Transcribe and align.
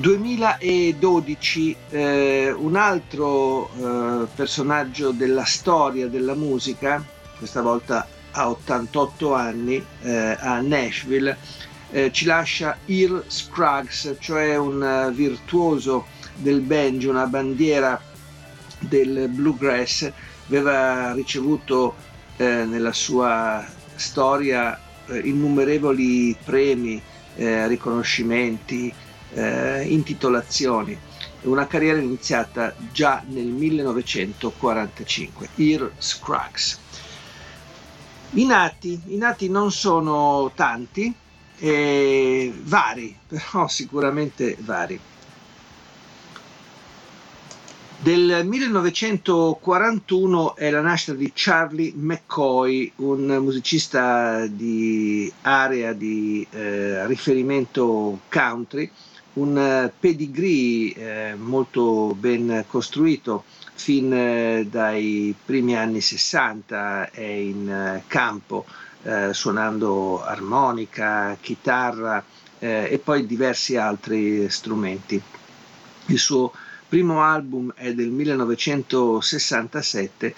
2012 0.00 1.76
eh, 1.90 2.54
un 2.56 2.76
altro 2.76 3.68
eh, 3.74 4.26
personaggio 4.32 5.10
della 5.10 5.44
storia 5.44 6.06
della 6.06 6.34
musica, 6.34 7.04
questa 7.36 7.62
volta 7.62 8.06
a 8.30 8.48
88 8.48 9.34
anni 9.34 9.84
eh, 10.02 10.36
a 10.38 10.60
Nashville, 10.60 11.36
eh, 11.90 12.12
ci 12.12 12.26
lascia 12.26 12.76
Earl 12.86 13.24
Scruggs, 13.26 14.14
cioè 14.20 14.56
un 14.56 15.08
uh, 15.08 15.12
virtuoso 15.12 16.06
del 16.36 16.60
banjo, 16.60 17.10
una 17.10 17.26
bandiera 17.26 18.00
del 18.78 19.28
bluegrass, 19.28 20.12
aveva 20.46 21.12
ricevuto 21.12 21.96
eh, 22.36 22.64
nella 22.64 22.92
sua 22.92 23.66
storia 23.96 24.78
eh, 25.06 25.18
innumerevoli 25.18 26.36
premi, 26.44 27.02
riconoscimenti, 27.38 28.92
eh, 29.34 29.84
intitolazioni. 29.88 30.96
Una 31.42 31.66
carriera 31.66 31.98
iniziata 31.98 32.72
già 32.92 33.22
nel 33.28 33.46
1945. 33.46 35.48
Earl 35.56 35.92
Scruggs. 35.98 36.78
I 38.32 38.44
nati, 38.44 39.00
I 39.06 39.16
nati 39.16 39.48
non 39.48 39.72
sono 39.72 40.52
tanti, 40.54 41.14
eh, 41.58 42.52
vari, 42.62 43.16
però 43.26 43.66
sicuramente 43.68 44.56
vari. 44.60 45.00
Del 48.00 48.46
1941 48.46 50.54
è 50.54 50.70
la 50.70 50.80
nascita 50.80 51.14
di 51.14 51.32
Charlie 51.34 51.92
McCoy, 51.96 52.92
un 52.96 53.38
musicista 53.42 54.46
di 54.46 55.32
area 55.42 55.92
di 55.94 56.46
eh, 56.48 57.04
riferimento 57.08 58.20
country, 58.30 58.88
un 59.38 59.56
eh, 59.56 59.90
pedigree 59.98 60.92
eh, 60.94 61.34
molto 61.36 62.14
ben 62.18 62.64
costruito 62.66 63.44
fin 63.74 64.12
eh, 64.12 64.66
dai 64.68 65.32
primi 65.44 65.76
anni 65.76 66.00
60 66.00 67.10
è 67.10 67.22
in 67.22 67.70
eh, 67.70 68.02
campo 68.08 68.66
eh, 69.04 69.32
suonando 69.32 70.24
armonica, 70.24 71.36
chitarra 71.40 72.24
eh, 72.58 72.88
e 72.90 72.98
poi 72.98 73.24
diversi 73.26 73.76
altri 73.76 74.50
strumenti. 74.50 75.22
Il 76.06 76.18
suo 76.18 76.52
primo 76.88 77.22
album 77.22 77.72
è 77.76 77.92
del 77.92 78.08
1967, 78.08 80.34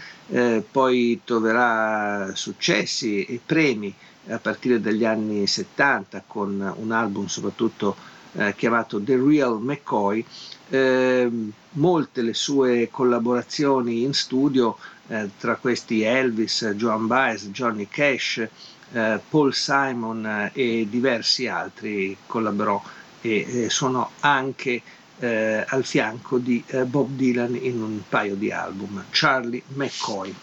poi 0.70 1.20
troverà 1.24 2.32
successi 2.34 3.24
e 3.24 3.40
premi 3.44 3.94
a 4.28 4.38
partire 4.38 4.80
dagli 4.80 5.04
anni 5.04 5.46
70 5.46 6.24
con 6.26 6.74
un 6.76 6.90
album 6.90 7.26
soprattutto 7.26 7.94
eh, 8.32 8.54
chiamato 8.56 9.00
The 9.00 9.16
Real 9.16 9.60
McCoy, 9.60 10.24
eh, 10.70 11.30
molte 11.72 12.22
le 12.22 12.34
sue 12.34 12.88
collaborazioni 12.90 14.02
in 14.02 14.14
studio, 14.14 14.76
eh, 15.08 15.30
tra 15.38 15.56
questi 15.56 16.02
Elvis, 16.02 16.72
Joan 16.76 17.06
Baez, 17.06 17.48
Johnny 17.48 17.88
Cash, 17.88 18.48
eh, 18.92 19.20
Paul 19.28 19.54
Simon 19.54 20.26
eh, 20.26 20.50
e 20.52 20.86
diversi 20.88 21.46
altri 21.46 22.16
collaborò 22.26 22.82
e 23.22 23.66
suonò 23.68 24.08
anche 24.20 24.80
eh, 25.18 25.64
al 25.68 25.84
fianco 25.84 26.38
di 26.38 26.64
Bob 26.86 27.10
Dylan 27.10 27.54
in 27.54 27.82
un 27.82 28.00
paio 28.08 28.34
di 28.34 28.50
album, 28.50 29.04
Charlie 29.10 29.62
McCoy. 29.74 30.34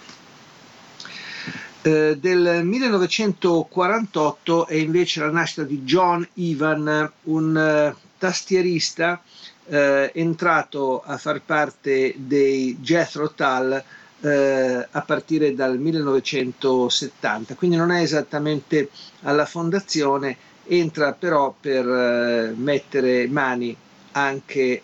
Eh, 1.88 2.18
del 2.20 2.66
1948 2.66 4.68
è 4.68 4.74
invece 4.74 5.22
la 5.22 5.32
nascita 5.32 5.64
di 5.64 5.84
John 5.84 6.28
Ivan, 6.34 7.10
un 7.24 7.56
uh, 7.56 7.96
tastierista 8.18 9.22
uh, 9.68 10.10
entrato 10.12 11.02
a 11.02 11.18
far 11.18 11.42
parte 11.46 12.14
dei 12.18 12.78
Jethro 12.82 13.32
Tull 13.32 13.82
a 14.20 15.02
partire 15.04 15.54
dal 15.54 15.78
1970, 15.80 17.54
quindi 17.54 17.78
non 17.78 17.92
è 17.92 18.02
esattamente 18.02 18.90
alla 19.22 19.46
fondazione, 19.46 20.36
entra 20.66 21.14
però 21.14 21.54
per 21.58 21.86
mettere 22.56 23.28
mani 23.28 23.78
anche 24.14 24.82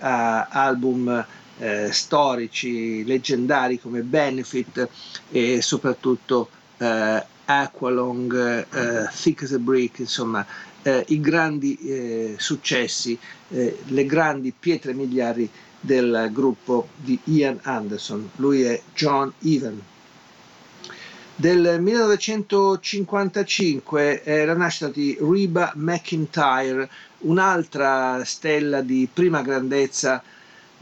a 0.00 0.46
album 0.46 1.24
eh, 1.60 1.92
storici, 1.92 3.04
leggendari 3.04 3.78
come 3.78 4.00
Benefit 4.00 4.88
e 5.30 5.62
soprattutto 5.62 6.48
eh, 6.78 7.24
Aqualong, 7.44 8.66
eh, 8.70 9.08
Thick 9.12 9.42
as 9.42 9.52
a 9.52 9.58
Brick, 9.58 9.98
insomma 10.00 10.44
eh, 10.82 11.04
i 11.08 11.20
grandi 11.20 11.76
eh, 11.76 12.36
successi, 12.38 13.18
eh, 13.50 13.78
le 13.86 14.06
grandi 14.06 14.54
pietre 14.58 14.94
miliari 14.94 15.46
del 15.78 16.30
gruppo 16.32 16.88
di 16.96 17.20
Ian 17.24 17.58
Anderson. 17.62 18.30
Lui 18.36 18.62
è 18.62 18.80
John 18.94 19.30
Even. 19.42 19.82
Del 21.34 21.78
1955 21.80 24.22
è 24.22 24.44
la 24.44 24.54
nascita 24.54 24.88
di 24.88 25.16
Reba 25.18 25.72
McIntyre, 25.74 26.88
un'altra 27.20 28.22
stella 28.24 28.82
di 28.82 29.08
prima 29.10 29.40
grandezza 29.40 30.22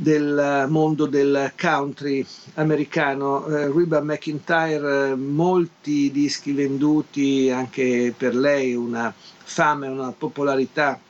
del 0.01 0.67
mondo 0.69 1.07
del 1.07 1.53
country 1.61 2.25
americano. 2.55 3.45
Eh, 3.47 3.73
Reba 3.73 4.01
McIntyre, 4.01 5.17
molti 5.17 6.13
dischi 6.13 6.53
venduti 6.53 7.51
anche 7.51 8.15
per 8.17 8.37
lei, 8.37 8.77
una 8.77 9.13
fama 9.13 9.87
e 9.87 9.89
una 9.89 10.13
popolarità 10.17 11.01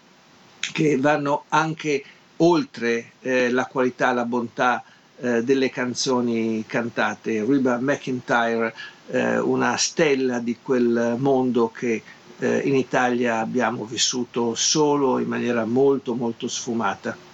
che 0.73 0.97
vanno 0.97 1.45
anche 1.49 2.03
oltre 2.39 3.13
eh, 3.21 3.51
la 3.51 3.67
qualità, 3.67 4.13
la 4.13 4.25
bontà 4.25 4.83
eh, 5.21 5.43
delle 5.45 5.69
canzoni 5.69 6.65
cantate. 6.67 7.45
Reba 7.45 7.77
McIntyre, 7.79 8.75
eh, 9.09 9.39
una 9.39 9.77
stella 9.77 10.39
di 10.39 10.57
quel 10.63 11.17
mondo 11.19 11.71
che 11.71 12.03
eh, 12.39 12.59
in 12.65 12.75
Italia 12.75 13.41
abbiamo 13.41 13.85
vissuto 13.85 14.55
solo 14.55 15.19
in 15.19 15.29
maniera 15.29 15.67
molto 15.67 16.15
molto 16.15 16.49
sfumata. 16.49 17.28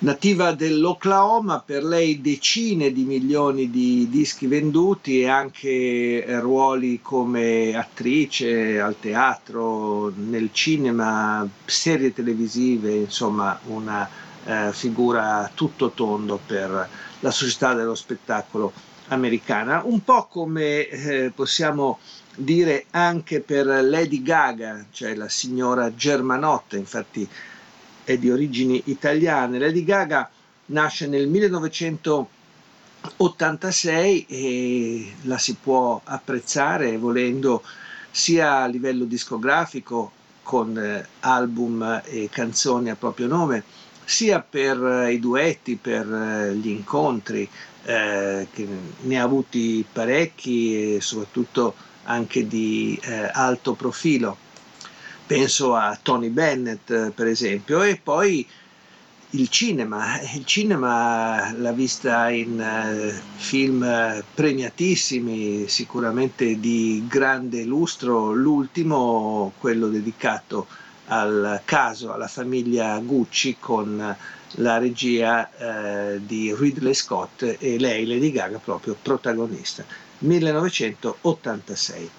Nativa 0.00 0.52
dell'Oklahoma, 0.52 1.60
per 1.66 1.82
lei 1.82 2.20
decine 2.20 2.92
di 2.92 3.02
milioni 3.02 3.68
di 3.68 4.06
dischi 4.08 4.46
venduti 4.46 5.22
e 5.22 5.28
anche 5.28 6.24
eh, 6.24 6.38
ruoli 6.38 7.00
come 7.02 7.76
attrice 7.76 8.78
al 8.78 8.94
teatro, 9.00 10.12
nel 10.14 10.50
cinema, 10.52 11.44
serie 11.64 12.12
televisive, 12.12 12.94
insomma 12.94 13.58
una 13.64 14.08
eh, 14.44 14.68
figura 14.72 15.50
tutto 15.52 15.90
tondo 15.90 16.38
per 16.46 16.88
la 17.18 17.30
società 17.32 17.74
dello 17.74 17.96
spettacolo 17.96 18.72
americana, 19.08 19.82
un 19.84 20.04
po' 20.04 20.26
come 20.26 20.86
eh, 20.86 21.32
possiamo 21.34 21.98
dire 22.36 22.84
anche 22.90 23.40
per 23.40 23.66
Lady 23.66 24.22
Gaga, 24.22 24.84
cioè 24.92 25.16
la 25.16 25.28
signora 25.28 25.92
Germanotta, 25.92 26.76
infatti 26.76 27.28
è 28.08 28.16
di 28.16 28.30
origini 28.30 28.80
italiane. 28.86 29.58
Lady 29.58 29.84
Gaga 29.84 30.30
nasce 30.66 31.06
nel 31.06 31.28
1986 31.28 34.26
e 34.26 35.12
la 35.24 35.36
si 35.36 35.54
può 35.62 36.00
apprezzare 36.02 36.96
volendo 36.96 37.62
sia 38.10 38.62
a 38.62 38.66
livello 38.66 39.04
discografico 39.04 40.12
con 40.42 40.78
eh, 40.78 41.06
album 41.20 42.00
e 42.06 42.30
canzoni 42.32 42.88
a 42.88 42.96
proprio 42.96 43.26
nome, 43.26 43.62
sia 44.06 44.40
per 44.40 44.82
eh, 44.82 45.12
i 45.12 45.20
duetti, 45.20 45.76
per 45.76 46.10
eh, 46.10 46.54
gli 46.54 46.68
incontri, 46.68 47.46
eh, 47.84 48.48
che 48.50 48.66
ne 49.02 49.20
ha 49.20 49.22
avuti 49.22 49.84
parecchi 49.92 50.94
e 50.96 51.02
soprattutto 51.02 51.74
anche 52.04 52.46
di 52.46 52.98
eh, 53.02 53.28
alto 53.34 53.74
profilo. 53.74 54.46
Penso 55.28 55.74
a 55.74 55.98
Tony 56.00 56.30
Bennett, 56.30 57.10
per 57.10 57.26
esempio, 57.26 57.82
e 57.82 58.00
poi 58.02 58.48
il 59.32 59.48
cinema. 59.50 60.18
Il 60.22 60.46
cinema 60.46 61.52
l'ha 61.52 61.72
vista 61.72 62.30
in 62.30 62.58
uh, 62.58 63.12
film 63.36 64.24
premiatissimi, 64.32 65.68
sicuramente 65.68 66.58
di 66.58 67.04
grande 67.06 67.64
lustro, 67.64 68.32
l'ultimo, 68.32 69.52
quello 69.58 69.88
dedicato 69.88 70.66
al 71.08 71.60
caso, 71.66 72.10
alla 72.10 72.26
famiglia 72.26 72.98
Gucci 73.00 73.58
con 73.60 74.16
la 74.52 74.78
regia 74.78 75.50
eh, 75.58 76.24
di 76.24 76.54
Ridley 76.54 76.94
Scott 76.94 77.56
e 77.58 77.78
lei, 77.78 78.06
Lady 78.06 78.30
Gaga, 78.32 78.56
proprio 78.56 78.96
protagonista. 79.00 79.84
1986. 80.20 82.10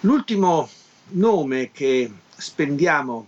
L'ultimo 0.00 0.68
nome 1.10 1.70
che 1.72 2.10
spendiamo 2.36 3.26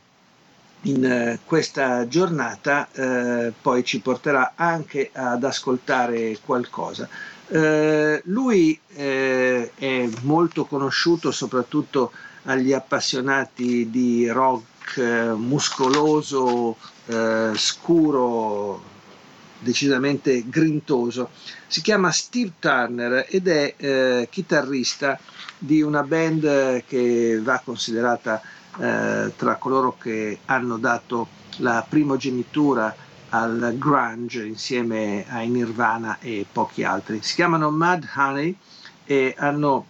in 0.83 1.05
eh, 1.05 1.39
questa 1.45 2.09
giornata 2.09 2.89
eh, 2.93 3.53
poi 3.61 3.85
ci 3.85 4.01
porterà 4.01 4.53
anche 4.55 5.11
ad 5.13 5.45
ascoltare 5.45 6.39
qualcosa. 6.45 7.09
Eh, 7.49 8.23
lui 8.27 8.79
eh, 8.95 9.73
è 9.75 10.09
molto 10.23 10.65
conosciuto 10.65 11.31
soprattutto 11.33 12.13
agli 12.45 12.73
appassionati 12.73 13.91
di 13.91 14.29
rock 14.29 14.97
eh, 14.97 15.33
muscoloso, 15.33 16.77
eh, 17.07 17.51
scuro, 17.55 18.83
decisamente 19.61 20.45
grintoso. 20.49 21.31
Si 21.67 21.81
chiama 21.81 22.11
Steve 22.11 22.53
Turner 22.59 23.27
ed 23.29 23.47
è 23.49 23.75
eh, 23.77 24.29
chitarrista 24.31 25.19
di 25.59 25.83
una 25.83 26.03
band 26.03 26.85
che 26.87 27.39
va 27.43 27.61
considerata 27.65 28.41
eh, 28.79 29.33
tra 29.37 29.57
coloro 29.57 29.97
che 29.99 30.39
hanno 30.47 30.79
dato 30.79 31.29
la 31.59 31.85
primogenitura 31.89 32.95
al 33.31 33.75
grunge 33.79 34.45
insieme 34.45 35.25
ai 35.29 35.49
Nirvana 35.49 36.19
e 36.21 36.47
pochi 36.51 36.83
altri. 36.83 37.21
Si 37.23 37.35
chiamano 37.35 37.71
Mad 37.71 38.09
Honey 38.17 38.57
e 39.05 39.35
hanno 39.39 39.87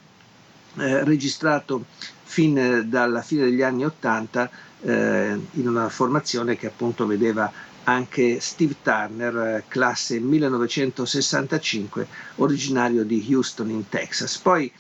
eh, 0.77 1.05
registrato 1.05 1.85
fin 2.23 2.85
dalla 2.87 3.23
fine 3.23 3.45
degli 3.45 3.63
anni 3.63 3.85
Ottanta 3.85 4.51
eh, 4.83 5.39
in 5.53 5.69
una 5.69 5.89
formazione 5.89 6.57
che 6.57 6.67
appunto 6.67 7.07
vedeva 7.07 7.51
anche 7.85 8.41
Steve 8.41 8.77
Turner, 8.83 9.37
eh, 9.37 9.65
classe 9.69 10.19
1965, 10.21 12.07
originario 12.37 13.05
di 13.05 13.27
Houston 13.31 13.71
in 13.71 13.89
Texas. 13.89 14.39
Poi 14.39 14.71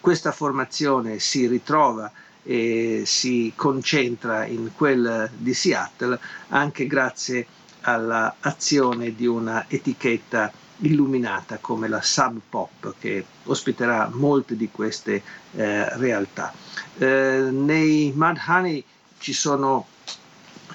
questa 0.00 0.32
formazione 0.32 1.18
si 1.18 1.46
ritrova 1.46 2.10
e 2.42 3.04
si 3.06 3.52
concentra 3.54 4.44
in 4.46 4.72
quel 4.74 5.30
di 5.36 5.54
Seattle 5.54 6.18
anche 6.48 6.88
grazie 6.88 7.46
all'azione 7.82 9.14
di 9.14 9.26
una 9.26 9.66
etichetta 9.68 10.52
illuminata 10.78 11.58
come 11.60 11.86
la 11.86 12.02
Sub 12.02 12.40
Pop 12.48 12.94
che 12.98 13.24
ospiterà 13.44 14.10
molte 14.12 14.56
di 14.56 14.68
queste 14.70 15.22
eh, 15.54 15.96
realtà. 15.98 16.52
Eh, 16.98 17.48
nei 17.50 18.12
Mad 18.14 18.38
Honey 18.46 18.84
ci 19.18 19.32
sono 19.32 19.86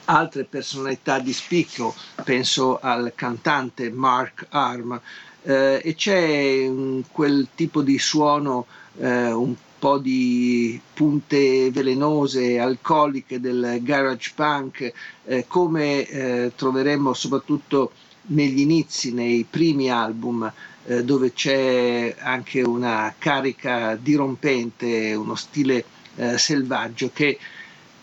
altre 0.09 0.43
personalità 0.43 1.19
di 1.19 1.33
spicco, 1.33 1.93
penso 2.23 2.79
al 2.79 3.13
cantante 3.15 3.89
Mark 3.91 4.45
Arm, 4.49 4.99
eh, 5.43 5.81
e 5.83 5.95
c'è 5.95 6.67
un, 6.67 7.03
quel 7.11 7.47
tipo 7.55 7.81
di 7.81 7.97
suono 7.99 8.65
eh, 8.99 9.31
un 9.31 9.55
po' 9.79 9.97
di 9.97 10.79
punte 10.93 11.69
velenose, 11.71 12.59
alcoliche 12.59 13.39
del 13.39 13.79
garage 13.81 14.31
punk, 14.35 14.91
eh, 15.25 15.45
come 15.47 16.07
eh, 16.07 16.51
troveremmo 16.55 17.13
soprattutto 17.13 17.91
negli 18.29 18.59
inizi, 18.59 19.13
nei 19.13 19.45
primi 19.49 19.89
album, 19.89 20.51
eh, 20.85 21.03
dove 21.03 21.33
c'è 21.33 22.15
anche 22.17 22.61
una 22.61 23.13
carica 23.17 23.95
dirompente, 23.95 25.13
uno 25.13 25.35
stile 25.35 25.83
eh, 26.15 26.37
selvaggio 26.37 27.11
che 27.13 27.37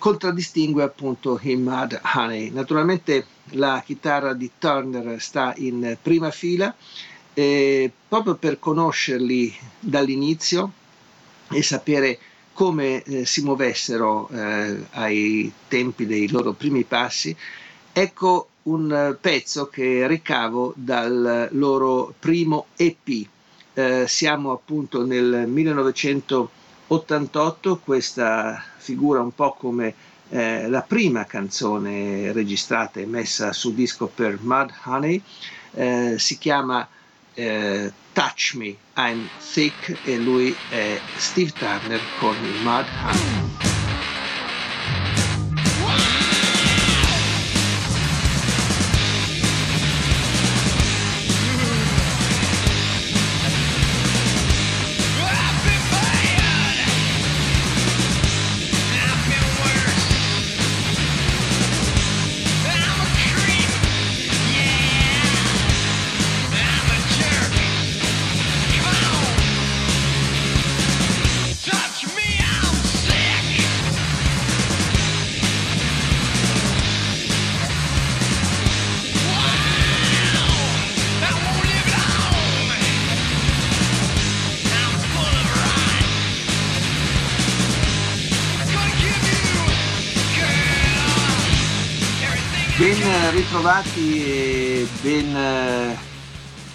contraddistingue 0.05 0.83
appunto 0.83 1.41
i 1.45 1.57
Mad 1.57 1.99
Honey. 2.15 2.51
Naturalmente 2.51 3.25
la 3.53 3.83
chitarra 3.83 4.35
di 4.35 4.51
Turner 4.59 5.19
sta 5.19 5.55
in 5.57 5.97
prima 6.03 6.31
fila 6.31 6.75
eh, 7.33 7.91
proprio 8.07 8.35
per 8.35 8.59
conoscerli 8.59 9.51
dall'inizio 9.81 10.73
e 11.51 11.63
sapere 11.63 12.19
come 12.53 13.03
eh, 13.03 13.25
si 13.25 13.41
muovessero 13.45 14.29
eh, 14.29 14.85
ai 14.91 15.51
tempi 15.69 16.05
dei 16.05 16.29
loro 16.29 16.53
primi 16.53 16.85
passi, 16.85 17.35
ecco 17.91 18.49
un 18.65 19.17
pezzo 19.19 19.69
che 19.69 20.07
ricavo 20.07 20.75
dal 20.77 21.49
loro 21.53 22.13
primo 22.19 22.67
EP. 22.77 23.27
Eh, 23.73 24.05
siamo 24.07 24.53
appunto 24.53 25.07
nel 25.07 25.47
1988, 25.49 27.79
questa 27.83 28.63
figura 28.85 29.23
un 29.23 29.35
po' 29.35 29.55
come 29.55 29.95
eh, 30.29 30.69
la 30.69 30.83
prima 30.83 31.25
canzone 31.25 32.33
registrata 32.33 33.01
e 33.01 33.07
messa 33.07 33.55
su 33.55 33.73
disco 33.73 34.07
per 34.07 34.39
Mud 34.43 34.71
Honey, 34.85 35.23
eh, 35.73 36.17
si 36.19 36.37
chiama 36.37 36.87
eh, 37.33 37.91
Touch 38.13 38.53
Me, 38.57 38.77
I'm 38.97 39.27
Thick 39.53 39.97
e 40.05 40.19
lui 40.19 40.55
è 40.69 41.01
Steve 41.17 41.51
Turner 41.53 42.01
con 42.19 42.37
Mud 42.63 42.87
Honey. 43.05 43.64
Ritrovati 93.65 94.23
e 94.27 94.87
ben 95.01 95.35
eh, 95.35 95.97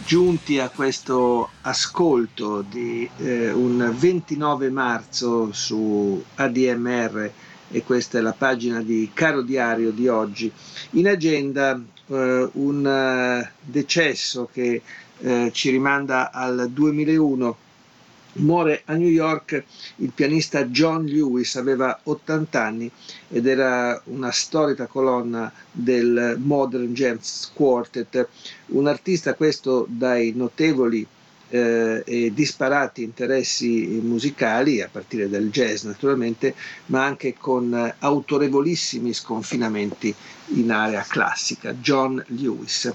giunti 0.04 0.58
a 0.58 0.70
questo 0.70 1.52
ascolto 1.62 2.66
di 2.68 3.08
eh, 3.18 3.52
un 3.52 3.94
29 3.96 4.72
marzo 4.72 5.54
su 5.54 6.24
ADMR 6.34 7.32
e 7.70 7.84
questa 7.84 8.18
è 8.18 8.22
la 8.22 8.34
pagina 8.34 8.82
di 8.82 9.12
Caro 9.14 9.44
Diario 9.44 9.92
di 9.92 10.08
oggi. 10.08 10.52
In 10.92 11.08
agenda 11.08 11.80
eh, 12.08 12.50
un 12.54 13.44
uh, 13.44 13.48
decesso 13.62 14.50
che 14.52 14.82
eh, 15.20 15.52
ci 15.54 15.70
rimanda 15.70 16.32
al 16.32 16.72
2001 16.72 17.58
Muore 18.40 18.82
a 18.86 18.94
New 18.96 19.08
York 19.08 19.64
il 19.98 20.12
pianista 20.14 20.66
John 20.66 21.06
Lewis, 21.06 21.56
aveva 21.56 22.00
80 22.04 22.62
anni 22.62 22.92
ed 23.30 23.46
era 23.46 24.02
una 24.06 24.32
storica 24.32 24.88
colonna 24.88 25.52
del 25.72 26.38
Modern 26.40 26.94
Jazz 26.94 27.48
Quartet, 27.54 28.28
un 28.68 28.88
artista 28.88 29.34
questo 29.36 29.86
dai 29.88 30.34
notevoli 30.36 31.06
eh, 31.50 32.04
e 32.06 32.32
disparati 32.34 33.04
interessi 33.04 34.00
musicali, 34.02 34.82
a 34.82 34.90
partire 34.92 35.30
dal 35.30 35.50
jazz 35.50 35.84
naturalmente, 35.84 36.56
ma 36.88 37.04
anche 37.04 37.36
con 37.38 37.94
autorevolissimi 38.00 39.14
sconfinamenti 39.14 40.14
in 40.56 40.72
area 40.72 41.04
classica, 41.08 41.74
John 41.74 42.24
Lewis. 42.28 42.94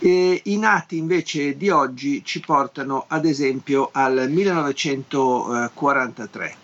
E 0.00 0.42
I 0.44 0.56
nati 0.58 0.96
invece 0.96 1.56
di 1.56 1.70
oggi 1.70 2.22
ci 2.24 2.38
portano 2.38 3.06
ad 3.08 3.24
esempio 3.24 3.88
al 3.92 4.30
1943. 4.30 6.56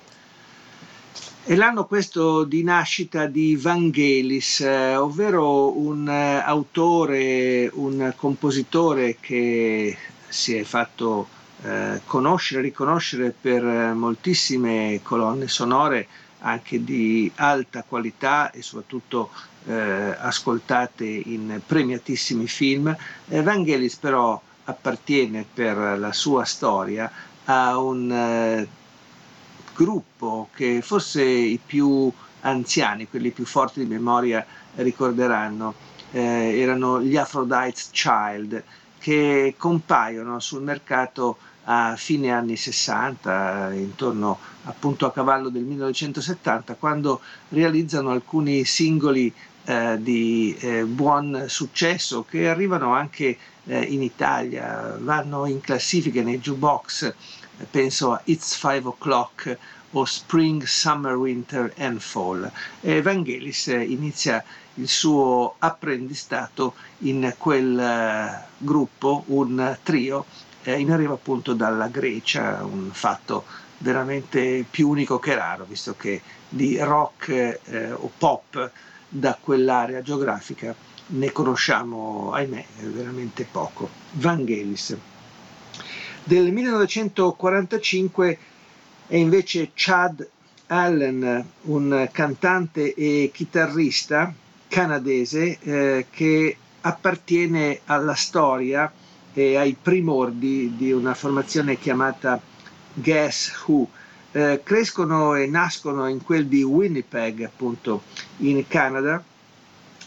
È 1.43 1.53
l'anno 1.57 1.85
questo 1.87 2.45
di 2.45 2.63
nascita 2.63 3.27
di 3.27 3.57
Vangelis, 3.57 4.61
eh, 4.61 4.95
ovvero 4.95 5.77
un 5.77 6.09
eh, 6.09 6.41
autore, 6.45 7.69
un 7.75 8.13
compositore 8.17 9.17
che 9.19 9.97
si 10.29 10.55
è 10.55 10.63
fatto 10.63 11.27
eh, 11.63 12.03
conoscere, 12.07 12.63
riconoscere 12.63 13.35
per 13.39 13.65
moltissime 13.65 15.01
colonne 15.03 15.49
sonore 15.49 16.07
anche 16.39 16.85
di 16.85 17.31
alta 17.35 17.83
qualità 17.83 18.51
e 18.51 18.63
soprattutto 18.63 19.31
eh, 19.67 20.17
ascoltate 20.19 21.05
in 21.05 21.61
premiatissimi 21.65 22.47
film. 22.47 22.95
Vangelis 23.27 23.97
però 23.97 24.41
appartiene 24.65 25.45
per 25.53 25.99
la 25.99 26.13
sua 26.13 26.45
storia 26.45 27.11
a 27.45 27.79
un 27.79 28.11
eh, 28.11 28.67
gruppo 29.75 30.49
che 30.55 30.81
forse 30.83 31.23
i 31.23 31.59
più 31.65 32.11
anziani, 32.43 33.09
quelli 33.09 33.31
più 33.31 33.45
forti 33.45 33.81
di 33.81 33.87
memoria 33.87 34.45
ricorderanno, 34.77 35.75
eh, 36.13 36.61
erano 36.61 37.03
gli 37.03 37.17
Aphrodite's 37.17 37.91
Child 37.91 38.63
che 38.99 39.55
compaiono 39.59 40.41
sul 40.41 40.63
mercato 40.63 41.37
a 41.65 41.95
fine 41.97 42.31
anni 42.31 42.57
60, 42.57 43.73
intorno 43.73 44.39
appunto 44.65 45.07
a 45.07 45.13
cavallo 45.13 45.49
del 45.49 45.63
1970, 45.63 46.75
quando 46.75 47.21
realizzano 47.51 48.11
alcuni 48.11 48.65
singoli 48.65 49.33
eh, 49.65 49.97
di 50.01 50.57
eh, 50.61 50.85
buon 50.85 51.47
successo 51.49 52.25
che 52.25 52.49
arrivano 52.49 52.95
anche 52.95 53.37
eh, 53.65 53.83
in 53.83 54.03
Italia, 54.03 54.97
vanno 55.01 55.47
in 55.47 55.61
classifiche 55.61 56.23
nei 56.23 56.39
jukebox, 56.39 57.15
penso 57.71 58.13
a 58.13 58.21
It's 58.25 58.55
Five 58.57 58.89
O'Clock 58.89 59.59
o 59.93 60.05
Spring, 60.05 60.65
Summer, 60.65 61.15
Winter 61.15 61.73
and 61.79 62.01
Fall. 62.01 62.51
E 62.81 63.01
Vangelis 63.01 63.67
inizia 63.67 64.45
il 64.75 64.89
suo 64.89 65.55
apprendistato 65.59 66.75
in 66.99 67.35
quel 67.39 67.79
eh, 67.79 68.45
gruppo, 68.59 69.25
un 69.29 69.79
trio, 69.83 70.27
eh, 70.65 70.79
in 70.79 70.91
arrivo 70.91 71.15
appunto 71.15 71.55
dalla 71.55 71.89
Grecia, 71.89 72.65
un 72.65 72.91
fatto 72.93 73.45
veramente 73.79 74.65
più 74.69 74.89
unico 74.89 75.19
che 75.19 75.35
raro, 75.35 75.65
visto 75.65 75.95
che 75.97 76.23
di 76.49 76.79
rock 76.79 77.29
eh, 77.65 77.93
o 77.93 78.11
pop 78.17 78.71
da 79.17 79.39
quell'area 79.41 80.03
geografica 80.03 80.75
ne 81.07 81.31
conosciamo, 81.31 82.33
ahimè, 82.33 82.65
veramente 82.81 83.47
poco. 83.51 83.89
Vangelis. 84.13 84.97
Del 86.25 86.51
1945 86.51 88.39
è 89.07 89.17
invece 89.17 89.71
Chad 89.75 90.27
Allen, 90.67 91.47
un 91.63 92.09
cantante 92.11 92.95
e 92.95 93.31
chitarrista 93.33 94.35
canadese 94.67 95.59
eh, 95.61 96.07
che 96.11 96.57
appartiene 96.81 97.81
alla 97.85 98.15
storia 98.15 98.93
e 99.33 99.57
ai 99.57 99.77
primordi 99.81 100.75
di 100.77 100.91
una 100.91 101.15
formazione 101.15 101.79
chiamata 101.79 102.41
Guess 102.95 103.65
Who, 103.67 103.89
eh, 104.35 104.63
crescono 104.65 105.37
e 105.37 105.47
nascono 105.47 106.09
in 106.09 106.21
quel 106.25 106.47
di 106.47 106.65
Winnipeg, 106.65 107.43
appunto 107.45 108.03
in 108.39 108.67
Canada. 108.67 109.23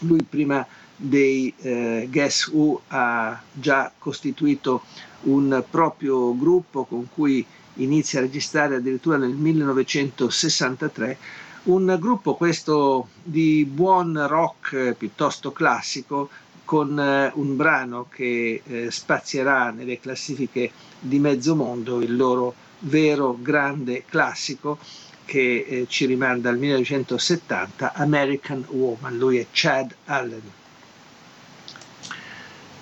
Lui 0.00 0.22
prima 0.22 0.66
dei 0.94 1.52
eh, 1.60 2.06
Guess 2.10 2.48
Who 2.48 2.82
ha 2.88 3.40
già 3.52 3.90
costituito 3.96 4.82
un 5.22 5.64
proprio 5.70 6.36
gruppo 6.36 6.84
con 6.84 7.08
cui 7.12 7.44
inizia 7.74 8.18
a 8.18 8.22
registrare 8.22 8.76
addirittura 8.76 9.16
nel 9.16 9.30
1963 9.30 11.18
un 11.64 11.96
gruppo 11.98 12.34
questo 12.34 13.08
di 13.22 13.64
buon 13.64 14.26
rock 14.26 14.92
piuttosto 14.92 15.52
classico 15.52 16.28
con 16.64 16.98
eh, 16.98 17.32
un 17.34 17.56
brano 17.56 18.08
che 18.10 18.60
eh, 18.62 18.90
spazierà 18.90 19.70
nelle 19.70 19.98
classifiche 19.98 20.70
di 21.00 21.18
mezzo 21.18 21.56
mondo 21.56 22.02
il 22.02 22.14
loro 22.14 22.66
vero 22.80 23.36
grande 23.40 24.04
classico 24.06 24.78
che 25.24 25.66
eh, 25.68 25.86
ci 25.88 26.06
rimanda 26.06 26.48
al 26.48 26.58
1970, 26.58 27.92
American 27.92 28.64
Woman, 28.70 29.18
lui 29.18 29.36
è 29.36 29.46
Chad 29.52 29.94
Allen. 30.06 30.52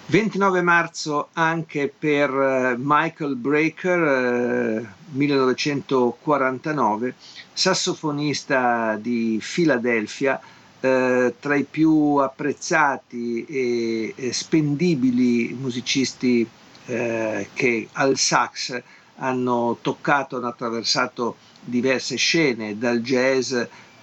29 0.08 0.60
marzo 0.62 1.30
anche 1.32 1.92
per 1.98 2.30
uh, 2.30 2.76
Michael 2.78 3.34
Breaker, 3.34 3.98
uh, 3.98 4.86
1949, 5.16 7.14
sassofonista 7.52 8.96
di 9.00 9.40
Filadelfia, 9.42 10.38
uh, 10.38 11.34
tra 11.40 11.56
i 11.56 11.64
più 11.68 12.18
apprezzati 12.18 13.44
e, 13.46 14.14
e 14.14 14.32
spendibili 14.32 15.56
musicisti 15.58 16.48
che 16.86 17.88
al 17.94 18.16
sax 18.16 18.80
hanno 19.16 19.78
toccato, 19.80 20.36
hanno 20.36 20.48
attraversato 20.48 21.36
diverse 21.60 22.16
scene, 22.16 22.78
dal 22.78 23.00
jazz 23.00 23.54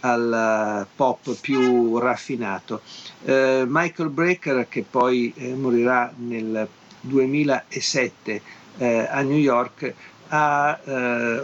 al 0.02 0.86
pop 0.96 1.36
più 1.40 1.98
raffinato. 1.98 2.82
Uh, 3.22 3.64
Michael 3.68 4.10
Brecker, 4.10 4.68
che 4.68 4.84
poi 4.90 5.34
eh, 5.36 5.54
morirà 5.54 6.12
nel 6.18 6.68
2007 7.00 8.42
eh, 8.78 9.08
a 9.10 9.22
New 9.22 9.38
York, 9.38 9.94
ha 10.28 10.80
eh, 10.84 11.44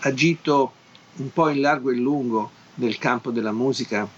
agito 0.00 0.72
un 1.16 1.32
po' 1.32 1.48
in 1.48 1.60
largo 1.60 1.90
e 1.90 1.94
in 1.94 2.02
lungo 2.02 2.50
nel 2.76 2.98
campo 2.98 3.30
della 3.30 3.52
musica. 3.52 4.08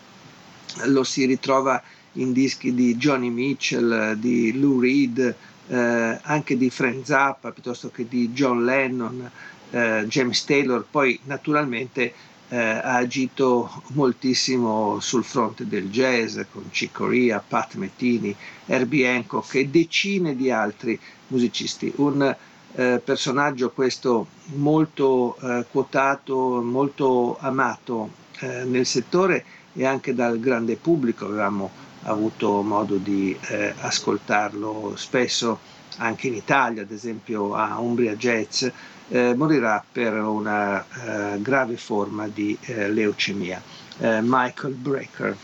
Lo 0.86 1.04
si 1.04 1.24
ritrova 1.26 1.82
in 2.12 2.32
dischi 2.32 2.72
di 2.74 2.96
Johnny 2.96 3.28
Mitchell, 3.28 4.14
di 4.14 4.58
Lou 4.58 4.80
Reed, 4.80 5.34
eh, 5.68 6.18
anche 6.23 6.56
di 6.56 6.71
Frank 6.71 7.06
Zappa 7.06 7.52
piuttosto 7.52 7.90
che 7.90 8.06
di 8.09 8.30
John 8.30 8.64
Lennon, 8.64 9.30
eh, 9.71 10.04
James 10.06 10.44
Taylor, 10.44 10.85
poi 10.88 11.18
naturalmente 11.25 12.12
eh, 12.49 12.56
ha 12.59 12.97
agito 12.97 13.83
moltissimo 13.94 15.00
sul 15.00 15.25
fronte 15.25 15.66
del 15.66 15.90
jazz 15.90 16.38
con 16.52 16.71
Chick 16.71 16.92
Corea, 16.94 17.42
Pat 17.47 17.75
Metini, 17.75 18.35
Herbie 18.66 19.09
Hancock 19.09 19.54
e 19.54 19.68
decine 19.68 20.37
di 20.37 20.50
altri 20.50 20.99
musicisti. 21.28 21.92
Un 21.97 22.37
eh, 22.76 23.00
personaggio 23.02 23.71
questo 23.71 24.26
molto 24.54 25.37
eh, 25.40 25.64
quotato, 25.71 26.61
molto 26.62 27.37
amato 27.40 28.11
eh, 28.40 28.64
nel 28.64 28.87
settore 28.87 29.44
e 29.75 29.85
anche 29.87 30.14
dal 30.14 30.38
grande 30.38 30.76
pubblico. 30.76 31.26
Avevamo 31.26 31.71
avuto 32.04 32.62
modo 32.62 32.96
di 32.96 33.37
eh, 33.49 33.75
ascoltarlo 33.80 34.92
spesso 34.96 35.58
anche 35.99 36.26
in 36.28 36.34
Italia, 36.34 36.80
ad 36.82 36.90
esempio 36.90 37.54
a 37.54 37.78
Umbria 37.78 38.16
Jazz, 38.16 38.66
eh, 39.08 39.34
morirà 39.34 39.84
per 39.90 40.14
una 40.14 40.82
eh, 40.82 41.40
grave 41.40 41.76
forma 41.76 42.26
di 42.28 42.56
eh, 42.62 42.90
leucemia. 42.90 43.62
Eh, 43.99 44.20
Michael 44.23 44.75
Brecker. 44.75 45.37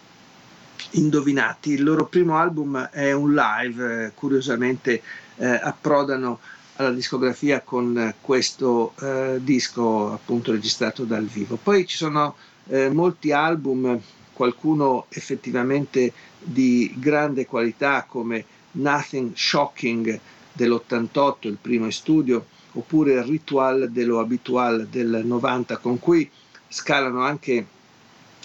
indovinati. 0.92 1.72
Il 1.72 1.84
loro 1.84 2.06
primo 2.06 2.38
album 2.38 2.88
è 2.90 3.12
un 3.12 3.34
live, 3.34 4.14
curiosamente 4.16 5.02
eh, 5.38 5.46
approdano 5.46 6.40
alla 6.78 6.92
discografia 6.92 7.62
con 7.62 8.14
questo 8.22 8.94
eh, 9.00 9.40
disco 9.42 10.12
appunto 10.12 10.52
registrato 10.52 11.04
dal 11.04 11.26
vivo. 11.26 11.58
Poi 11.62 11.86
ci 11.86 11.96
sono 11.98 12.36
eh, 12.68 12.90
molti 12.90 13.32
album, 13.32 14.00
qualcuno 14.34 15.06
effettivamente 15.10 16.12
di 16.42 16.94
grande 16.98 17.46
qualità 17.46 18.06
come 18.08 18.44
Nothing 18.74 19.32
Shocking 19.36 20.20
dell'88, 20.52 21.36
il 21.42 21.58
primo 21.62 21.86
in 21.86 21.92
studio, 21.92 22.46
oppure 22.74 23.24
Ritual 23.24 23.90
dello 23.90 24.20
Habitual 24.20 24.88
del 24.88 25.22
90, 25.24 25.78
con 25.78 26.00
cui 26.00 26.30
scalano 26.68 27.22
anche 27.22 27.66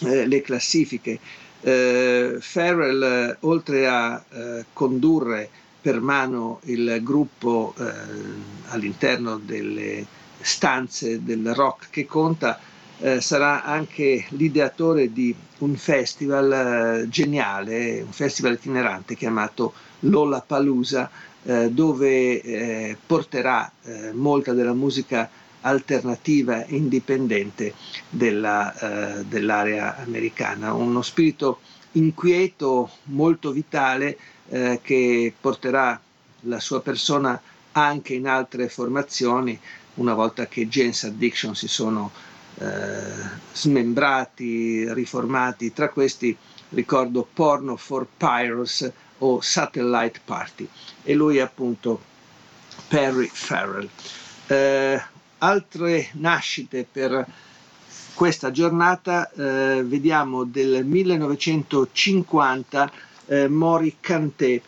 eh, 0.00 0.26
le 0.26 0.40
classifiche. 0.40 1.18
Eh, 1.62 2.37
Farrell, 2.40 3.37
oltre 3.40 3.87
a 3.87 4.25
eh, 4.30 4.64
condurre 4.73 5.50
per 5.81 6.01
mano 6.01 6.61
il 6.65 7.01
gruppo 7.03 7.75
eh, 7.79 7.85
all'interno 8.69 9.39
delle 9.39 10.05
stanze 10.41 11.23
del 11.23 11.55
rock 11.55 11.89
che 11.91 12.07
conta, 12.07 12.59
eh, 12.99 13.21
sarà 13.21 13.65
anche 13.65 14.27
l'ideatore 14.31 15.13
di 15.13 15.35
un 15.59 15.75
festival 15.77 16.53
eh, 17.03 17.09
geniale, 17.09 18.03
un 18.03 18.13
festival 18.13 18.55
itinerante 18.55 19.15
chiamato 19.15 19.73
Lola 20.01 20.41
Palusa, 20.41 21.11
eh, 21.43 21.71
dove 21.71 22.43
eh, 22.43 22.97
porterà 23.07 23.71
eh, 23.83 24.13
molta 24.13 24.53
della 24.53 24.75
musica 24.75 25.29
alternativa 25.63 26.65
indipendente 26.69 27.75
della, 28.09 29.23
dell'area 29.29 29.99
americana. 29.99 30.73
Uno 30.73 31.03
spirito 31.03 31.61
inquieto, 31.93 32.91
molto 33.05 33.51
vitale, 33.51 34.17
eh, 34.50 34.80
che 34.83 35.33
porterà 35.40 35.99
la 36.45 36.61
sua 36.61 36.80
persona 36.80 37.40
anche 37.73 38.14
in 38.14 38.26
altre 38.26 38.69
formazioni 38.69 39.59
una 39.95 40.14
volta 40.14 40.47
che 40.47 40.69
James 40.69 41.04
Addiction 41.04 41.54
si 41.54 41.69
sono 41.69 42.11
eh, 42.59 43.12
smembrati, 43.52 44.92
riformati. 44.92 45.73
Tra 45.73 45.88
questi 45.88 46.37
ricordo 46.71 47.26
Porno 47.33 47.76
for 47.76 48.07
Pyros 48.16 48.90
o 49.19 49.40
Satellite 49.40 50.21
Party 50.25 50.69
e 51.02 51.14
lui 51.14 51.37
è 51.38 51.40
appunto 51.40 52.00
Perry 52.88 53.28
Farrell. 53.33 53.88
Eh, 54.47 55.00
altre 55.38 56.09
nascite 56.12 56.87
per 56.90 57.27
questa 58.14 58.51
giornata 58.51 59.31
eh, 59.31 59.83
vediamo 59.85 60.44
del 60.44 60.85
1950 60.85 62.90
eh, 63.31 63.47
Mori 63.49 63.97
Kanté, 64.01 64.61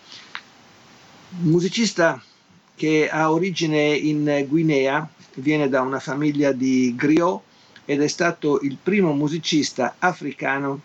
musicista 1.41 2.23
che 2.77 3.09
ha 3.11 3.33
origine 3.33 3.93
in 3.93 4.47
Guinea, 4.49 5.09
viene 5.35 5.69
da 5.69 5.81
una 5.81 5.99
famiglia 5.99 6.53
di 6.53 6.95
griot 6.97 7.41
ed 7.85 8.01
è 8.01 8.07
stato 8.07 8.61
il 8.61 8.77
primo 8.81 9.13
musicista 9.15 9.97
africano 9.99 10.81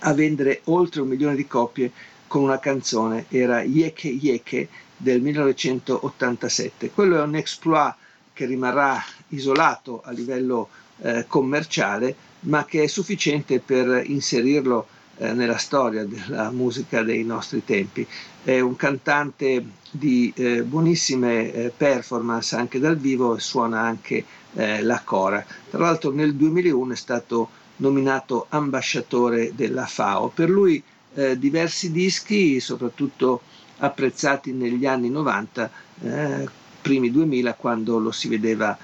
a 0.00 0.14
vendere 0.14 0.62
oltre 0.64 1.02
un 1.02 1.08
milione 1.08 1.36
di 1.36 1.46
copie 1.46 1.92
con 2.26 2.42
una 2.42 2.58
canzone, 2.58 3.26
era 3.28 3.62
Yeke 3.62 4.08
Yeke 4.08 4.68
del 4.96 5.20
1987. 5.20 6.90
Quello 6.90 7.18
è 7.18 7.22
un 7.22 7.34
exploit 7.34 7.94
che 8.32 8.46
rimarrà 8.46 9.02
isolato 9.28 10.00
a 10.02 10.10
livello 10.12 10.68
eh, 11.02 11.26
commerciale, 11.28 12.16
ma 12.40 12.64
che 12.64 12.84
è 12.84 12.86
sufficiente 12.86 13.60
per 13.60 14.02
inserirlo 14.06 14.86
eh, 15.18 15.32
nella 15.32 15.56
storia 15.56 16.04
della 16.04 16.50
musica 16.50 17.02
dei 17.02 17.24
nostri 17.24 17.64
tempi. 17.64 18.06
È 18.42 18.60
un 18.60 18.76
cantante 18.76 19.64
di 19.90 20.32
eh, 20.36 20.62
buonissime 20.62 21.52
eh, 21.52 21.72
performance 21.74 22.54
anche 22.54 22.78
dal 22.78 22.96
vivo 22.96 23.36
e 23.36 23.40
suona 23.40 23.80
anche 23.80 24.24
eh, 24.54 24.82
la 24.82 25.00
cora. 25.02 25.44
Tra 25.70 25.78
l'altro 25.78 26.10
nel 26.10 26.34
2001 26.34 26.92
è 26.92 26.96
stato 26.96 27.48
nominato 27.76 28.46
ambasciatore 28.50 29.52
della 29.54 29.86
FAO. 29.86 30.28
Per 30.28 30.50
lui 30.50 30.82
eh, 31.14 31.38
diversi 31.38 31.90
dischi, 31.90 32.60
soprattutto 32.60 33.40
apprezzati 33.78 34.52
negli 34.52 34.86
anni 34.86 35.08
90, 35.10 35.70
eh, 36.02 36.48
primi 36.80 37.10
2000, 37.10 37.54
quando 37.54 37.98
lo 37.98 38.10
si 38.10 38.28
vedeva 38.28 38.76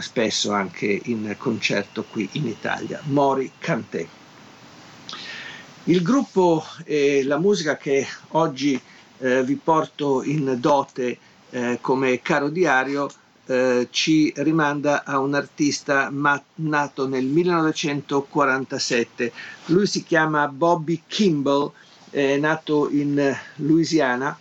spesso 0.00 0.50
anche 0.50 1.02
in 1.04 1.36
concerto 1.38 2.04
qui 2.10 2.28
in 2.32 2.48
Italia. 2.48 3.00
Mori 3.04 3.48
Cantè. 3.58 4.21
Il 5.86 6.00
gruppo 6.02 6.64
e 6.84 7.24
la 7.24 7.38
musica 7.38 7.76
che 7.76 8.06
oggi 8.30 8.80
eh, 9.18 9.42
vi 9.42 9.56
porto 9.56 10.22
in 10.22 10.54
dote 10.60 11.18
eh, 11.50 11.78
come 11.80 12.22
caro 12.22 12.50
diario 12.50 13.10
eh, 13.46 13.88
ci 13.90 14.32
rimanda 14.36 15.02
a 15.02 15.18
un 15.18 15.34
artista 15.34 16.08
ma- 16.10 16.40
nato 16.56 17.08
nel 17.08 17.24
1947. 17.24 19.32
Lui 19.66 19.88
si 19.88 20.04
chiama 20.04 20.46
Bobby 20.46 21.02
Kimball, 21.04 21.72
è 22.10 22.36
nato 22.36 22.88
in 22.88 23.36
Louisiana 23.56 24.38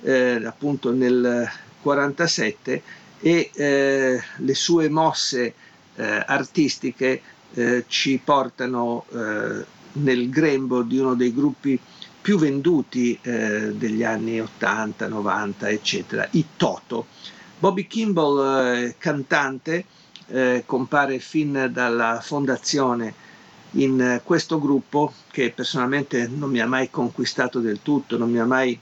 eh, 0.00 0.40
appunto 0.44 0.92
nel 0.92 1.50
1947 1.82 2.82
e 3.18 3.50
eh, 3.52 4.22
le 4.36 4.54
sue 4.54 4.88
mosse 4.88 5.54
eh, 5.96 6.22
artistiche 6.24 7.20
ci 7.86 8.20
portano 8.24 9.04
nel 9.94 10.28
grembo 10.30 10.82
di 10.82 10.98
uno 10.98 11.14
dei 11.14 11.32
gruppi 11.32 11.78
più 12.20 12.38
venduti 12.38 13.18
eh, 13.22 13.72
degli 13.74 14.02
anni 14.02 14.40
80, 14.40 15.08
90, 15.08 15.68
eccetera, 15.68 16.26
i 16.32 16.44
Toto. 16.56 17.06
Bobby 17.58 17.86
Kimball, 17.86 18.66
eh, 18.66 18.94
cantante, 18.98 19.84
eh, 20.28 20.62
compare 20.66 21.18
fin 21.18 21.68
dalla 21.70 22.20
fondazione 22.22 23.14
in 23.72 24.20
questo 24.24 24.58
gruppo 24.60 25.12
che 25.30 25.50
personalmente 25.50 26.28
non 26.28 26.50
mi 26.50 26.60
ha 26.60 26.66
mai 26.66 26.90
conquistato 26.90 27.60
del 27.60 27.80
tutto, 27.82 28.16
non 28.16 28.30
mi 28.30 28.38
ha 28.38 28.46
mai 28.46 28.78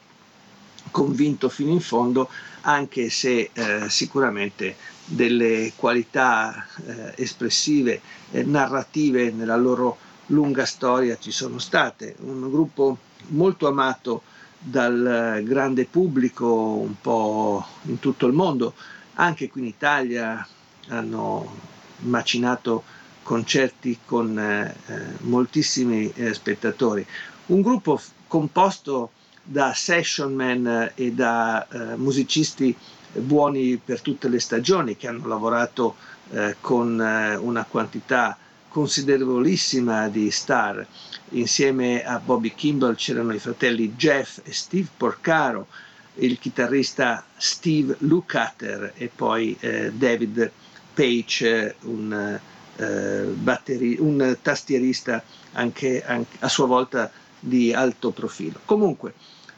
convinto 0.90 1.48
fino 1.48 1.70
in 1.70 1.80
fondo, 1.80 2.28
anche 2.62 3.10
se 3.10 3.50
eh, 3.52 3.88
sicuramente 3.88 4.76
delle 5.04 5.72
qualità 5.76 6.66
eh, 6.86 7.14
espressive, 7.16 8.00
eh, 8.30 8.42
narrative 8.44 9.30
nella 9.30 9.56
loro 9.56 9.96
lunga 10.32 10.64
storia 10.66 11.16
ci 11.18 11.30
sono 11.30 11.58
state. 11.58 12.16
Un 12.20 12.50
gruppo 12.50 12.98
molto 13.28 13.68
amato 13.68 14.22
dal 14.58 15.40
grande 15.44 15.86
pubblico 15.86 16.46
un 16.52 16.94
po' 17.00 17.64
in 17.84 17.98
tutto 17.98 18.26
il 18.26 18.32
mondo, 18.32 18.74
anche 19.14 19.48
qui 19.48 19.62
in 19.62 19.66
Italia 19.66 20.46
hanno 20.88 21.70
macinato 22.00 22.82
concerti 23.22 24.00
con 24.04 24.36
eh, 24.38 24.74
moltissimi 25.20 26.10
eh, 26.14 26.34
spettatori. 26.34 27.04
Un 27.46 27.60
gruppo 27.60 27.96
f- 27.96 28.10
composto 28.26 29.12
da 29.44 29.72
session 29.74 30.32
man 30.34 30.92
e 30.94 31.12
da 31.12 31.66
eh, 31.68 31.96
musicisti 31.96 32.76
buoni 33.12 33.76
per 33.76 34.00
tutte 34.00 34.28
le 34.28 34.40
stagioni 34.40 34.96
che 34.96 35.08
hanno 35.08 35.26
lavorato 35.26 35.96
eh, 36.30 36.56
con 36.60 37.00
eh, 37.00 37.36
una 37.36 37.64
quantità 37.68 38.36
considerevolissima 38.72 40.08
di 40.08 40.30
star. 40.30 40.84
Insieme 41.30 42.02
a 42.04 42.18
Bobby 42.18 42.54
Kimball 42.54 42.94
c'erano 42.94 43.32
i 43.34 43.38
fratelli 43.38 43.94
Jeff 43.94 44.40
e 44.42 44.52
Steve 44.52 44.88
Porcaro, 44.96 45.68
il 46.16 46.38
chitarrista 46.38 47.24
Steve 47.36 47.96
Lukather 47.98 48.94
e 48.96 49.10
poi 49.14 49.56
eh, 49.60 49.92
David 49.92 50.50
Page, 50.94 51.76
un, 51.82 52.40
eh, 52.76 53.22
batteri- 53.24 53.96
un 53.98 54.36
tastierista 54.40 55.22
anche, 55.52 56.02
anche, 56.04 56.36
a 56.40 56.48
sua 56.48 56.66
volta 56.66 57.10
di 57.38 57.72
alto 57.72 58.10
profilo. 58.10 58.60
Comunque, 58.64 59.14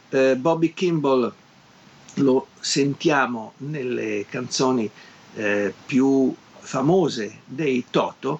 eh, 0.09 0.35
Bobby 0.35 0.73
Kimball 0.73 1.33
lo 2.15 2.47
sentiamo 2.59 3.53
nelle 3.57 4.25
canzoni 4.29 4.89
eh, 5.35 5.73
più 5.85 6.33
famose 6.59 7.39
dei 7.45 7.85
Toto, 7.89 8.39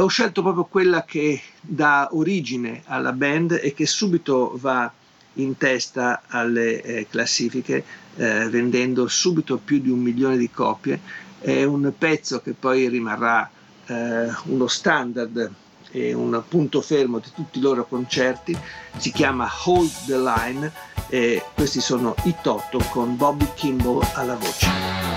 ho 0.00 0.08
scelto 0.08 0.42
proprio 0.42 0.64
quella 0.64 1.04
che 1.04 1.40
dà 1.60 2.08
origine 2.12 2.82
alla 2.86 3.12
band 3.12 3.58
e 3.62 3.74
che 3.74 3.86
subito 3.86 4.52
va 4.56 4.90
in 5.34 5.56
testa 5.56 6.22
alle 6.26 6.82
eh, 6.82 7.06
classifiche, 7.08 7.84
eh, 8.16 8.48
vendendo 8.48 9.08
subito 9.08 9.58
più 9.58 9.80
di 9.80 9.90
un 9.90 10.00
milione 10.00 10.36
di 10.36 10.50
copie. 10.50 11.00
È 11.38 11.64
un 11.64 11.92
pezzo 11.96 12.40
che 12.40 12.52
poi 12.52 12.88
rimarrà 12.88 13.48
eh, 13.86 14.28
uno 14.44 14.66
standard 14.66 15.52
e 15.92 16.12
un 16.12 16.42
punto 16.46 16.80
fermo 16.80 17.18
di 17.18 17.28
tutti 17.34 17.58
i 17.58 17.62
loro 17.62 17.86
concerti. 17.86 18.56
Si 18.96 19.10
chiama 19.12 19.48
Hold 19.64 19.90
the 20.06 20.18
Line 20.18 20.72
e 21.08 21.42
questi 21.54 21.80
sono 21.80 22.14
i 22.24 22.34
Toto 22.42 22.78
con 22.90 23.16
Bobby 23.16 23.48
Kimball 23.54 24.06
alla 24.14 24.34
voce. 24.34 25.09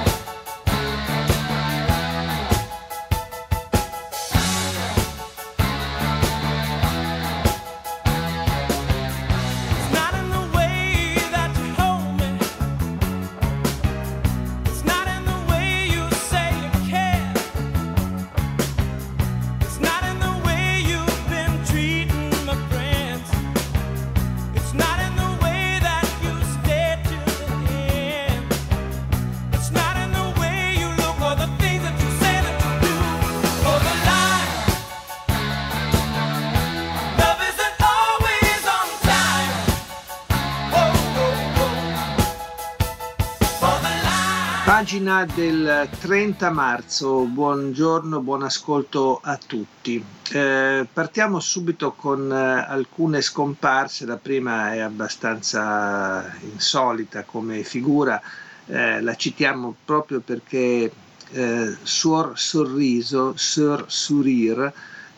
Pagina 44.93 45.25
del 45.25 45.89
30 46.01 46.51
marzo, 46.51 47.21
buongiorno, 47.21 48.19
buon 48.19 48.43
ascolto 48.43 49.19
a 49.23 49.39
tutti. 49.43 50.05
Eh, 50.31 50.85
partiamo 50.93 51.39
subito 51.39 51.93
con 51.93 52.31
eh, 52.31 52.65
alcune 52.67 53.21
scomparse, 53.21 54.05
la 54.05 54.17
prima 54.17 54.71
è 54.71 54.81
abbastanza 54.81 56.31
insolita 56.43 57.23
come 57.23 57.63
figura, 57.63 58.21
eh, 58.67 59.01
la 59.01 59.15
citiamo 59.15 59.73
proprio 59.83 60.19
perché 60.19 60.91
eh, 61.31 61.75
Suor 61.81 62.37
Sorriso, 62.37 63.35
Sir 63.35 63.85
Surir, 63.87 64.71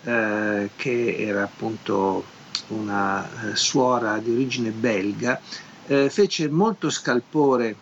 eh, 0.05 0.69
che 0.73 1.15
era 1.17 1.43
appunto 1.43 2.23
una 2.67 3.27
eh, 3.51 3.57
suora 3.57 4.19
di 4.19 4.31
origine 4.31 4.69
belga, 4.69 5.37
fece 5.85 6.49
molto 6.49 6.89
scalpore 6.89 7.75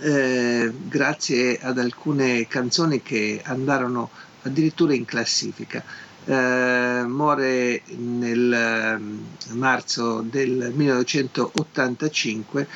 eh, 0.00 0.72
grazie 0.88 1.58
ad 1.60 1.78
alcune 1.78 2.46
canzoni 2.46 3.02
che 3.02 3.40
andarono 3.44 4.10
addirittura 4.42 4.94
in 4.94 5.04
classifica. 5.04 5.82
Eh, 6.26 7.02
muore 7.06 7.82
nel 7.96 8.52
ehm, 8.52 9.26
marzo 9.52 10.22
del 10.22 10.72
1985, 10.74 12.66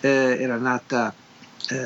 eh, 0.00 0.36
era 0.40 0.56
nata 0.56 1.14
eh, 1.68 1.76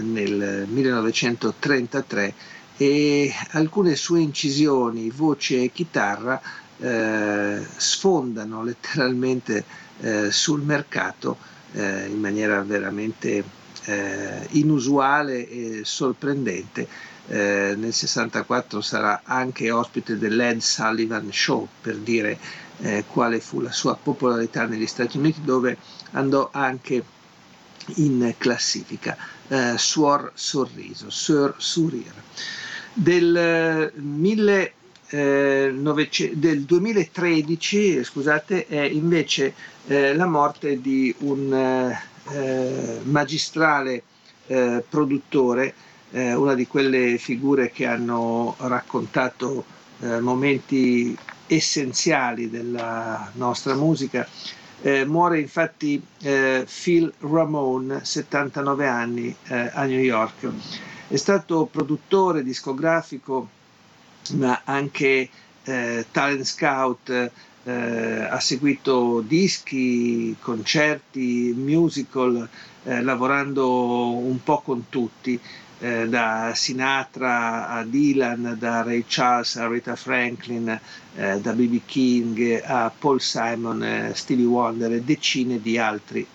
nel 0.00 0.66
1933 0.68 2.34
e 2.76 3.32
alcune 3.50 3.94
sue 3.96 4.20
incisioni, 4.20 5.10
voce 5.10 5.62
e 5.64 5.72
chitarra 5.72 6.40
eh, 6.78 7.60
sfondano 7.76 8.62
letteralmente 8.64 9.64
eh, 10.00 10.30
sul 10.30 10.62
mercato 10.62 11.48
in 11.72 12.18
maniera 12.18 12.62
veramente 12.62 13.44
eh, 13.84 14.46
inusuale 14.50 15.48
e 15.48 15.80
sorprendente. 15.84 16.86
Eh, 17.28 17.74
nel 17.76 17.92
64 17.92 18.80
sarà 18.80 19.22
anche 19.24 19.70
ospite 19.70 20.18
dell'Ed 20.18 20.58
Sullivan 20.58 21.30
Show 21.32 21.68
per 21.80 21.96
dire 21.96 22.38
eh, 22.80 23.04
quale 23.06 23.40
fu 23.40 23.60
la 23.60 23.70
sua 23.70 23.94
popolarità 23.94 24.66
negli 24.66 24.86
Stati 24.86 25.16
Uniti 25.16 25.42
dove 25.42 25.76
andò 26.12 26.48
anche 26.52 27.04
in 27.96 28.34
classifica. 28.38 29.16
Eh, 29.48 29.74
Suor 29.76 30.32
Sorriso, 30.34 31.10
Sir 31.10 31.54
Surir. 31.56 32.12
Del, 32.92 33.92
1000, 33.94 34.72
eh, 35.08 35.72
del 36.34 36.62
2013 36.62 38.04
scusate, 38.04 38.66
è 38.66 38.80
invece 38.80 39.54
eh, 39.86 40.14
la 40.14 40.26
morte 40.26 40.80
di 40.80 41.14
un 41.18 41.52
eh, 42.28 43.00
magistrale 43.04 44.02
eh, 44.46 44.84
produttore, 44.88 45.74
eh, 46.10 46.34
una 46.34 46.54
di 46.54 46.66
quelle 46.66 47.18
figure 47.18 47.70
che 47.70 47.86
hanno 47.86 48.54
raccontato 48.58 49.64
eh, 50.00 50.20
momenti 50.20 51.16
essenziali 51.46 52.50
della 52.50 53.30
nostra 53.34 53.74
musica. 53.74 54.26
Eh, 54.82 55.04
muore 55.04 55.40
infatti 55.40 56.02
Phil 56.20 57.12
Ramone, 57.20 58.02
79 58.04 58.86
anni, 58.86 59.36
a 59.48 59.84
New 59.84 59.98
York. 60.00 60.48
È 61.06 61.16
stato 61.16 61.66
produttore 61.66 62.42
discografico, 62.42 63.48
ma 64.36 64.62
anche 64.64 65.28
talent 66.10 66.42
scout 66.44 67.30
eh, 67.64 68.26
ha 68.30 68.40
seguito 68.40 69.22
dischi, 69.26 70.34
concerti, 70.40 71.52
musical, 71.56 72.48
eh, 72.84 73.02
lavorando 73.02 74.16
un 74.16 74.42
po' 74.42 74.60
con 74.60 74.88
tutti, 74.88 75.38
eh, 75.80 76.08
da 76.08 76.52
Sinatra 76.54 77.68
a 77.68 77.84
Dylan, 77.84 78.56
da 78.58 78.82
Ray 78.82 79.04
Charles 79.06 79.56
a 79.56 79.66
Rita 79.66 79.96
Franklin, 79.96 80.78
eh, 81.16 81.40
da 81.40 81.52
B.B. 81.52 81.80
King 81.86 82.60
a 82.64 82.90
Paul 82.96 83.20
Simon, 83.20 83.82
eh, 83.82 84.12
Stevie 84.14 84.44
Wonder 84.44 84.92
e 84.92 85.02
decine 85.02 85.60
di 85.60 85.78
altri 85.78 86.26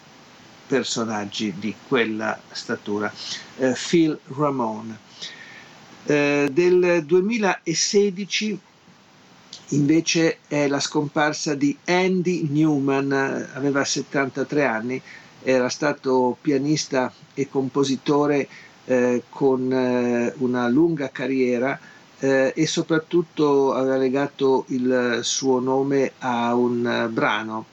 personaggi 0.67 1.53
di 1.57 1.73
quella 1.87 2.39
statura. 2.51 3.11
Eh, 3.57 3.73
Phil 3.73 4.17
Ramone. 4.35 5.03
del 6.05 7.01
2016 7.03 8.59
invece 9.69 10.37
è 10.47 10.67
la 10.67 10.79
scomparsa 10.79 11.55
di 11.55 11.75
Andy 11.85 12.47
Newman, 12.49 13.11
aveva 13.53 13.83
73 13.83 14.65
anni, 14.65 15.01
era 15.43 15.69
stato 15.69 16.37
pianista 16.41 17.11
e 17.33 17.49
compositore 17.49 18.47
eh, 18.85 19.23
con 19.29 19.71
eh, 19.71 20.33
una 20.37 20.67
lunga 20.67 21.09
carriera 21.09 21.79
eh, 22.19 22.53
e 22.55 22.67
soprattutto 22.67 23.73
aveva 23.73 23.97
legato 23.97 24.65
il 24.67 25.19
suo 25.21 25.59
nome 25.59 26.13
a 26.19 26.53
un 26.55 27.09
brano, 27.11 27.65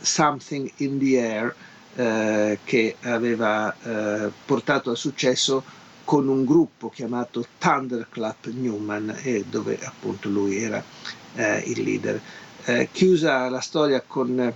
Something 0.00 0.70
in 0.76 0.98
the 0.98 1.20
Air, 1.20 1.54
eh, 1.94 2.58
che 2.64 2.96
aveva 3.02 3.74
eh, 3.82 4.30
portato 4.44 4.90
al 4.90 4.96
successo 4.96 5.62
con 6.04 6.28
un 6.28 6.44
gruppo 6.44 6.88
chiamato 6.88 7.44
Thunderclap 7.58 8.46
Newman 8.46 9.12
dove 9.48 9.76
appunto 9.82 10.28
lui 10.28 10.56
era 10.62 10.80
eh, 11.36 11.62
il 11.66 11.82
leader. 11.82 12.20
Eh, 12.64 12.88
chiusa 12.90 13.48
la 13.48 13.60
storia 13.60 14.02
con 14.04 14.52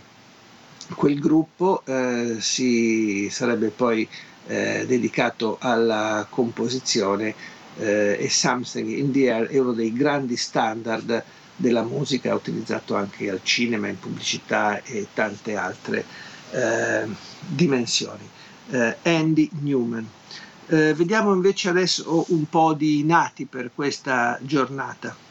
quel 0.96 1.18
gruppo 1.20 1.82
eh, 1.84 2.36
si 2.40 3.28
sarebbe 3.30 3.68
poi 3.68 4.08
eh, 4.46 4.84
dedicato 4.86 5.58
alla 5.60 6.26
composizione 6.28 7.34
eh, 7.78 8.16
e 8.18 8.28
Something 8.28 8.88
in 8.88 9.12
the 9.12 9.30
Air 9.30 9.46
è 9.46 9.58
uno 9.58 9.72
dei 9.72 9.92
grandi 9.92 10.36
standard 10.36 11.22
della 11.54 11.82
musica 11.82 12.34
utilizzato 12.34 12.96
anche 12.96 13.30
al 13.30 13.40
cinema, 13.42 13.86
in 13.86 13.98
pubblicità 13.98 14.82
e 14.82 15.08
tante 15.12 15.56
altre 15.56 16.04
eh, 16.50 17.06
dimensioni. 17.46 18.28
Andy 19.02 19.50
Newman. 19.62 20.08
vediamo 20.68 21.34
invece 21.34 21.68
adesso 21.70 22.24
un 22.28 22.48
po' 22.48 22.72
di 22.72 23.02
nati 23.02 23.44
per 23.44 23.72
questa 23.74 24.38
giornata. 24.42 25.29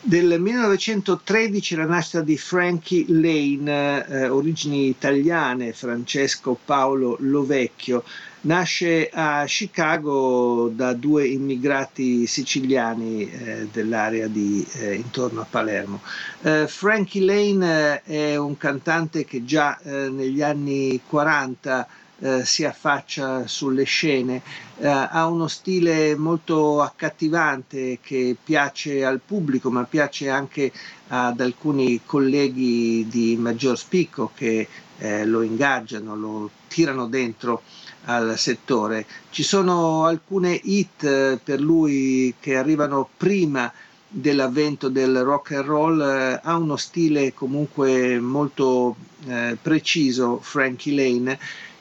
Del 0.00 0.40
1913 0.40 1.74
la 1.74 1.84
nascita 1.84 2.20
di 2.20 2.38
Frankie 2.38 3.04
Lane, 3.08 4.06
eh, 4.06 4.28
origini 4.28 4.86
italiane, 4.86 5.72
Francesco 5.72 6.56
Paolo 6.64 7.16
Lovecchio, 7.18 8.04
nasce 8.42 9.10
a 9.12 9.44
Chicago 9.46 10.70
da 10.72 10.92
due 10.92 11.26
immigrati 11.26 12.26
siciliani 12.28 13.28
eh, 13.28 13.68
dell'area 13.72 14.28
di, 14.28 14.64
eh, 14.74 14.94
intorno 14.94 15.40
a 15.40 15.46
Palermo. 15.50 16.00
Eh, 16.42 16.66
Frankie 16.68 17.24
Lane 17.24 18.02
eh, 18.04 18.32
è 18.32 18.36
un 18.36 18.56
cantante 18.56 19.24
che 19.24 19.44
già 19.44 19.76
eh, 19.80 20.08
negli 20.10 20.42
anni 20.42 21.00
40 21.04 21.88
eh, 22.20 22.44
si 22.44 22.64
affaccia 22.64 23.46
sulle 23.46 23.84
scene, 23.84 24.42
eh, 24.78 24.86
ha 24.86 25.26
uno 25.26 25.46
stile 25.48 26.16
molto 26.16 26.82
accattivante 26.82 27.98
che 28.02 28.36
piace 28.42 29.04
al 29.04 29.20
pubblico 29.24 29.70
ma 29.70 29.84
piace 29.84 30.28
anche 30.28 30.72
ad 31.08 31.40
alcuni 31.40 32.00
colleghi 32.04 33.06
di 33.08 33.36
maggior 33.36 33.78
spicco 33.78 34.32
che 34.34 34.68
eh, 34.98 35.24
lo 35.24 35.42
ingaggiano, 35.42 36.16
lo 36.16 36.50
tirano 36.66 37.06
dentro 37.06 37.62
al 38.04 38.36
settore. 38.38 39.06
Ci 39.30 39.42
sono 39.42 40.04
alcune 40.04 40.58
hit 40.62 41.04
eh, 41.04 41.38
per 41.42 41.60
lui 41.60 42.34
che 42.40 42.56
arrivano 42.56 43.08
prima 43.16 43.72
dell'avvento 44.10 44.88
del 44.88 45.22
rock 45.22 45.52
and 45.52 45.64
roll, 45.66 46.00
eh, 46.00 46.40
ha 46.42 46.56
uno 46.56 46.76
stile 46.76 47.34
comunque 47.34 48.18
molto 48.18 48.96
eh, 49.26 49.56
preciso, 49.60 50.38
Frankie 50.40 50.94
Lane, 50.94 51.38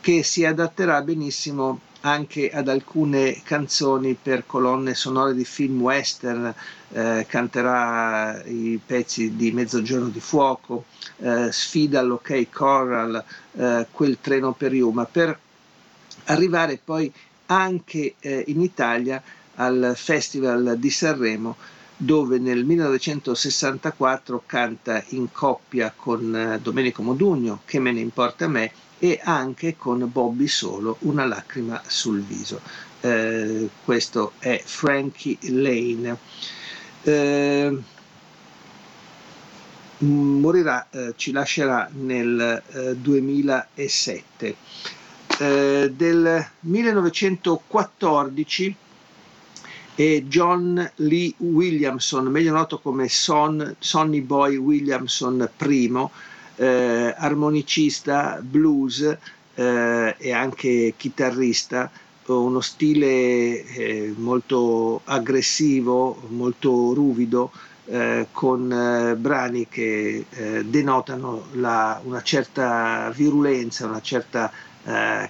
che 0.08 0.24
si 0.24 0.46
adatterà 0.46 1.02
benissimo 1.02 1.82
anche 2.00 2.50
ad 2.50 2.70
alcune 2.70 3.42
canzoni 3.44 4.14
per 4.14 4.46
colonne 4.46 4.94
sonore 4.94 5.34
di 5.34 5.44
film 5.44 5.82
western, 5.82 6.54
eh, 6.94 7.26
canterà 7.28 8.42
i 8.46 8.80
pezzi 8.86 9.36
di 9.36 9.52
Mezzogiorno 9.52 10.08
di 10.08 10.22
Fuoco, 10.22 10.86
eh, 11.18 11.52
Sfida 11.52 12.00
all'Ok 12.00 12.50
Corral, 12.50 13.22
eh, 13.58 13.86
Quel 13.92 14.18
treno 14.22 14.54
per 14.54 14.74
Yuma, 14.74 15.04
per 15.04 15.38
arrivare 16.28 16.80
poi 16.82 17.12
anche 17.48 18.16
eh, 18.18 18.46
in 18.48 18.62
Italia 18.62 19.22
al 19.56 19.92
Festival 19.98 20.78
di 20.78 20.90
Sanremo 20.90 21.58
dove 21.98 22.38
nel 22.38 22.64
1964 22.64 24.44
canta 24.46 25.04
in 25.10 25.34
coppia 25.34 25.92
con 25.94 26.34
eh, 26.34 26.60
Domenico 26.62 27.02
Modugno, 27.02 27.62
che 27.66 27.80
me 27.80 27.92
ne 27.92 28.00
importa 28.00 28.46
a 28.46 28.50
me, 28.50 28.72
e 29.00 29.20
anche 29.24 29.76
con 29.78 30.10
Bobby 30.12 30.48
Solo, 30.48 30.98
Una 31.02 31.26
lacrima 31.26 31.82
sul 31.86 32.22
viso. 32.22 32.60
Eh, 33.02 33.70
questo 33.84 34.32
è 34.40 34.60
Frankie 34.64 35.38
Lane. 35.42 36.18
Eh, 37.04 37.78
morirà, 40.00 40.88
eh, 40.90 41.14
ci 41.16 41.32
lascerà 41.32 41.88
nel 41.94 42.96
2007. 42.98 44.48
Eh, 44.48 44.56
eh, 45.40 45.92
del 45.96 46.44
1914 46.62 48.76
e 49.94 50.26
John 50.28 50.92
Lee 50.96 51.32
Williamson, 51.38 52.26
meglio 52.28 52.54
noto 52.54 52.80
come 52.80 53.08
Son, 53.10 53.76
Sonny 53.80 54.22
Boy 54.22 54.56
Williamson 54.56 55.48
I, 55.58 55.92
eh, 56.58 57.14
armonicista, 57.18 58.40
blues 58.42 59.18
eh, 59.56 60.16
e 60.18 60.32
anche 60.32 60.94
chitarrista, 60.98 61.90
uno 62.26 62.60
stile 62.60 63.64
eh, 63.64 64.14
molto 64.18 65.02
aggressivo, 65.06 66.24
molto 66.30 66.94
ruvido, 66.94 67.52
eh, 67.86 68.28
con 68.34 68.70
eh, 68.72 69.16
brani 69.16 69.68
che 69.70 70.26
eh, 70.30 70.66
denotano 70.66 71.46
la, 71.54 72.02
una 72.04 72.22
certa 72.22 73.10
virulenza, 73.16 73.86
una 73.88 74.02
certa 74.02 74.52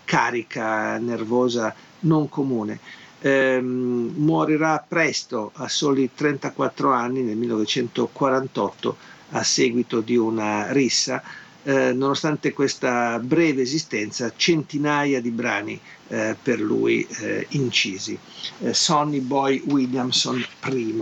carica 0.06 1.00
nervosa 1.00 1.74
non 2.02 2.30
comune. 2.30 2.80
Ehm, 3.22 4.14
morirà 4.18 4.86
presto 4.88 5.50
a 5.56 5.68
soli 5.68 6.12
34 6.14 6.92
anni 6.92 7.24
nel 7.24 7.36
1948 7.38 8.96
a 9.32 9.44
seguito 9.44 10.02
di 10.02 10.16
una 10.16 10.72
rissa. 10.72 11.24
Eh, 11.64 11.92
nonostante 11.92 12.54
questa 12.54 13.18
breve 13.20 13.64
esistenza, 13.64 14.32
centinaia 14.36 15.20
di 15.20 15.32
brani 15.32 15.82
eh, 16.08 16.36
per 16.42 16.62
lui 16.62 17.06
eh, 17.20 17.46
incisi. 17.50 18.18
Eh, 18.60 18.74
Sonny 18.74 19.20
Boy 19.20 19.62
Williamson 19.66 20.42
I. 20.66 20.96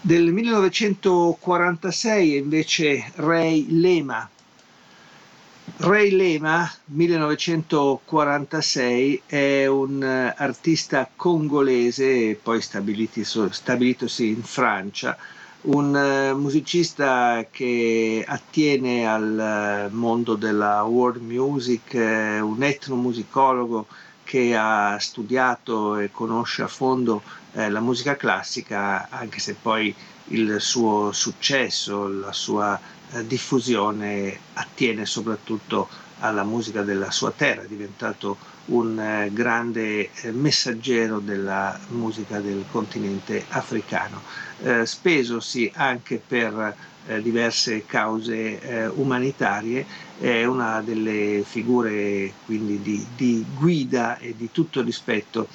Del 0.00 0.32
1946 0.32 2.36
invece 2.36 3.12
Ray 3.16 3.66
Lema, 3.68 4.30
Ray 5.78 6.10
Lema, 6.10 6.72
1946, 6.86 9.22
è 9.26 9.66
un 9.66 10.02
eh, 10.02 10.32
artista 10.36 11.10
congolese, 11.14 12.38
poi 12.40 12.62
stabilitosi 12.62 14.28
in 14.28 14.42
Francia, 14.42 15.18
un 15.62 15.94
uh, 15.94 16.38
musicista 16.38 17.46
che 17.50 18.24
attiene 18.26 19.06
al 19.08 19.88
uh, 19.90 19.94
mondo 19.94 20.34
della 20.34 20.82
world 20.84 21.20
music, 21.22 21.92
uh, 21.94 22.46
un 22.46 22.62
etnomusicologo 22.62 23.86
che 24.24 24.56
ha 24.56 24.98
studiato 24.98 25.96
e 25.96 26.10
conosce 26.10 26.62
a 26.62 26.68
fondo 26.68 27.22
la 27.52 27.80
musica 27.80 28.16
classica, 28.16 29.08
anche 29.08 29.38
se 29.38 29.54
poi 29.54 29.94
il 30.28 30.60
suo 30.60 31.12
successo, 31.12 32.08
la 32.08 32.32
sua 32.32 32.78
eh, 33.12 33.26
diffusione 33.26 34.36
attiene 34.54 35.06
soprattutto 35.06 35.88
alla 36.20 36.42
musica 36.42 36.82
della 36.82 37.10
sua 37.10 37.30
terra, 37.30 37.62
è 37.62 37.66
diventato 37.66 38.36
un 38.66 38.98
eh, 38.98 39.30
grande 39.32 40.10
eh, 40.12 40.32
messaggero 40.32 41.20
della 41.20 41.78
musica 41.88 42.40
del 42.40 42.64
continente 42.70 43.44
africano, 43.50 44.22
eh, 44.62 44.86
spesosi 44.86 45.70
anche 45.74 46.20
per 46.24 46.74
eh, 47.08 47.22
diverse 47.22 47.84
cause 47.86 48.60
eh, 48.60 48.86
umanitarie, 48.88 49.84
è 50.18 50.44
una 50.44 50.80
delle 50.82 51.42
figure 51.46 52.32
quindi 52.44 52.80
di, 52.80 53.06
di, 53.14 53.44
guida 53.54 54.18
e 54.18 54.34
di 54.36 54.50
tutto 54.50 54.82
rispetto 54.82 55.46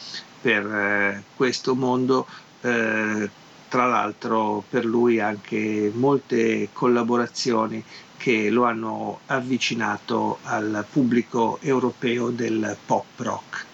per 0.42 1.24
questo 1.36 1.76
mondo 1.76 2.26
tra 2.62 3.86
l'altro 3.88 4.64
per 4.70 4.86
lui 4.86 5.20
anche 5.20 5.92
molte 5.96 6.70
collaborazioni 6.74 7.84
che 8.18 8.50
lo 8.52 8.66
hanno 8.66 9.22
avvicinato 9.28 10.38
al 10.44 10.86
pubblico 10.92 11.58
europeo 11.62 12.30
del 12.30 12.78
pop 12.86 13.06
rock. 13.18 13.66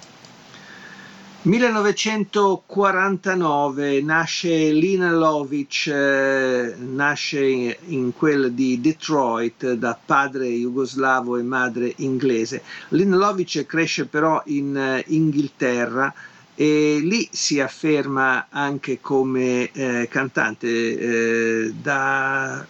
1949 1.47 4.01
nasce 4.01 4.73
Lina 4.73 5.13
Lovic, 5.13 5.87
eh, 5.87 6.75
nasce 6.77 7.77
in 7.85 8.11
quel 8.13 8.51
di 8.51 8.81
Detroit 8.81 9.71
da 9.75 9.97
padre 10.05 10.49
jugoslavo 10.49 11.37
e 11.37 11.43
madre 11.43 11.93
inglese. 11.99 12.61
Lina 12.89 13.15
Lovic 13.15 13.65
cresce 13.65 14.07
però 14.07 14.43
in 14.47 14.75
eh, 14.75 15.05
Inghilterra 15.07 16.13
e 16.53 16.99
lì 17.01 17.29
si 17.31 17.61
afferma 17.61 18.47
anche 18.49 18.99
come 18.99 19.71
eh, 19.71 20.09
cantante 20.11 20.67
eh, 20.67 21.73
da 21.81 22.61
eh, 22.61 22.65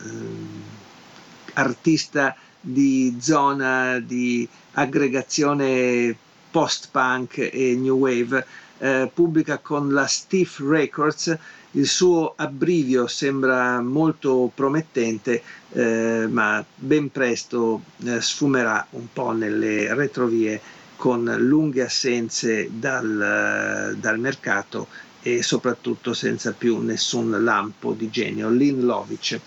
artista 1.53 2.35
di 2.61 3.17
zona 3.19 3.97
di 3.97 4.47
aggregazione 4.73 6.15
post-punk 6.51 7.49
e 7.51 7.75
new 7.75 7.97
wave, 7.97 8.45
eh, 8.79 9.09
pubblica 9.13 9.57
con 9.59 9.91
la 9.91 10.05
Stiff 10.05 10.59
Records, 10.59 11.37
il 11.71 11.87
suo 11.87 12.33
abbrivio 12.35 13.07
sembra 13.07 13.81
molto 13.81 14.51
promettente, 14.53 15.41
eh, 15.73 16.27
ma 16.29 16.63
ben 16.75 17.11
presto 17.11 17.81
eh, 18.03 18.21
sfumerà 18.21 18.85
un 18.91 19.07
po' 19.11 19.31
nelle 19.31 19.93
retrovie 19.93 20.59
con 20.95 21.23
lunghe 21.37 21.83
assenze 21.83 22.69
dal, 22.71 23.95
dal 23.99 24.19
mercato 24.19 24.87
e 25.21 25.43
soprattutto 25.43 26.13
senza 26.13 26.53
più 26.53 26.79
nessun 26.79 27.43
lampo 27.43 27.91
di 27.91 28.09
genio. 28.09 28.49
Lynn 28.49 28.85
Lovic. 28.85 29.39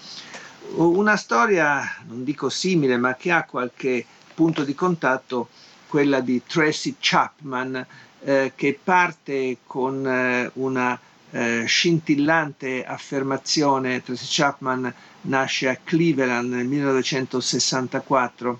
Una 0.75 1.17
storia, 1.17 1.83
non 2.07 2.23
dico 2.23 2.49
simile, 2.49 2.97
ma 2.97 3.15
che 3.17 3.33
ha 3.33 3.45
qualche 3.45 4.05
punto 4.35 4.63
di 4.63 4.75
contatto, 4.75 5.49
quella 5.89 6.21
di 6.21 6.43
Tracy 6.47 6.97
Chapman, 7.01 7.85
eh, 8.25 8.53
che 8.55 8.79
parte 8.83 9.59
con 9.67 10.07
eh, 10.07 10.51
una 10.55 10.99
eh, 11.31 11.65
scintillante 11.67 12.85
affermazione. 12.85 14.03
Tracy 14.03 14.27
Chapman 14.29 14.93
nasce 15.23 15.69
a 15.69 15.79
Cleveland 15.83 16.53
nel 16.53 16.67
1964 16.67 18.59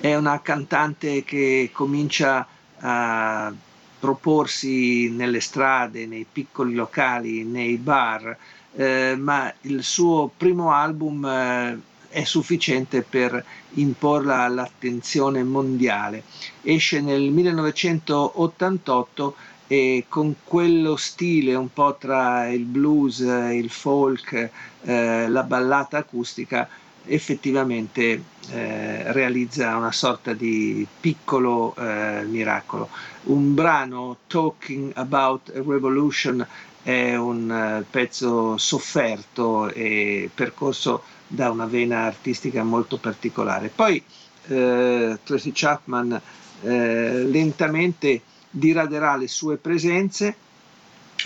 è 0.00 0.14
una 0.14 0.40
cantante 0.40 1.24
che 1.24 1.70
comincia 1.72 2.46
a 2.80 3.52
proporsi 3.98 5.10
nelle 5.10 5.40
strade, 5.40 6.06
nei 6.06 6.24
piccoli 6.30 6.72
locali, 6.74 7.42
nei 7.44 7.76
bar, 7.78 8.36
eh, 8.76 9.16
ma 9.18 9.52
il 9.62 9.82
suo 9.82 10.30
primo 10.36 10.70
album 10.72 11.24
eh, 11.24 11.80
è 12.08 12.24
sufficiente 12.24 13.02
per 13.02 13.44
imporla 13.74 14.42
all'attenzione 14.42 15.42
mondiale. 15.42 16.22
Esce 16.62 17.00
nel 17.00 17.30
1988 17.30 19.34
e 19.66 20.04
con 20.08 20.34
quello 20.44 20.96
stile 20.96 21.54
un 21.54 21.70
po' 21.72 21.96
tra 21.98 22.48
il 22.48 22.64
blues, 22.64 23.18
il 23.20 23.68
folk, 23.70 24.50
eh, 24.82 25.28
la 25.28 25.42
ballata 25.42 25.98
acustica, 25.98 26.68
effettivamente 27.04 28.22
eh, 28.50 29.12
realizza 29.12 29.76
una 29.76 29.92
sorta 29.92 30.32
di 30.32 30.86
piccolo 31.00 31.74
eh, 31.76 32.22
miracolo. 32.26 32.88
Un 33.24 33.52
brano, 33.54 34.16
Talking 34.26 34.92
About 34.94 35.50
a 35.50 35.62
Revolution, 35.66 36.46
è 36.82 37.14
un 37.16 37.50
uh, 37.50 37.84
pezzo 37.90 38.56
sofferto 38.56 39.68
e 39.68 40.30
percorso 40.34 41.02
da 41.28 41.50
una 41.50 41.66
vena 41.66 42.04
artistica 42.04 42.64
molto 42.64 42.96
particolare. 42.96 43.68
Poi 43.68 44.02
eh, 44.48 45.18
Tracy 45.22 45.52
Chapman 45.54 46.20
eh, 46.62 47.24
lentamente 47.24 48.22
diraderà 48.50 49.16
le 49.16 49.28
sue 49.28 49.56
presenze, 49.58 50.34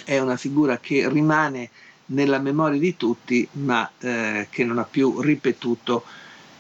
è 0.05 0.19
una 0.19 0.37
figura 0.37 0.79
che 0.79 1.09
rimane 1.09 1.71
nella 2.07 2.38
memoria 2.38 2.81
di 2.81 2.97
tutti, 2.97 3.47
ma 3.53 3.88
eh, 4.01 4.49
che 4.51 4.65
non 4.65 4.79
ha 4.79 4.85
più 4.85 5.21
ripetuto 5.21 6.05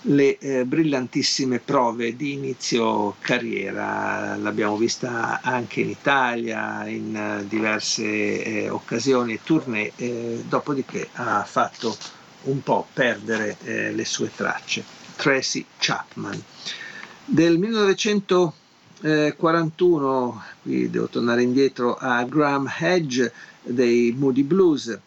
le 0.06 0.36
eh, 0.38 0.64
brillantissime 0.64 1.58
prove 1.58 2.16
di 2.16 2.32
inizio 2.32 3.16
carriera. 3.20 4.36
L'abbiamo 4.36 4.76
vista 4.76 5.40
anche 5.42 5.80
in 5.80 5.90
Italia 5.90 6.86
in 6.88 7.38
uh, 7.40 7.46
diverse 7.46 8.04
eh, 8.42 8.68
occasioni 8.68 9.34
e 9.34 9.40
tournée, 9.44 9.92
eh, 9.96 10.42
dopodiché 10.48 11.08
ha 11.14 11.44
fatto 11.44 11.96
un 12.44 12.62
po' 12.62 12.86
perdere 12.92 13.56
eh, 13.64 13.92
le 13.92 14.04
sue 14.04 14.30
tracce. 14.34 14.84
Tracy 15.16 15.64
Chapman. 15.78 16.42
Del 17.24 17.58
1941, 17.58 20.42
qui 20.62 20.90
devo 20.90 21.08
tornare 21.08 21.42
indietro 21.42 21.96
a 21.96 22.22
Graham 22.24 22.70
Hedge 22.78 23.32
dei 23.62 24.12
Moody 24.16 24.42
Blues, 24.42 24.98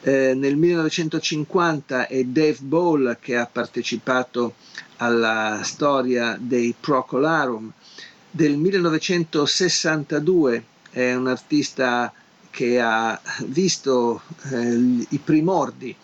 eh, 0.00 0.32
nel 0.34 0.56
1950 0.56 2.06
è 2.06 2.22
Dave 2.24 2.58
Ball 2.60 3.18
che 3.20 3.36
ha 3.36 3.46
partecipato 3.46 4.54
alla 4.96 5.60
storia 5.64 6.38
dei 6.40 6.74
Procolarum. 6.78 7.70
Del 8.30 8.56
1962 8.56 10.64
è 10.90 11.14
un 11.14 11.26
artista 11.26 12.12
che 12.50 12.80
ha 12.80 13.20
visto 13.46 14.22
eh, 14.50 15.06
i 15.08 15.18
primordi 15.22 15.94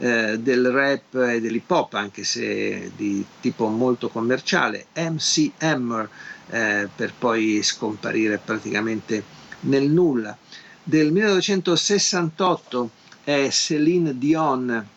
eh, 0.00 0.38
del 0.38 0.70
rap 0.70 1.14
e 1.14 1.40
dell'hip 1.40 1.70
hop, 1.70 1.92
anche 1.94 2.24
se 2.24 2.90
di 2.96 3.24
tipo 3.40 3.68
molto 3.68 4.08
commerciale, 4.08 4.86
MC 4.94 5.50
Hammer, 5.58 6.08
eh, 6.48 6.88
per 6.94 7.12
poi 7.16 7.60
scomparire 7.62 8.40
praticamente 8.42 9.22
nel 9.60 9.90
nulla. 9.90 10.36
Del 10.82 11.12
1968 11.12 12.90
è 13.24 13.48
Céline 13.50 14.16
Dion, 14.16 14.88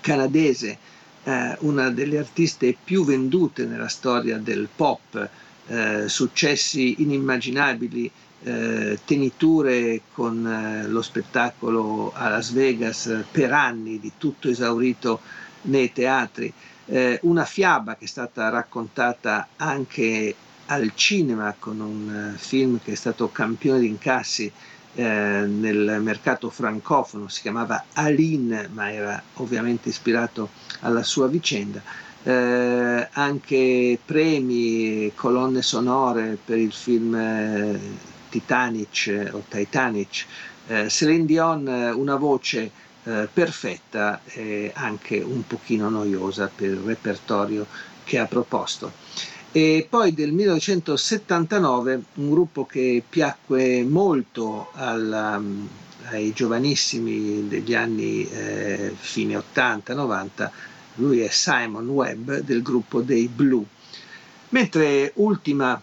canadese, 0.00 0.78
eh, 1.24 1.56
una 1.60 1.90
delle 1.90 2.18
artiste 2.18 2.76
più 2.82 3.04
vendute 3.04 3.64
nella 3.64 3.88
storia 3.88 4.36
del 4.36 4.68
pop, 4.74 5.28
eh, 5.66 6.08
successi 6.08 7.00
inimmaginabili, 7.00 8.10
eh, 8.42 8.98
teniture 9.04 10.02
con 10.12 10.46
eh, 10.46 10.86
lo 10.86 11.02
spettacolo 11.02 12.12
a 12.14 12.28
Las 12.28 12.52
Vegas 12.52 13.24
per 13.30 13.52
anni, 13.52 13.98
di 13.98 14.12
tutto 14.16 14.48
esaurito 14.48 15.20
nei 15.62 15.92
teatri, 15.92 16.52
eh, 16.86 17.18
una 17.22 17.44
fiaba 17.44 17.96
che 17.96 18.04
è 18.04 18.08
stata 18.08 18.48
raccontata 18.48 19.48
anche 19.56 20.34
al 20.66 20.92
cinema 20.94 21.54
con 21.58 21.80
un 21.80 22.32
eh, 22.34 22.38
film 22.38 22.80
che 22.82 22.92
è 22.92 22.96
stato 22.96 23.30
campione 23.30 23.80
di 23.80 23.88
incassi 23.88 24.50
eh, 24.94 25.02
nel 25.46 25.98
mercato 26.00 26.50
francofono, 26.50 27.28
si 27.28 27.42
chiamava 27.42 27.84
Aline, 27.94 28.68
ma 28.72 28.90
era 28.90 29.22
ovviamente 29.34 29.88
ispirato 29.88 30.50
alla 30.80 31.02
sua 31.02 31.28
vicenda. 31.28 31.80
Eh, 32.22 33.08
anche 33.12 33.98
premi, 34.04 35.10
colonne 35.14 35.62
sonore 35.62 36.36
per 36.42 36.58
il 36.58 36.72
film 36.72 37.14
eh, 37.14 37.80
Titanic 38.30 39.28
o 39.32 39.42
Titanic. 39.48 40.26
Eh, 40.68 40.88
Celine 40.88 41.26
Dion, 41.26 41.66
una 41.66 42.16
voce 42.16 42.70
eh, 43.04 43.28
perfetta 43.32 44.20
e 44.24 44.70
anche 44.74 45.18
un 45.18 45.46
pochino 45.46 45.88
noiosa 45.88 46.50
per 46.54 46.68
il 46.68 46.76
repertorio 46.76 47.66
che 48.04 48.18
ha 48.18 48.26
proposto 48.26 48.92
e 49.52 49.84
poi 49.88 50.14
del 50.14 50.32
1979 50.32 52.02
un 52.14 52.30
gruppo 52.30 52.64
che 52.66 53.02
piacque 53.08 53.82
molto 53.82 54.70
alla, 54.74 55.38
um, 55.38 55.68
ai 56.04 56.32
giovanissimi 56.32 57.48
degli 57.48 57.74
anni 57.74 58.28
eh, 58.30 58.92
fine 58.96 59.36
80-90, 59.54 60.50
lui 60.96 61.20
è 61.20 61.28
Simon 61.30 61.88
Webb 61.88 62.30
del 62.38 62.62
gruppo 62.62 63.00
dei 63.00 63.26
Blue. 63.26 63.64
Mentre 64.50 65.10
ultima 65.16 65.80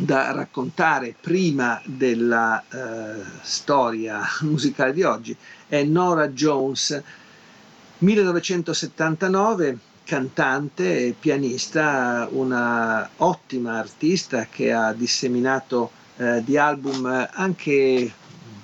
da 0.00 0.30
raccontare 0.30 1.12
prima 1.20 1.82
della 1.84 2.62
eh, 2.70 3.20
storia 3.42 4.20
musicale 4.42 4.92
di 4.92 5.02
oggi 5.02 5.36
è 5.66 5.82
Nora 5.82 6.28
Jones, 6.28 7.02
1979 7.98 9.78
cantante 10.04 11.06
e 11.06 11.14
pianista, 11.18 12.28
una 12.30 13.10
ottima 13.16 13.78
artista 13.78 14.46
che 14.48 14.72
ha 14.72 14.92
disseminato 14.92 15.90
eh, 16.16 16.44
di 16.44 16.56
album 16.56 17.28
anche 17.32 18.12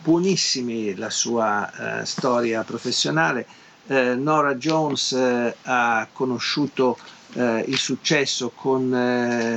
buonissimi 0.05 0.95
la 0.95 1.11
sua 1.11 2.01
eh, 2.01 2.07
storia 2.07 2.63
professionale. 2.63 3.45
Eh, 3.89 4.15
Nora 4.15 4.55
Jones 4.55 5.11
eh, 5.13 5.57
ha 5.63 6.07
conosciuto 6.13 6.97
eh, 7.33 7.65
il 7.67 7.77
successo 7.77 8.53
con 8.55 8.89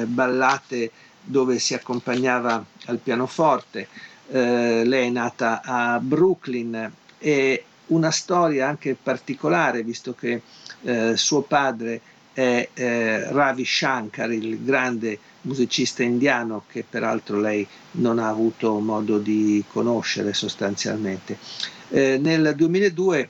ballate 0.08 0.92
dove 1.28 1.60
si 1.60 1.74
accompagnava 1.74 2.64
al 2.86 2.98
pianoforte. 2.98 3.88
lei 4.30 5.08
è 5.08 5.10
nata 5.10 5.62
a 5.64 6.00
Brooklyn 6.00 6.92
e 7.18 7.64
una 7.88 8.12
storia 8.12 8.68
anche 8.68 8.98
particolare, 9.02 9.84
visto 9.84 10.14
che 10.14 10.42
eh, 10.82 11.16
suo 11.16 11.42
padre 11.42 12.02
è 12.34 12.70
eh, 12.74 13.32
Ravi 13.32 13.66
Shankar, 13.66 14.32
il 14.32 14.64
grande 14.64 15.18
musicista 15.42 16.04
indiano 16.04 16.64
che 16.68 16.86
peraltro 16.88 17.40
lei 17.40 17.66
non 17.92 18.20
ha 18.20 18.28
avuto 18.28 18.78
modo 18.80 19.18
di 19.18 19.64
conoscere 19.68 20.34
sostanzialmente. 20.34 21.38
Eh, 21.90 22.18
nel 22.22 22.54
2002 22.56 23.30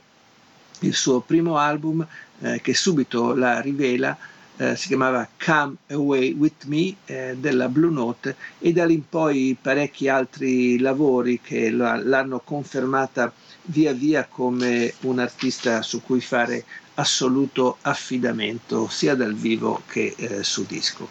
il 0.81 0.93
suo 0.93 1.21
primo 1.21 1.57
album, 1.57 2.05
eh, 2.39 2.59
che 2.61 2.73
subito 2.73 3.33
la 3.33 3.61
rivela, 3.61 4.17
eh, 4.57 4.75
si 4.75 4.87
chiamava 4.87 5.27
Come 5.43 5.75
Away 5.89 6.33
With 6.33 6.65
Me 6.65 6.95
eh, 7.05 7.35
della 7.39 7.69
Blue 7.69 7.91
Note 7.91 8.35
e 8.59 8.73
da 8.73 8.85
lì 8.85 8.95
in 8.95 9.07
poi 9.07 9.55
parecchi 9.59 10.09
altri 10.09 10.79
lavori 10.79 11.39
che 11.41 11.69
l'hanno 11.69 12.39
confermata 12.43 13.31
via 13.65 13.93
via 13.93 14.25
come 14.25 14.93
un 15.01 15.19
artista 15.19 15.81
su 15.81 16.01
cui 16.01 16.21
fare 16.21 16.65
assoluto 16.95 17.77
affidamento 17.81 18.87
sia 18.89 19.13
dal 19.15 19.35
vivo 19.35 19.83
che 19.87 20.15
eh, 20.17 20.43
su 20.43 20.65
disco. 20.65 21.07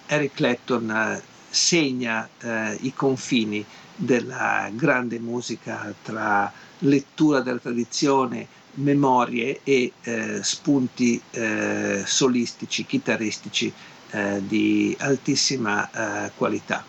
Eric 0.07 0.35
Clapton 0.35 0.91
eh, 0.91 1.23
segna 1.51 2.29
eh, 2.41 2.79
i 2.83 2.95
confini 2.95 3.65
della 3.95 4.71
grande 4.73 5.19
musica 5.19 5.93
tra 6.03 6.51
lettura 6.83 7.41
della 7.41 7.59
tradizione, 7.59 8.47
memorie 8.75 9.61
e 9.65 9.93
eh, 10.03 10.43
spunti 10.43 11.21
eh, 11.31 12.03
solistici, 12.07 12.87
chitarristici 12.87 13.71
eh, 14.11 14.41
di 14.47 14.97
altissima 14.99 16.27
eh, 16.27 16.31
qualità. 16.37 16.85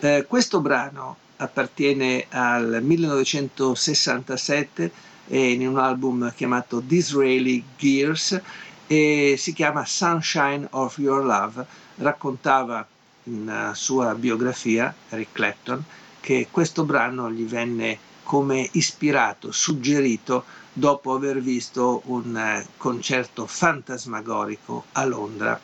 Eh, 0.00 0.24
questo 0.28 0.60
brano 0.60 1.16
appartiene 1.36 2.26
al 2.30 2.80
1967 2.82 5.10
in 5.28 5.64
un 5.66 5.78
album 5.78 6.32
chiamato 6.34 6.80
Disraeli 6.80 7.64
Gears 7.76 8.40
e 8.86 9.36
si 9.38 9.52
chiama 9.52 9.84
Sunshine 9.84 10.66
of 10.70 10.98
Your 10.98 11.24
Love. 11.24 11.64
Raccontava 11.96 12.86
in 13.24 13.70
sua 13.74 14.14
biografia, 14.14 14.94
Eric 15.08 15.28
Clapton, 15.32 15.82
che 16.20 16.48
questo 16.50 16.84
brano 16.84 17.30
gli 17.30 17.44
venne 17.44 17.98
come 18.22 18.68
ispirato, 18.72 19.52
suggerito 19.52 20.44
dopo 20.72 21.12
aver 21.12 21.40
visto 21.40 22.02
un 22.06 22.36
eh, 22.36 22.66
concerto 22.76 23.46
fantasmagorico 23.46 24.84
a 24.92 25.04
Londra 25.04 25.60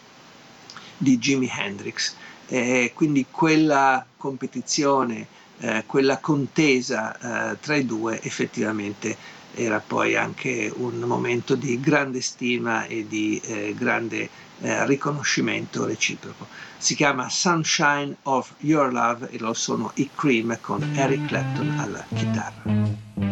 di 0.96 1.18
Jimi 1.18 1.50
Hendrix. 1.50 2.14
E 2.46 2.92
quindi 2.94 3.26
quella 3.30 4.04
competizione, 4.16 5.26
eh, 5.58 5.84
quella 5.86 6.18
contesa 6.18 7.52
eh, 7.52 7.60
tra 7.60 7.76
i 7.76 7.84
due 7.84 8.20
effettivamente 8.22 9.16
era 9.54 9.82
poi 9.84 10.14
anche 10.16 10.72
un 10.74 10.98
momento 11.00 11.54
di 11.54 11.80
grande 11.80 12.20
stima 12.20 12.86
e 12.86 13.06
di 13.06 13.40
eh, 13.44 13.74
grande 13.76 14.28
eh, 14.60 14.86
riconoscimento 14.86 15.84
reciproco. 15.84 16.46
Si 16.76 16.94
chiama 16.94 17.28
Sunshine 17.28 18.16
of 18.24 18.52
Your 18.58 18.92
Love 18.92 19.30
e 19.30 19.38
lo 19.38 19.52
sono 19.54 19.90
i 19.94 20.08
Cream 20.14 20.58
con 20.60 20.82
Eric 20.94 21.26
Clapton 21.26 21.78
alla 21.78 22.04
chitarra. 22.14 23.27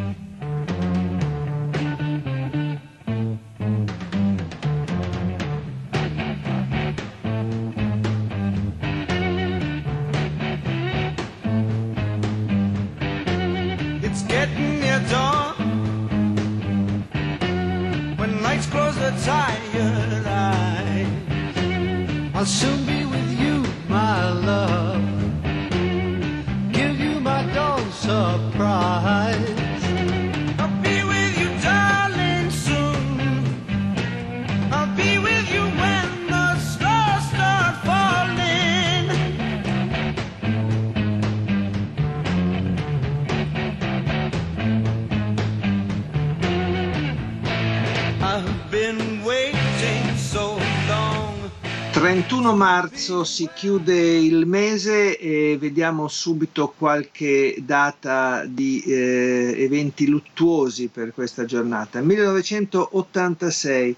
Marzo 52.97 53.25
si 53.25 53.51
chiude 53.53 53.95
il 53.95 54.47
mese 54.47 55.19
e 55.19 55.59
vediamo 55.61 56.09
subito 56.09 56.73
qualche 56.79 57.57
data 57.59 58.47
di 58.47 58.83
eh, 58.87 59.53
eventi 59.59 60.07
luttuosi 60.07 60.89
per 60.89 61.13
questa 61.13 61.45
giornata. 61.45 62.01
1986 62.01 63.95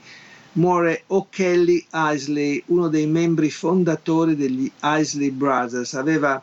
muore 0.55 1.05
O'Kelly 1.07 1.87
Isley, 1.93 2.61
uno 2.67 2.89
dei 2.89 3.07
membri 3.07 3.51
fondatori 3.51 4.35
degli 4.35 4.69
Isley 4.83 5.31
Brothers. 5.31 5.95
Aveva 5.95 6.43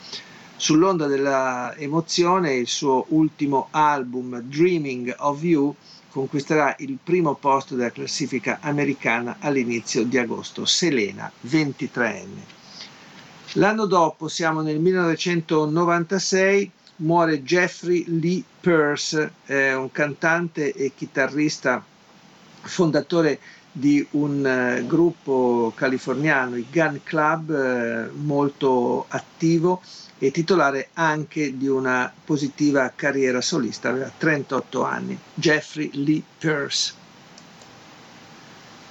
Sull'onda 0.56 1.06
dell'emozione, 1.06 2.54
il 2.54 2.66
suo 2.66 3.04
ultimo 3.10 3.68
album, 3.70 4.40
Dreaming 4.40 5.14
of 5.18 5.42
You, 5.42 5.74
conquisterà 6.10 6.74
il 6.80 6.98
primo 7.02 7.34
posto 7.34 7.76
della 7.76 7.92
classifica 7.92 8.58
americana 8.60 9.36
all'inizio 9.38 10.02
di 10.02 10.18
agosto. 10.18 10.64
Selena, 10.64 11.30
23enne. 11.46 12.54
L'anno 13.56 13.86
dopo, 13.86 14.28
siamo 14.28 14.60
nel 14.60 14.78
1996, 14.78 16.70
muore 16.96 17.42
Jeffrey 17.42 18.04
Lee 18.06 18.44
Peirce, 18.60 19.32
eh, 19.46 19.72
un 19.72 19.90
cantante 19.90 20.74
e 20.74 20.92
chitarrista 20.94 21.82
fondatore 22.60 23.38
di 23.72 24.06
un 24.10 24.78
uh, 24.80 24.86
gruppo 24.86 25.72
californiano, 25.74 26.56
i 26.56 26.66
Gun 26.70 27.00
Club, 27.02 27.50
eh, 27.50 28.10
molto 28.12 29.06
attivo 29.08 29.80
e 30.18 30.30
titolare 30.30 30.90
anche 30.92 31.56
di 31.56 31.66
una 31.66 32.12
positiva 32.26 32.92
carriera 32.94 33.40
solista, 33.40 33.88
aveva 33.88 34.12
38 34.14 34.84
anni, 34.84 35.18
Jeffrey 35.32 35.88
Lee 35.94 36.22
Peirce. 36.38 37.04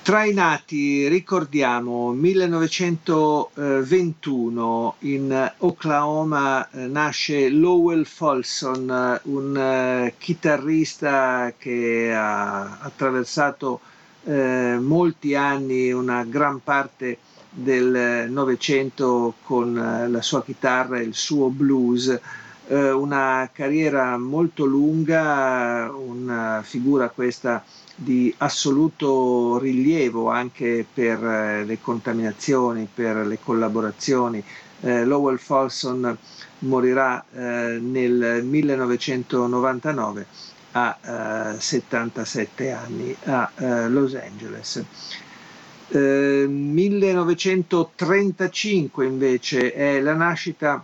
Tra 0.05 0.23
i 0.23 0.33
nati 0.35 1.07
ricordiamo 1.07 2.11
1921 2.11 4.95
in 4.99 5.51
Oklahoma 5.57 6.69
eh, 6.69 6.85
nasce 6.85 7.49
Lowell 7.49 8.03
Folsom, 8.03 9.19
un 9.23 9.57
eh, 9.57 10.13
chitarrista 10.19 11.51
che 11.57 12.13
ha 12.13 12.81
attraversato 12.81 13.79
eh, 14.25 14.77
molti 14.79 15.33
anni, 15.33 15.91
una 15.91 16.23
gran 16.23 16.61
parte 16.63 17.17
del 17.49 18.29
Novecento 18.29 19.33
con 19.41 19.75
eh, 19.75 20.07
la 20.07 20.21
sua 20.21 20.43
chitarra 20.43 20.99
e 20.99 21.03
il 21.03 21.15
suo 21.15 21.49
blues. 21.49 22.19
Una 22.67 23.49
carriera 23.53 24.17
molto 24.19 24.65
lunga, 24.65 25.91
una 25.95 26.61
figura 26.63 27.09
questa 27.09 27.63
di 27.95 28.33
assoluto 28.39 29.57
rilievo 29.57 30.29
anche 30.29 30.85
per 30.91 31.23
eh, 31.23 31.63
le 31.65 31.79
contaminazioni, 31.81 32.87
per 32.93 33.25
le 33.25 33.39
collaborazioni. 33.41 34.43
Eh, 34.81 35.05
Lowell 35.05 35.37
Folsom 35.37 36.15
morirà 36.59 37.23
eh, 37.33 37.79
nel 37.81 38.43
1999 38.43 40.25
a 40.77 41.55
77 41.57 42.65
eh, 42.65 42.69
anni 42.71 43.15
a 43.23 43.49
eh, 43.55 43.87
Los 43.89 44.13
Angeles. 44.15 44.83
Eh, 45.87 46.45
1935 46.49 49.05
invece 49.05 49.71
è 49.73 50.01
la 50.01 50.13
nascita 50.15 50.83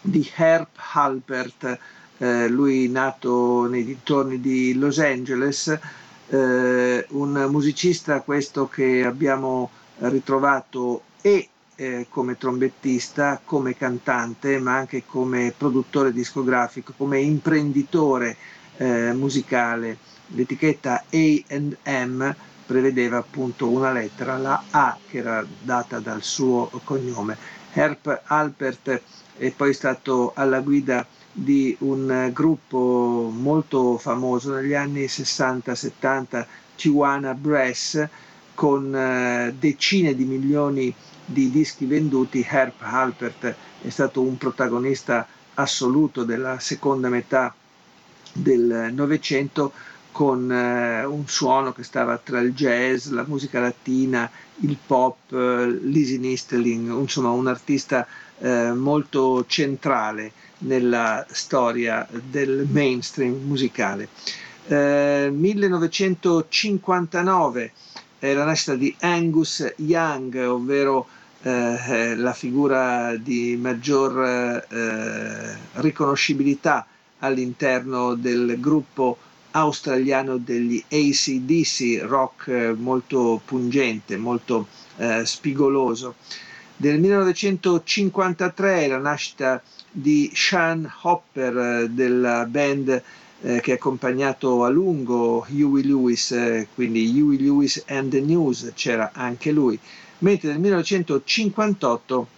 di 0.00 0.26
Herb 0.34 0.68
Halpert, 0.92 1.78
eh, 2.18 2.48
lui 2.48 2.88
nato 2.88 3.66
nei 3.68 3.84
dintorni 3.84 4.40
di 4.40 4.74
Los 4.74 4.98
Angeles, 4.98 5.78
eh, 6.30 7.06
un 7.10 7.46
musicista 7.50 8.20
questo 8.20 8.68
che 8.68 9.04
abbiamo 9.04 9.70
ritrovato 9.98 11.02
e 11.20 11.48
eh, 11.76 12.06
come 12.08 12.36
trombettista, 12.36 13.40
come 13.44 13.76
cantante, 13.76 14.58
ma 14.58 14.76
anche 14.76 15.04
come 15.04 15.52
produttore 15.56 16.12
discografico, 16.12 16.92
come 16.96 17.20
imprenditore 17.20 18.36
eh, 18.76 19.12
musicale. 19.12 19.98
L'etichetta 20.28 21.04
AM 21.10 22.36
prevedeva 22.64 23.16
appunto 23.18 23.68
una 23.68 23.92
lettera, 23.92 24.38
la 24.38 24.62
A, 24.70 24.96
che 25.08 25.18
era 25.18 25.44
data 25.62 25.98
dal 25.98 26.22
suo 26.22 26.70
cognome. 26.84 27.36
Herb 27.72 28.22
Alpert 28.26 29.00
è 29.36 29.50
poi 29.50 29.72
stato 29.72 30.32
alla 30.34 30.60
guida 30.60 31.04
di 31.32 31.76
un 31.80 32.30
gruppo 32.32 33.30
molto 33.32 33.96
famoso 33.98 34.54
negli 34.54 34.74
anni 34.74 35.04
60-70, 35.04 36.44
Tijuana 36.76 37.34
Brass, 37.34 38.06
con 38.54 38.94
eh, 38.94 39.54
decine 39.58 40.14
di 40.14 40.24
milioni 40.24 40.92
di 41.24 41.50
dischi 41.50 41.86
venduti. 41.86 42.44
Herb 42.48 42.72
Alpert 42.78 43.54
è 43.82 43.88
stato 43.88 44.20
un 44.20 44.36
protagonista 44.36 45.26
assoluto 45.54 46.24
della 46.24 46.58
seconda 46.58 47.08
metà 47.08 47.54
del 48.32 48.90
Novecento 48.92 49.72
con 50.12 50.50
eh, 50.50 51.04
un 51.04 51.26
suono 51.28 51.72
che 51.72 51.84
stava 51.84 52.18
tra 52.18 52.40
il 52.40 52.52
jazz, 52.52 53.08
la 53.10 53.24
musica 53.26 53.60
latina, 53.60 54.28
il 54.60 54.76
pop, 54.84 55.32
eh, 55.32 55.78
Lizzie 55.82 56.18
Nistling, 56.18 56.90
insomma 56.90 57.30
un 57.30 57.46
artista 57.46 58.06
molto 58.42 59.44
centrale 59.46 60.32
nella 60.60 61.26
storia 61.30 62.06
del 62.10 62.66
mainstream 62.70 63.34
musicale. 63.44 64.08
1959 64.68 67.62
eh, 67.62 67.72
è 68.18 68.32
la 68.34 68.44
nascita 68.44 68.74
di 68.74 68.94
Angus 69.00 69.72
Young, 69.76 70.34
ovvero 70.46 71.06
eh, 71.42 72.14
la 72.16 72.32
figura 72.32 73.16
di 73.16 73.56
maggior 73.56 74.64
eh, 74.68 75.56
riconoscibilità 75.80 76.86
all'interno 77.20 78.14
del 78.14 78.58
gruppo 78.60 79.16
australiano 79.52 80.36
degli 80.36 80.82
ACDC, 80.88 82.04
rock 82.04 82.48
eh, 82.48 82.72
molto 82.72 83.40
pungente, 83.44 84.16
molto 84.16 84.66
eh, 84.98 85.24
spigoloso. 85.24 86.16
Del 86.80 86.98
1953 86.98 88.86
la 88.86 88.96
nascita 88.96 89.62
di 89.90 90.30
Sean 90.32 90.90
Hopper 91.02 91.58
eh, 91.58 91.90
della 91.90 92.46
band 92.46 93.02
eh, 93.42 93.60
che 93.60 93.72
ha 93.72 93.74
accompagnato 93.74 94.64
a 94.64 94.70
lungo 94.70 95.46
Huey 95.50 95.82
Lewis, 95.82 96.30
eh, 96.30 96.68
quindi 96.74 97.20
Huey 97.20 97.38
Lewis 97.38 97.84
and 97.86 98.10
the 98.10 98.22
News, 98.22 98.72
c'era 98.74 99.10
anche 99.12 99.52
lui, 99.52 99.78
mentre 100.20 100.48
nel 100.48 100.58
1958 100.60 102.28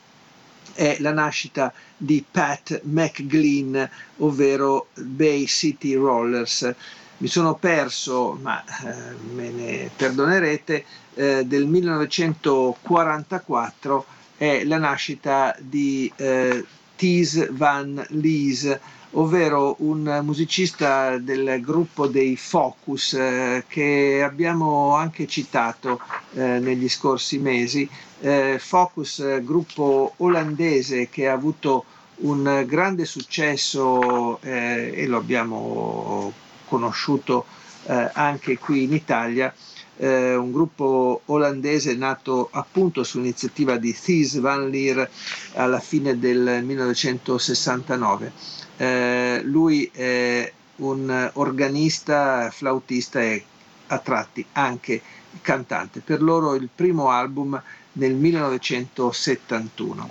è 0.75 0.97
la 0.99 1.13
nascita 1.13 1.73
di 1.97 2.25
Pat 2.29 2.81
McGlynn, 2.83 3.81
ovvero 4.17 4.89
Bay 4.97 5.47
City 5.47 5.95
Rollers. 5.95 6.75
Mi 7.19 7.29
sono 7.29 7.55
perso, 7.55 8.37
ma 8.43 8.61
eh, 8.65 9.15
me 9.35 9.51
ne 9.51 9.89
perdonerete, 9.95 10.85
eh, 11.15 11.45
del 11.47 11.69
1944 11.69 14.07
è 14.43 14.65
la 14.65 14.79
nascita 14.79 15.55
di 15.61 16.13
eh, 16.17 16.65
Ties 16.97 17.53
van 17.53 18.05
Lies, 18.09 18.77
ovvero 19.13 19.77
un 19.79 20.21
musicista 20.25 21.17
del 21.19 21.61
gruppo 21.61 22.09
dei 22.09 22.37
Focus 22.37 23.13
eh, 23.13 23.65
che 23.69 24.21
abbiamo 24.21 24.97
anche 24.97 25.29
citato 25.29 26.01
eh, 26.35 26.59
negli 26.59 26.89
scorsi 26.89 27.39
mesi. 27.39 27.89
Eh, 28.21 28.57
Focus, 28.59 29.43
gruppo 29.43 30.15
olandese 30.17 31.09
che 31.09 31.29
ha 31.29 31.35
avuto 31.35 31.85
un 32.17 32.65
grande 32.67 33.05
successo 33.05 34.41
e 34.41 35.07
lo 35.07 35.19
abbiamo 35.19 36.33
conosciuto 36.67 37.45
eh, 37.87 38.11
anche 38.13 38.59
qui 38.59 38.85
in 38.85 38.93
Italia, 38.93 39.53
eh, 39.97 40.35
un 40.35 40.53
gruppo 40.53 41.23
olandese 41.27 41.95
nato 41.95 42.49
appunto 42.53 43.05
su 43.05 43.19
iniziativa 43.19 43.77
di 43.77 43.95
Thies 43.95 44.39
van 44.39 44.69
Leer 44.69 45.09
alla 45.55 45.81
fine 45.81 46.19
del 46.19 46.63
1969. 46.65 48.33
Eh, 48.77 49.41
lui 49.45 49.91
è 49.93 50.53
un 50.77 51.31
organista, 51.35 52.51
flautista 52.51 53.23
e 53.23 53.45
a 53.89 53.99
tratti 53.99 54.45
anche 54.53 55.01
cantante. 55.41 56.01
Per 56.01 56.23
loro 56.23 56.55
il 56.55 56.69
primo 56.75 57.11
album 57.11 57.61
nel 57.93 58.15
1971. 58.15 60.11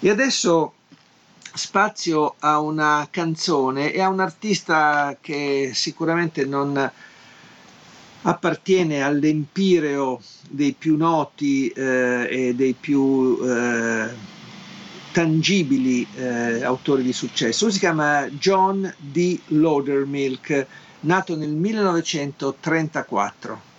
E 0.00 0.10
adesso 0.10 0.72
spazio 1.54 2.34
a 2.38 2.60
una 2.60 3.08
canzone 3.10 3.92
e 3.92 4.00
a 4.02 4.08
un 4.08 4.20
artista 4.20 5.16
che 5.20 5.70
sicuramente 5.72 6.44
non 6.44 6.90
appartiene 8.26 9.02
all'empireo 9.02 10.20
dei 10.50 10.74
più 10.76 10.96
noti 10.96 11.68
eh, 11.68 12.26
e 12.28 12.54
dei 12.54 12.74
più 12.78 13.38
eh, 13.42 14.08
tangibili 15.12 16.06
eh, 16.16 16.64
autori 16.64 17.04
di 17.04 17.12
successo. 17.12 17.70
si 17.70 17.78
chiama 17.78 18.26
John 18.26 18.92
D. 18.98 19.38
Laudermilk, 19.46 20.66
nato 21.00 21.36
nel 21.36 21.52
1934. 21.52 23.74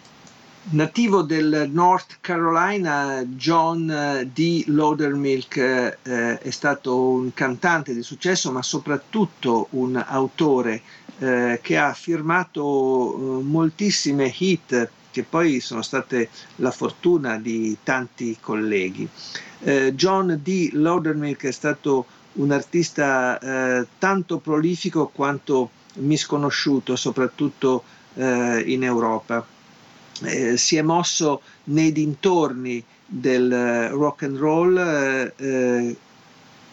Nativo 0.69 1.21
del 1.21 1.69
North 1.71 2.17
Carolina, 2.21 3.23
John 3.25 4.29
D. 4.33 4.63
Laudermilk 4.67 5.57
eh, 5.57 6.39
è 6.39 6.49
stato 6.49 6.97
un 6.97 7.33
cantante 7.33 7.93
di 7.93 8.03
successo, 8.03 8.51
ma 8.51 8.61
soprattutto 8.61 9.67
un 9.71 10.01
autore 10.05 10.81
eh, 11.20 11.59
che 11.63 11.78
ha 11.78 11.93
firmato 11.93 12.59
eh, 13.39 13.43
moltissime 13.43 14.32
hit 14.38 14.89
che 15.09 15.24
poi 15.24 15.59
sono 15.61 15.82
state 15.82 16.30
la 16.57 16.70
fortuna 16.70 17.38
di 17.39 17.76
tanti 17.82 18.38
colleghi. 18.39 19.09
Eh, 19.63 19.95
John 19.95 20.39
D. 20.43 20.70
Laudermilk 20.74 21.45
è 21.45 21.51
stato 21.51 22.05
un 22.34 22.51
artista 22.51 23.39
eh, 23.39 23.88
tanto 23.97 24.38
prolifico 24.38 25.07
quanto 25.07 25.72
misconosciuto, 25.95 26.95
soprattutto 26.95 27.84
in 28.18 28.84
Europa 28.84 29.45
si 30.55 30.76
è 30.76 30.82
mosso 30.82 31.41
nei 31.65 31.91
dintorni 31.91 32.84
del 33.05 33.89
rock 33.89 34.24
and 34.24 34.38
roll 34.38 35.34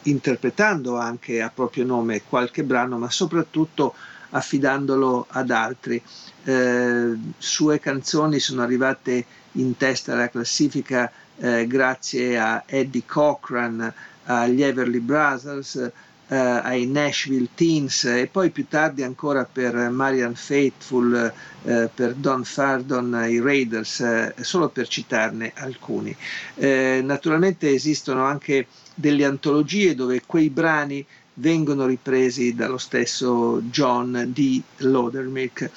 interpretando 0.04 0.96
anche 0.96 1.42
a 1.42 1.50
proprio 1.54 1.84
nome 1.84 2.22
qualche 2.22 2.64
brano 2.64 2.96
ma 2.96 3.10
soprattutto 3.10 3.94
affidandolo 4.34 5.26
ad 5.28 5.50
altri. 5.50 6.00
Eh, 6.44 7.18
sue 7.38 7.80
canzoni 7.80 8.38
sono 8.38 8.62
arrivate 8.62 9.24
in 9.52 9.76
testa 9.76 10.12
alla 10.12 10.28
classifica 10.28 11.10
eh, 11.36 11.66
grazie 11.66 12.38
a 12.38 12.62
Eddie 12.66 13.04
Cochran, 13.06 13.92
agli 14.24 14.62
Everly 14.62 15.00
Brothers, 15.00 15.90
eh, 16.28 16.36
ai 16.36 16.86
Nashville 16.86 17.48
Teens 17.54 18.04
e 18.04 18.28
poi 18.30 18.50
più 18.50 18.66
tardi 18.66 19.02
ancora 19.02 19.44
per 19.44 19.74
Marian 19.90 20.34
Faithful, 20.34 21.32
eh, 21.64 21.90
per 21.94 22.14
Don 22.14 22.44
Fardon, 22.44 23.26
i 23.28 23.40
Raiders, 23.40 24.00
eh, 24.00 24.34
solo 24.40 24.68
per 24.68 24.88
citarne 24.88 25.52
alcuni. 25.56 26.16
Eh, 26.54 27.00
naturalmente 27.02 27.70
esistono 27.70 28.24
anche 28.24 28.66
delle 28.94 29.24
antologie 29.24 29.94
dove 29.94 30.22
quei 30.24 30.50
brani 30.50 31.04
vengono 31.34 31.86
ripresi 31.86 32.54
dallo 32.54 32.78
stesso 32.78 33.60
John 33.62 34.30
D. 34.32 34.62
Laudermick. 34.78 35.70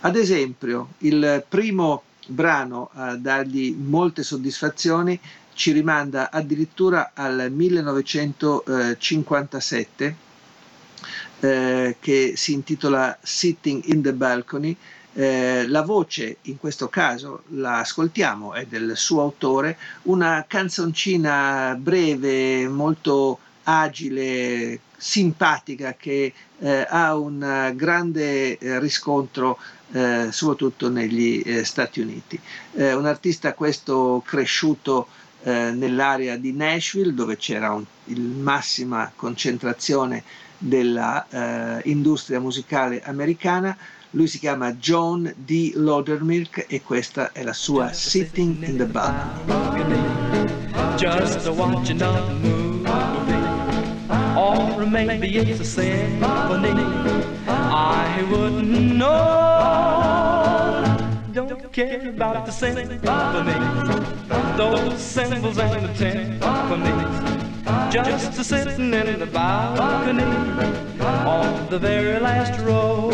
Ad 0.00 0.16
esempio, 0.16 0.88
il 0.98 1.44
primo 1.48 2.02
brano 2.26 2.90
a 2.94 3.16
dargli 3.16 3.72
molte 3.72 4.22
soddisfazioni 4.22 5.18
ci 5.54 5.72
rimanda 5.72 6.30
addirittura 6.30 7.12
al 7.14 7.50
1957 7.50 10.16
eh, 11.40 11.96
che 12.00 12.34
si 12.36 12.52
intitola 12.52 13.16
Sitting 13.22 13.84
in 13.86 14.02
the 14.02 14.12
Balcony. 14.12 14.76
Eh, 15.16 15.66
la 15.68 15.82
voce 15.82 16.38
in 16.42 16.58
questo 16.58 16.88
caso 16.88 17.44
la 17.50 17.78
ascoltiamo, 17.78 18.54
è 18.54 18.66
del 18.66 18.96
suo 18.96 19.22
autore, 19.22 19.78
una 20.02 20.44
canzoncina 20.48 21.76
breve, 21.78 22.66
molto 22.68 23.38
agile, 23.64 24.80
simpatica, 24.96 25.94
che 25.98 26.32
eh, 26.58 26.86
ha 26.88 27.16
un 27.16 27.72
grande 27.74 28.56
eh, 28.56 28.78
riscontro 28.78 29.58
eh, 29.92 30.28
soprattutto 30.30 30.88
negli 30.88 31.42
eh, 31.44 31.64
Stati 31.64 32.00
Uniti. 32.00 32.40
Eh, 32.74 32.94
un 32.94 33.06
artista 33.06 33.54
questo 33.54 34.22
cresciuto 34.24 35.08
eh, 35.42 35.70
nell'area 35.72 36.36
di 36.36 36.52
Nashville 36.52 37.12
dove 37.14 37.36
c'era 37.36 37.72
un, 37.72 37.84
il 38.06 38.20
massima 38.20 39.12
concentrazione 39.14 40.22
dell'industria 40.58 42.40
musicale 42.40 43.02
americana. 43.02 43.76
Lui 44.10 44.26
si 44.28 44.38
chiama 44.38 44.72
John 44.72 45.32
D. 45.36 45.72
Laudermilk 45.74 46.66
e 46.68 46.82
questa 46.82 47.32
è 47.32 47.42
la 47.42 47.52
sua 47.52 47.92
Sitting 47.92 48.66
in 48.66 48.76
the 48.76 48.86
Balcony. 48.86 49.98
Just 50.96 51.46
watching 51.48 52.00
a 52.00 52.10
movie, 52.40 53.23
or 54.84 54.90
maybe 54.90 55.36
it's 55.38 55.60
a 55.60 55.64
symphony. 55.64 56.72
I 57.48 58.22
wouldn't 58.30 58.96
know. 58.96 60.34
Don't 61.32 61.72
care 61.72 62.08
about 62.08 62.44
the 62.46 62.52
symphony, 62.52 62.98
those 64.56 65.00
symbols 65.00 65.58
and 65.58 65.84
the 65.86 65.94
timpanies. 65.94 67.14
Just 67.92 68.38
a 68.38 68.44
sitting 68.44 68.92
in 68.92 69.18
the 69.18 69.26
balcony 69.26 70.22
on 71.02 71.66
the 71.70 71.78
very 71.78 72.20
last 72.20 72.60
row. 72.60 73.10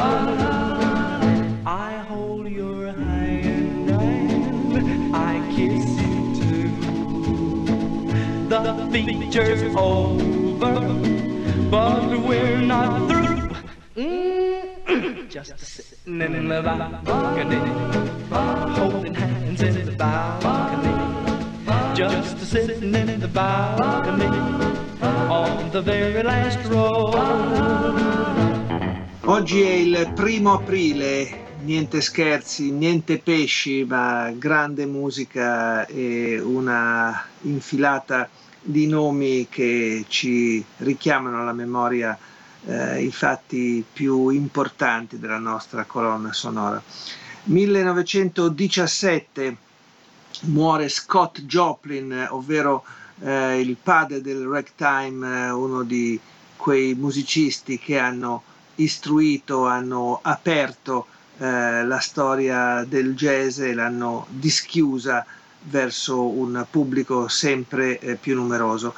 I 1.66 1.92
hold 2.08 2.48
your 2.48 2.92
hand 2.92 3.90
and 3.90 5.14
I 5.14 5.40
kiss 5.54 5.86
you 6.02 6.34
too. 6.40 6.70
The 8.48 8.88
feature's 8.90 9.62
over, 9.76 11.19
but 11.70 12.18
we're 12.26 12.60
not 12.60 13.08
through. 13.08 13.48
Mm-hmm. 13.96 15.28
Just 15.28 15.56
sitting 15.58 16.20
in 16.20 16.48
the 16.48 16.60
balcony, 16.62 17.60
holding 18.74 19.14
hands 19.14 19.62
in 19.62 19.86
the 19.86 19.92
balcony. 19.92 20.94
Just 21.94 22.38
sitting 22.38 22.94
in 22.94 23.20
the 23.20 23.28
balcony, 23.28 24.26
on 25.30 25.70
the 25.70 25.80
very 25.80 26.22
last 26.24 26.58
row. 26.68 27.14
Oggi 29.24 29.62
è 29.62 29.70
il 29.70 30.12
primo 30.16 30.54
aprile, 30.54 31.46
niente 31.62 32.00
scherzi, 32.00 32.72
niente 32.72 33.18
pesci, 33.18 33.84
ma 33.84 34.32
grande 34.36 34.86
musica 34.86 35.86
e 35.86 36.40
una 36.40 37.26
infilata 37.42 38.28
di 38.62 38.86
nomi 38.86 39.48
che 39.48 40.04
ci 40.08 40.62
richiamano 40.78 41.40
alla 41.40 41.52
memoria 41.52 42.16
eh, 42.66 43.02
i 43.02 43.10
fatti 43.10 43.84
più 43.90 44.28
importanti 44.28 45.18
della 45.18 45.38
nostra 45.38 45.84
colonna 45.84 46.32
sonora. 46.32 46.82
1917 47.44 49.56
muore 50.42 50.88
Scott 50.88 51.40
Joplin, 51.42 52.28
ovvero 52.30 52.84
eh, 53.20 53.60
il 53.60 53.76
padre 53.82 54.20
del 54.20 54.44
ragtime, 54.46 55.46
eh, 55.46 55.50
uno 55.50 55.82
di 55.82 56.18
quei 56.56 56.94
musicisti 56.94 57.78
che 57.78 57.98
hanno 57.98 58.42
istruito, 58.76 59.66
hanno 59.66 60.20
aperto 60.22 61.06
eh, 61.38 61.84
la 61.84 61.98
storia 62.00 62.84
del 62.84 63.14
jazz 63.14 63.58
e 63.58 63.74
l'hanno 63.74 64.26
dischiusa 64.28 65.24
verso 65.62 66.22
un 66.22 66.64
pubblico 66.70 67.28
sempre 67.28 67.98
eh, 67.98 68.16
più 68.16 68.34
numeroso. 68.34 68.94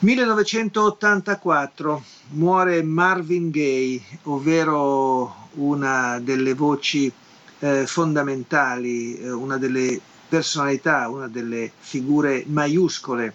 1984 0.00 2.04
muore 2.30 2.82
Marvin 2.82 3.50
Gaye, 3.50 4.02
ovvero 4.24 5.48
una 5.54 6.18
delle 6.18 6.54
voci 6.54 7.12
eh, 7.60 7.86
fondamentali, 7.86 9.16
eh, 9.18 9.30
una 9.30 9.58
delle 9.58 10.00
personalità, 10.28 11.08
una 11.08 11.28
delle 11.28 11.70
figure 11.78 12.44
maiuscole 12.48 13.32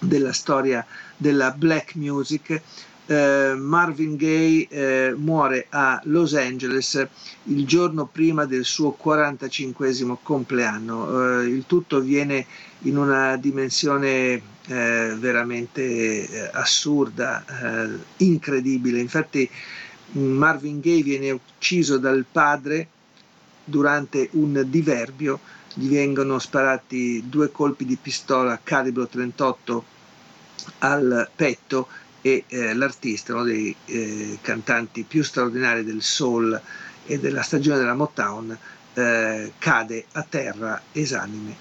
della 0.00 0.32
storia 0.32 0.84
della 1.16 1.52
black 1.52 1.94
music. 1.94 2.60
Eh, 3.08 3.54
Marvin 3.56 4.16
Gaye 4.16 4.66
eh, 4.68 5.14
muore 5.16 5.66
a 5.70 6.00
Los 6.06 6.34
Angeles 6.34 7.06
il 7.44 7.64
giorno 7.64 8.06
prima 8.06 8.46
del 8.46 8.64
suo 8.64 8.90
45 8.90 10.18
compleanno. 10.22 11.40
Eh, 11.40 11.46
il 11.46 11.64
tutto 11.66 11.98
avviene 11.98 12.44
in 12.80 12.96
una 12.96 13.36
dimensione 13.36 14.42
eh, 14.66 15.14
veramente 15.16 15.82
eh, 15.82 16.50
assurda, 16.52 17.44
eh, 17.46 17.98
incredibile. 18.24 18.98
Infatti 18.98 19.48
Marvin 20.12 20.80
Gaye 20.80 21.02
viene 21.02 21.30
ucciso 21.30 21.98
dal 21.98 22.24
padre 22.30 22.88
durante 23.64 24.28
un 24.32 24.64
diverbio, 24.66 25.38
gli 25.74 25.88
vengono 25.88 26.40
sparati 26.40 27.24
due 27.28 27.52
colpi 27.52 27.84
di 27.84 27.96
pistola 28.00 28.58
calibro 28.62 29.06
38 29.06 29.84
al 30.78 31.30
petto 31.34 31.86
e 32.26 32.42
eh, 32.48 32.74
l'artista, 32.74 33.34
uno 33.34 33.44
dei 33.44 33.72
eh, 33.84 34.38
cantanti 34.40 35.04
più 35.04 35.22
straordinari 35.22 35.84
del 35.84 36.02
soul 36.02 36.60
e 37.06 37.20
della 37.20 37.42
stagione 37.42 37.78
della 37.78 37.94
Motown, 37.94 38.58
eh, 38.94 39.52
cade 39.58 40.06
a 40.10 40.26
terra 40.28 40.82
esanime. 40.90 41.54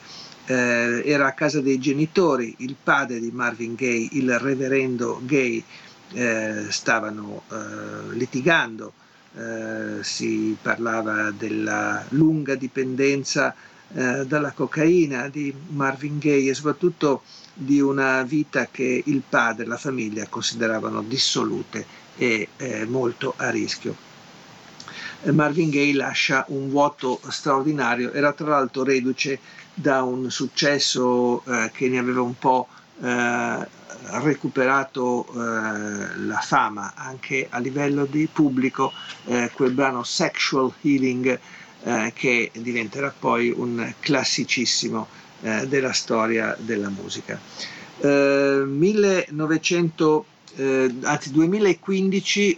Eh, 0.48 1.04
era 1.06 1.28
a 1.28 1.34
casa 1.34 1.62
dei 1.62 1.78
genitori, 1.78 2.56
il 2.60 2.76
padre 2.82 3.20
di 3.20 3.30
Marvin 3.30 3.76
Gaye, 3.76 4.10
il 4.14 4.40
reverendo 4.40 5.22
Gay, 5.24 5.64
eh, 6.14 6.66
stavano 6.70 7.44
eh, 7.52 8.16
litigando, 8.16 8.94
si 10.00 10.56
parlava 10.62 11.30
della 11.32 12.02
lunga 12.12 12.56
dipendenza 12.56 13.54
dalla 13.90 14.54
cocaina 14.54 15.28
di 15.28 15.54
Marvin 15.72 16.20
Gaye 16.20 16.52
e 16.52 16.54
soprattutto 16.54 17.22
di 17.58 17.80
una 17.80 18.22
vita 18.24 18.68
che 18.70 19.02
il 19.06 19.24
padre 19.28 19.64
e 19.64 19.68
la 19.68 19.78
famiglia 19.78 20.28
consideravano 20.28 21.02
dissolute 21.02 21.86
e 22.18 22.50
eh, 22.58 22.86
molto 22.86 23.34
a 23.38 23.50
rischio. 23.50 23.96
Marvin 25.32 25.70
Gaye 25.70 25.94
lascia 25.94 26.46
un 26.50 26.70
vuoto 26.70 27.20
straordinario, 27.30 28.12
era 28.12 28.34
tra 28.34 28.48
l'altro 28.48 28.84
reduce 28.84 29.40
da 29.74 30.04
un 30.04 30.30
successo 30.30 31.44
eh, 31.46 31.72
che 31.74 31.88
ne 31.90 31.98
aveva 31.98 32.22
un 32.22 32.38
po' 32.38 32.68
eh, 33.02 33.68
recuperato 34.22 35.26
eh, 35.28 36.18
la 36.18 36.40
fama 36.42 36.94
anche 36.96 37.48
a 37.50 37.60
livello 37.60 38.06
di 38.06 38.28
pubblico, 38.32 38.92
eh, 39.26 39.50
quel 39.54 39.72
brano 39.72 40.04
Sexual 40.04 40.72
Healing 40.82 41.40
eh, 41.84 42.12
che 42.14 42.52
diventerà 42.54 43.14
poi 43.18 43.54
un 43.56 43.94
classicissimo 44.00 45.08
eh, 45.46 45.66
della 45.68 45.94
storia 45.94 46.56
della 46.60 46.90
musica. 46.90 47.40
1900, 48.02 50.26
anzi 51.04 51.32
2015, 51.32 52.58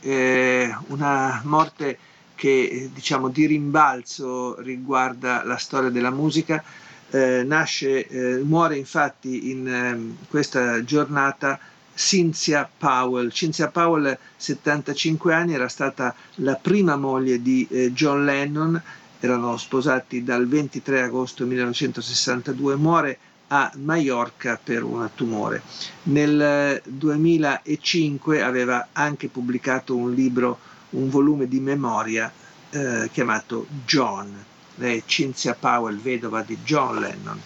una 0.88 1.42
morte 1.46 2.00
che 2.34 2.90
diciamo 2.92 3.30
di 3.30 3.46
rimbalzo 3.46 4.60
riguarda 4.62 5.44
la 5.46 5.58
storia 5.58 5.90
della 5.90 6.10
musica 6.10 6.64
eh, 7.10 7.44
nasce, 7.44 8.08
eh, 8.08 8.38
muore 8.44 8.78
infatti 8.78 9.52
in 9.52 9.68
eh, 9.68 10.16
questa 10.30 10.84
giornata 10.84 11.60
Cynthia 11.96 12.70
Powell. 12.78 13.30
Cynthia 13.30 13.70
Powell, 13.70 14.18
75 14.36 15.34
anni, 15.34 15.54
era 15.54 15.68
stata 15.68 16.14
la 16.36 16.56
prima 16.56 16.96
moglie 16.96 17.42
di 17.42 17.68
eh, 17.70 17.94
John 17.94 18.26
Lennon, 18.26 18.82
erano 19.20 19.58
sposati 19.58 20.24
dal 20.24 20.48
23 20.48 21.04
agosto 21.04 21.46
1962, 21.46 22.76
muore 22.76 23.18
a 23.48 23.72
Mallorca 23.76 24.60
per 24.62 24.84
un 24.84 25.10
tumore. 25.16 25.62
Nel 26.04 26.82
2005 26.86 28.42
aveva 28.42 28.90
anche 28.92 29.28
pubblicato 29.30 29.96
un 29.96 30.14
libro, 30.14 30.60
un 30.92 31.10
volume 31.10 31.48
di 31.48 31.60
memoria 31.60 32.32
eh, 32.70 33.10
chiamato 33.12 33.66
John 33.86 34.46
lei 34.78 35.04
Cynthia 35.06 35.56
Powell, 35.56 36.00
vedova 36.00 36.42
di 36.42 36.58
John 36.64 37.00
Lennon. 37.00 37.42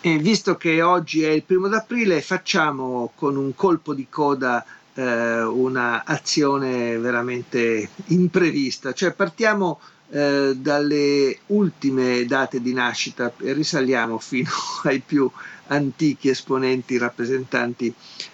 E 0.00 0.18
visto 0.18 0.56
che 0.56 0.80
oggi 0.82 1.22
è 1.22 1.30
il 1.30 1.42
primo 1.42 1.68
d'aprile, 1.68 2.20
facciamo 2.20 3.12
con 3.14 3.36
un 3.36 3.54
colpo 3.54 3.94
di 3.94 4.06
coda 4.08 4.64
eh, 4.94 5.42
una 5.42 6.04
azione 6.04 6.96
veramente 6.98 7.90
imprevista, 8.06 8.92
cioè 8.92 9.12
partiamo 9.12 9.80
eh, 10.10 10.54
dalle 10.56 11.38
ultime 11.46 12.24
date 12.26 12.60
di 12.60 12.72
nascita 12.72 13.32
risaliamo 13.36 14.18
fino 14.18 14.50
ai 14.84 15.00
più 15.00 15.28
antichi 15.68 16.28
esponenti 16.30 16.96
rappresentanti 16.98 17.92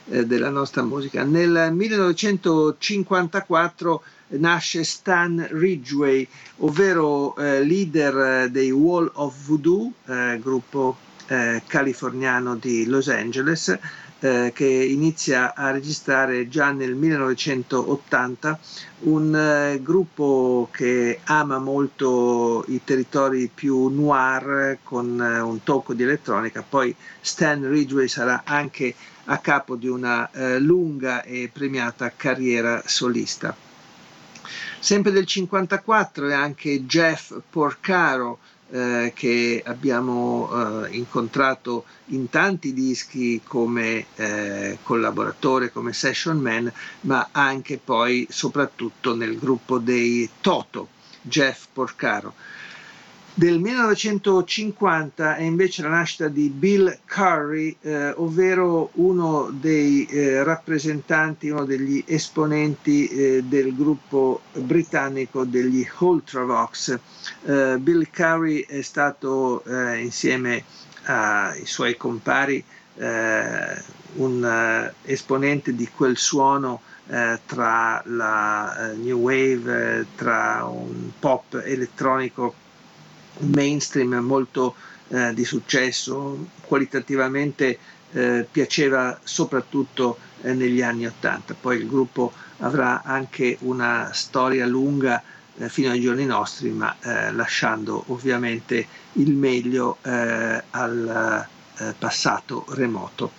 eh, 0.08 0.26
della 0.26 0.50
nostra 0.50 0.82
musica. 0.82 1.22
Nel 1.24 1.70
1954 1.72 4.02
nasce 4.28 4.84
Stan 4.84 5.46
Ridgway, 5.50 6.26
ovvero 6.58 7.34
eh, 7.36 7.64
leader 7.64 8.48
dei 8.50 8.70
Wall 8.70 9.10
of 9.14 9.34
Voodoo, 9.44 9.90
eh, 10.06 10.38
gruppo 10.40 10.96
eh, 11.26 11.62
californiano 11.66 12.54
di 12.56 12.86
Los 12.86 13.08
Angeles, 13.08 13.76
eh, 14.24 14.52
che 14.54 14.64
inizia 14.64 15.54
a 15.54 15.70
registrare 15.70 16.48
già 16.48 16.70
nel 16.72 16.94
1980 16.94 18.58
un 19.00 19.36
eh, 19.36 19.82
gruppo 19.82 20.70
che 20.72 21.20
ama 21.24 21.58
molto 21.58 22.64
i 22.68 22.80
territori 22.82 23.50
più 23.52 23.88
noir 23.88 24.78
con 24.82 25.20
eh, 25.20 25.40
un 25.40 25.62
tocco 25.62 25.92
di 25.92 26.04
elettronica, 26.04 26.64
poi 26.66 26.96
Stan 27.20 27.68
Ridgway 27.68 28.08
sarà 28.08 28.44
anche 28.46 28.94
a 29.26 29.36
capo 29.38 29.76
di 29.76 29.88
una 29.88 30.30
eh, 30.30 30.58
lunga 30.58 31.22
e 31.22 31.50
premiata 31.52 32.10
carriera 32.16 32.82
solista. 32.86 33.54
Sempre 34.78 35.12
del 35.12 35.26
54 35.26 36.28
è 36.28 36.32
anche 36.34 36.86
Jeff 36.86 37.34
Porcaro 37.50 38.38
eh, 38.74 39.12
che 39.14 39.62
abbiamo 39.64 40.82
eh, 40.84 40.96
incontrato 40.96 41.84
in 42.06 42.28
tanti 42.28 42.72
dischi 42.72 43.40
come 43.46 44.06
eh, 44.16 44.78
collaboratore, 44.82 45.70
come 45.70 45.92
session 45.92 46.38
man, 46.38 46.70
ma 47.02 47.28
anche 47.30 47.78
poi 47.78 48.26
soprattutto 48.28 49.14
nel 49.14 49.38
gruppo 49.38 49.78
dei 49.78 50.28
Toto, 50.40 50.88
Jeff 51.22 51.66
Porcaro. 51.72 52.34
Del 53.36 53.58
1950 53.58 55.34
è 55.34 55.42
invece 55.42 55.82
la 55.82 55.88
nascita 55.88 56.28
di 56.28 56.48
Bill 56.50 57.00
Curry, 57.04 57.76
eh, 57.80 58.10
ovvero 58.10 58.90
uno 58.92 59.50
dei 59.50 60.06
eh, 60.06 60.44
rappresentanti, 60.44 61.48
uno 61.48 61.64
degli 61.64 62.04
esponenti 62.06 63.08
eh, 63.08 63.42
del 63.42 63.74
gruppo 63.74 64.42
britannico 64.52 65.42
degli 65.42 65.84
Ultravox. 65.98 66.96
Eh, 67.46 67.76
Bill 67.80 68.08
Curry 68.08 68.66
è 68.68 68.82
stato 68.82 69.64
eh, 69.64 69.98
insieme 69.98 70.62
ai 71.06 71.66
suoi 71.66 71.96
compari 71.96 72.62
eh, 72.98 73.82
un 74.12 74.92
esponente 75.02 75.74
di 75.74 75.88
quel 75.88 76.16
suono 76.16 76.82
tra 77.04 78.00
la 78.06 78.92
new 78.94 79.18
wave, 79.18 80.06
tra 80.14 80.64
un 80.64 81.10
pop 81.18 81.60
elettronico 81.62 82.54
mainstream 83.38 84.14
molto 84.16 84.74
eh, 85.08 85.32
di 85.34 85.44
successo, 85.44 86.46
qualitativamente 86.62 87.78
eh, 88.12 88.46
piaceva 88.50 89.18
soprattutto 89.22 90.18
eh, 90.42 90.52
negli 90.54 90.82
anni 90.82 91.06
Ottanta. 91.06 91.54
Poi 91.58 91.76
il 91.78 91.88
gruppo 91.88 92.32
avrà 92.58 93.02
anche 93.02 93.56
una 93.60 94.10
storia 94.12 94.66
lunga 94.66 95.22
eh, 95.56 95.68
fino 95.68 95.90
ai 95.90 96.00
giorni 96.00 96.24
nostri, 96.24 96.70
ma 96.70 96.94
eh, 97.00 97.32
lasciando 97.32 98.04
ovviamente 98.08 98.86
il 99.14 99.32
meglio 99.32 99.98
eh, 100.02 100.62
al 100.70 101.46
passato 101.98 102.64
remoto. 102.68 103.32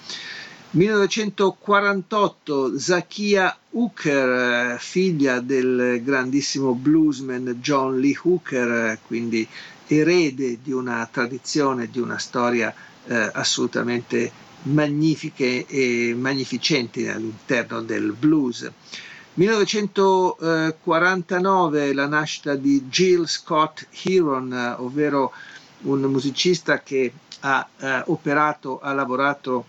1948 0.71 2.77
Zakia 2.77 3.57
Hooker, 3.71 4.77
figlia 4.77 5.39
del 5.39 6.01
grandissimo 6.03 6.73
bluesman 6.73 7.59
John 7.61 7.97
Lee 7.97 8.19
Hooker, 8.21 8.99
quindi 9.07 9.47
erede 9.87 10.59
di 10.61 10.71
una 10.71 11.07
tradizione, 11.11 11.89
di 11.89 11.99
una 11.99 12.17
storia 12.17 12.73
eh, 13.07 13.29
assolutamente 13.33 14.31
magnifiche 14.63 15.65
e 15.67 16.15
magnificenti 16.17 17.07
all'interno 17.07 17.81
del 17.81 18.13
blues. 18.13 18.71
1949 19.35 21.93
la 21.93 22.07
nascita 22.07 22.55
di 22.55 22.85
Jill 22.87 23.25
Scott 23.25 23.85
Heron, 24.03 24.75
ovvero 24.79 25.31
un 25.81 25.99
musicista 26.03 26.81
che 26.81 27.11
ha 27.41 27.67
eh, 27.77 28.03
operato, 28.07 28.79
ha 28.79 28.93
lavorato 28.93 29.65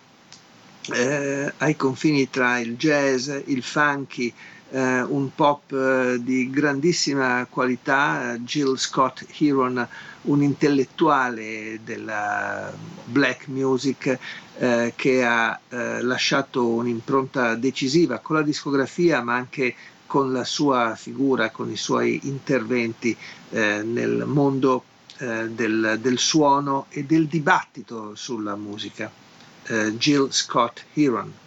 eh, 0.93 1.53
ai 1.59 1.77
confini 1.77 2.31
tra 2.31 2.59
il 2.59 2.77
jazz, 2.77 3.29
il 3.47 3.63
funky, 3.63 4.33
eh, 4.71 5.03
un 5.03 5.35
pop 5.35 5.73
eh, 5.73 6.19
di 6.21 6.51
grandissima 6.51 7.47
qualità, 7.49 8.37
Jill 8.39 8.77
Scott 8.77 9.25
Heron, 9.39 9.87
un 10.23 10.43
intellettuale 10.43 11.81
della 11.85 12.73
black 13.05 13.47
music 13.49 14.19
eh, 14.59 14.93
che 14.97 15.25
ha 15.25 15.59
eh, 15.69 16.03
lasciato 16.03 16.67
un'impronta 16.67 17.55
decisiva 17.55 18.19
con 18.19 18.37
la 18.37 18.43
discografia 18.43 19.23
ma 19.23 19.35
anche 19.35 19.75
con 20.07 20.33
la 20.33 20.45
sua 20.45 20.95
figura, 20.97 21.51
con 21.51 21.71
i 21.71 21.77
suoi 21.77 22.21
interventi 22.25 23.17
eh, 23.51 23.83
nel 23.83 24.25
mondo 24.27 24.85
eh, 25.19 25.49
del, 25.49 25.99
del, 26.01 26.19
suono 26.19 26.87
e 26.91 27.05
del 27.05 27.27
dibattito 27.27 28.15
sulla 28.15 28.57
musica. 28.57 29.25
Jill 29.67 30.31
Scott 30.31 30.85
Heron. 30.95 31.46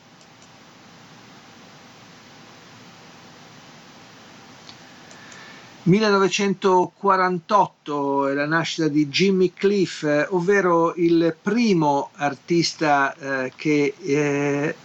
1948 5.84 8.28
è 8.28 8.34
la 8.34 8.46
nascita 8.46 8.90
di 8.90 9.08
Jimmy 9.08 9.54
Cliff, 9.54 10.04
eh, 10.04 10.28
ovvero 10.30 10.94
il 10.96 11.34
primo 11.42 12.10
artista 12.16 13.16
eh, 13.16 13.54
che 13.56 13.94
eh, 13.98 14.76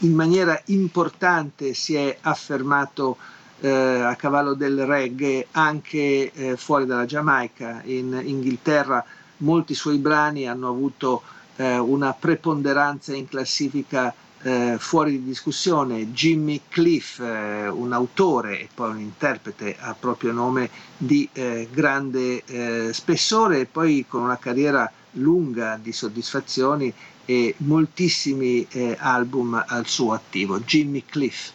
in 0.00 0.12
maniera 0.14 0.60
importante 0.66 1.72
si 1.72 1.94
è 1.94 2.18
affermato 2.20 3.16
eh, 3.60 3.70
a 3.70 4.14
cavallo 4.16 4.52
del 4.52 4.84
reggae 4.84 5.46
anche 5.52 6.30
eh, 6.32 6.58
fuori 6.58 6.84
dalla 6.84 7.06
Giamaica. 7.06 7.80
In 7.84 8.20
Inghilterra 8.22 9.02
molti 9.38 9.72
suoi 9.74 9.96
brani 9.98 10.46
hanno 10.46 10.68
avuto 10.68 11.22
una 11.60 12.14
preponderanza 12.14 13.14
in 13.14 13.28
classifica 13.28 14.14
eh, 14.42 14.76
fuori 14.78 15.12
di 15.12 15.24
discussione 15.24 16.12
Jimmy 16.12 16.60
Cliff, 16.68 17.20
eh, 17.20 17.68
un 17.68 17.92
autore 17.92 18.60
e 18.60 18.68
poi 18.72 18.90
un 18.90 19.00
interprete 19.00 19.76
a 19.78 19.94
proprio 19.98 20.30
nome 20.32 20.70
di 20.96 21.28
eh, 21.32 21.68
grande 21.70 22.44
eh, 22.44 22.92
spessore 22.92 23.60
e 23.60 23.66
poi 23.66 24.06
con 24.08 24.22
una 24.22 24.38
carriera 24.38 24.90
lunga 25.12 25.78
di 25.80 25.92
soddisfazioni 25.92 26.92
e 27.26 27.54
moltissimi 27.58 28.66
eh, 28.70 28.96
album 28.98 29.62
al 29.66 29.86
suo 29.86 30.14
attivo. 30.14 30.58
Jimmy 30.60 31.04
Cliff. 31.04 31.52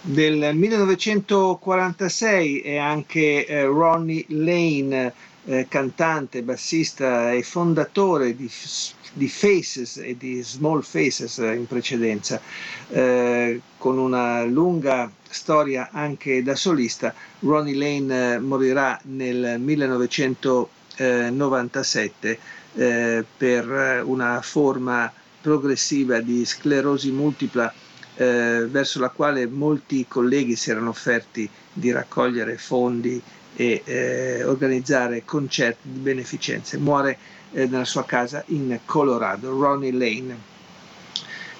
Del 0.00 0.54
1946 0.54 2.60
è 2.60 2.76
anche 2.76 3.46
eh, 3.46 3.64
Ronnie 3.64 4.24
Lane, 4.28 5.12
cantante, 5.68 6.42
bassista 6.42 7.32
e 7.32 7.40
fondatore 7.44 8.34
di 8.34 8.48
di 9.16 9.28
Faces 9.28 9.96
e 9.96 10.14
di 10.18 10.42
Small 10.42 10.82
Faces 10.82 11.38
in 11.38 11.66
precedenza, 11.66 12.38
eh, 12.90 13.58
con 13.78 13.96
una 13.96 14.44
lunga 14.44 15.10
storia 15.28 15.88
anche 15.90 16.42
da 16.42 16.54
solista. 16.54 17.14
Ronnie 17.40 17.74
Lane 17.74 18.34
eh, 18.34 18.38
morirà 18.38 19.00
nel 19.04 19.58
1997 19.58 22.38
eh, 22.74 23.24
per 23.36 24.02
una 24.04 24.42
forma 24.42 25.10
progressiva 25.40 26.20
di 26.20 26.44
sclerosi 26.44 27.10
multipla 27.10 27.72
eh, 28.16 28.66
verso 28.68 29.00
la 29.00 29.08
quale 29.08 29.46
molti 29.46 30.04
colleghi 30.06 30.56
si 30.56 30.68
erano 30.70 30.90
offerti 30.90 31.48
di 31.72 31.90
raccogliere 31.90 32.58
fondi 32.58 33.22
e 33.58 33.80
eh, 33.84 34.44
organizzare 34.44 35.24
concerti 35.24 35.88
di 35.90 35.98
beneficenza. 36.00 36.76
Muore 36.78 37.16
eh, 37.56 37.66
nella 37.66 37.86
sua 37.86 38.04
casa 38.04 38.44
in 38.48 38.78
Colorado, 38.84 39.58
Ronnie 39.58 39.90
Lane. 39.90 40.36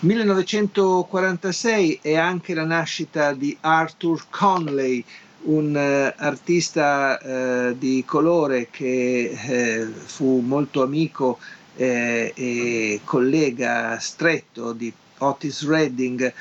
1946 0.01 2.01
è 2.03 2.17
anche 2.17 2.53
la 2.53 2.65
nascita 2.65 3.33
di 3.33 3.57
Arthur 3.61 4.25
Conley, 4.29 5.03
un 5.45 5.75
uh, 5.75 6.13
artista 6.23 7.19
uh, 7.23 7.75
di 7.79 8.05
colore 8.07 8.69
che 8.71 9.31
uh, 9.33 9.87
fu 9.99 10.41
molto 10.41 10.83
amico 10.83 11.39
e 11.79 13.03
collega 13.05 13.99
stretto 13.99 14.73
di 14.73 14.91
Otis 15.19 15.67
Redding. 15.67 16.33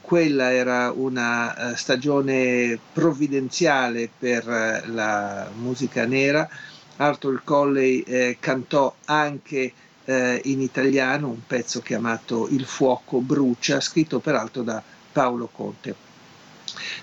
quella 0.00 0.52
era 0.52 0.92
una 0.92 1.74
stagione 1.74 2.78
provvidenziale 2.92 4.08
per 4.16 4.46
la 4.86 5.50
musica 5.56 6.06
nera 6.06 6.48
Arthur 6.96 7.42
Colley 7.44 8.00
eh, 8.00 8.36
cantò 8.40 8.94
anche 9.04 9.72
eh, 10.04 10.40
in 10.44 10.60
italiano 10.60 11.28
un 11.28 11.46
pezzo 11.46 11.80
chiamato 11.80 12.48
Il 12.48 12.64
fuoco 12.64 13.20
brucia, 13.20 13.80
scritto 13.80 14.18
peraltro 14.20 14.62
da 14.62 14.82
Paolo 15.12 15.48
Conte. 15.52 15.94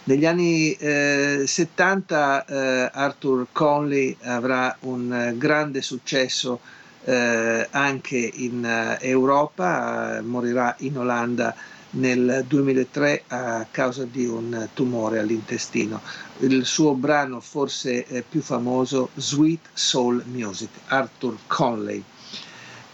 Negli 0.04 0.26
anni 0.26 0.74
eh, 0.74 1.44
70 1.46 2.46
eh, 2.46 2.92
Arthur 2.94 3.48
Conley 3.52 4.16
avrà 4.22 4.76
un 4.82 5.14
eh, 5.14 5.38
grande 5.38 5.82
successo 5.82 6.60
eh, 7.06 7.68
anche 7.72 8.18
in 8.18 8.98
Europa, 9.00 10.22
morirà 10.24 10.76
in 10.80 10.98
Olanda 10.98 11.54
nel 11.96 12.44
2003 12.48 13.24
a 13.28 13.68
causa 13.70 14.06
di 14.06 14.26
un 14.26 14.70
tumore 14.74 15.20
all'intestino. 15.20 16.02
Il 16.40 16.66
suo 16.66 16.94
brano 16.94 17.40
forse 17.40 18.26
più 18.28 18.42
famoso, 18.42 19.10
Sweet 19.16 19.68
Soul 19.74 20.24
Music, 20.32 20.70
Arthur 20.88 21.38
Conley. 21.48 22.04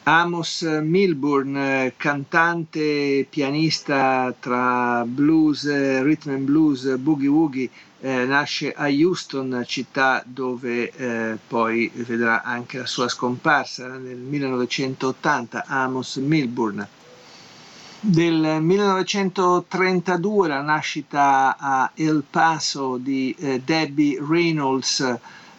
Amos 0.04 0.62
Milburn, 0.62 1.92
cantante, 1.96 3.24
pianista 3.30 4.34
tra 4.40 5.04
blues, 5.06 5.64
rhythm 6.02 6.30
and 6.30 6.44
blues, 6.44 6.96
boogie 6.96 7.28
woogie, 7.28 7.70
eh, 8.04 8.24
nasce 8.24 8.72
a 8.72 8.88
Houston, 8.88 9.62
città 9.64 10.24
dove 10.26 10.90
eh, 10.90 11.38
poi 11.46 11.88
vedrà 11.94 12.42
anche 12.42 12.78
la 12.78 12.86
sua 12.86 13.08
scomparsa 13.08 13.86
nel 13.96 14.16
1980, 14.16 15.64
Amos 15.66 16.16
Milburn. 16.16 16.86
Del 18.00 18.58
1932 18.60 20.48
la 20.48 20.60
nascita 20.62 21.56
a 21.56 21.92
El 21.94 22.24
Paso 22.28 22.96
di 22.96 23.32
eh, 23.38 23.60
Debbie 23.64 24.18
Reynolds, 24.20 24.98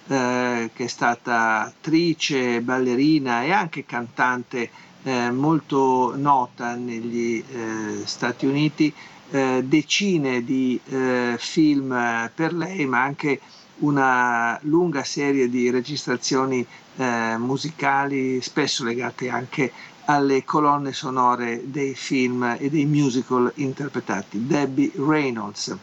eh, 0.07 0.69
che 0.73 0.83
è 0.83 0.87
stata 0.87 1.61
attrice, 1.61 2.59
ballerina 2.59 3.43
e 3.43 3.51
anche 3.51 3.85
cantante 3.85 4.69
eh, 5.03 5.31
molto 5.31 6.13
nota 6.17 6.75
negli 6.75 7.41
eh, 7.49 8.01
Stati 8.03 8.45
Uniti, 8.45 8.93
eh, 9.33 9.63
decine 9.65 10.43
di 10.43 10.79
eh, 10.85 11.35
film 11.39 12.29
per 12.35 12.53
lei, 12.53 12.85
ma 12.85 13.01
anche 13.01 13.39
una 13.79 14.59
lunga 14.63 15.03
serie 15.03 15.49
di 15.49 15.69
registrazioni 15.71 16.65
musicali, 16.95 18.39
spesso 18.39 18.83
legate 18.83 19.27
anche 19.27 19.71
alle 20.05 20.43
colonne 20.43 20.93
sonore 20.93 21.63
dei 21.65 21.95
film 21.95 22.55
e 22.59 22.69
dei 22.69 22.85
musical 22.85 23.51
interpretati. 23.55 24.45
Debbie 24.45 24.91
Reynolds. 24.95 25.75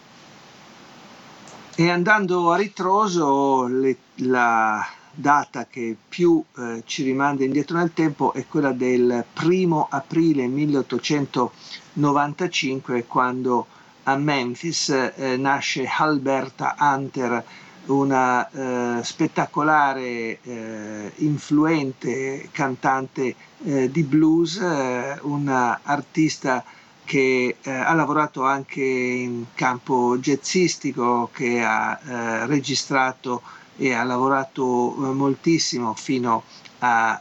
E 1.74 1.90
andando 1.90 2.53
a 2.53 2.57
ritroso, 2.57 3.66
le, 3.66 3.96
la 4.18 4.86
data 5.21 5.66
che 5.66 5.95
più 6.09 6.43
eh, 6.57 6.83
ci 6.87 7.03
rimanda 7.03 7.45
indietro 7.45 7.77
nel 7.77 7.93
tempo 7.93 8.33
è 8.33 8.47
quella 8.47 8.73
del 8.73 9.23
primo 9.33 9.87
aprile 9.91 10.47
1895, 10.47 13.05
quando 13.07 13.66
a 14.05 14.16
Memphis 14.16 14.89
eh, 14.89 15.37
nasce 15.37 15.87
Alberta 15.87 16.75
Hunter, 16.79 17.45
una 17.87 18.99
eh, 18.99 19.05
spettacolare, 19.05 20.39
eh, 20.43 21.12
influente 21.16 22.49
cantante 22.53 23.35
eh, 23.64 23.91
di 23.91 24.03
blues, 24.03 24.59
eh, 24.59 25.18
una 25.23 25.81
artista 25.83 26.62
che 27.05 27.57
eh, 27.61 27.71
ha 27.71 27.93
lavorato 27.95 28.45
anche 28.45 28.83
in 28.83 29.47
campo 29.55 30.16
jazzistico, 30.18 31.31
che 31.33 31.61
ha 31.61 31.99
eh, 31.99 32.47
registrato 32.47 33.43
e 33.77 33.93
ha 33.95 34.03
lavorato 34.05 34.95
eh, 34.97 35.12
moltissimo 35.12 35.95
fino 35.95 36.43
a 36.81 37.21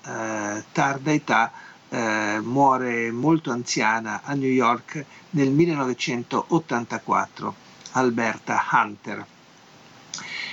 eh, 0.58 0.64
tarda 0.72 1.12
età, 1.12 1.52
eh, 1.90 2.40
muore 2.42 3.12
molto 3.12 3.52
anziana 3.52 4.22
a 4.24 4.34
New 4.34 4.50
York 4.50 5.04
nel 5.32 5.50
1984, 5.52 7.56
Alberta 7.92 8.64
Hunter. 8.72 9.26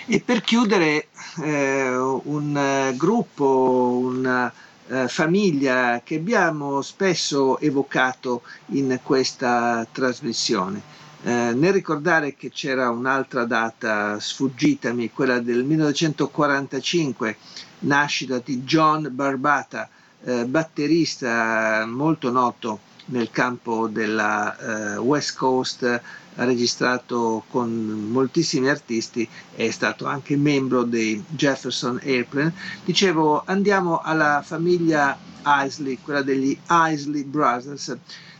E 0.08 0.20
per 0.20 0.40
chiudere 0.42 1.08
eh, 1.42 1.96
un 1.96 2.92
gruppo, 2.96 3.98
un 4.02 4.50
eh, 4.88 5.08
famiglia 5.08 6.00
che 6.04 6.16
abbiamo 6.16 6.80
spesso 6.82 7.58
evocato 7.58 8.42
in 8.66 9.00
questa 9.02 9.86
trasmissione. 9.90 10.94
Eh, 11.26 11.52
nel 11.54 11.72
ricordare 11.72 12.36
che 12.36 12.50
c'era 12.50 12.88
un'altra 12.88 13.44
data 13.46 14.20
sfuggitami, 14.20 15.10
quella 15.10 15.40
del 15.40 15.64
1945, 15.64 17.36
nascita 17.80 18.38
di 18.38 18.62
John 18.62 19.08
Barbata, 19.10 19.88
eh, 20.22 20.44
batterista 20.44 21.84
molto 21.84 22.30
noto 22.30 22.78
nel 23.06 23.32
campo 23.32 23.88
della 23.88 24.94
eh, 24.94 24.96
West 24.98 25.36
Coast, 25.36 25.82
ha 25.82 26.44
registrato 26.44 27.42
con 27.50 27.72
moltissimi 28.08 28.68
artisti, 28.68 29.28
è 29.56 29.68
stato 29.72 30.06
anche 30.06 30.36
membro 30.36 30.84
dei 30.84 31.24
Jefferson 31.26 31.98
Airplane. 32.04 32.54
Dicevo, 32.84 33.42
andiamo 33.44 33.98
alla 34.00 34.42
famiglia 34.46 35.18
Isley, 35.44 35.98
quella 36.00 36.22
degli 36.22 36.56
Isley 36.68 37.24
Brothers. 37.24 37.96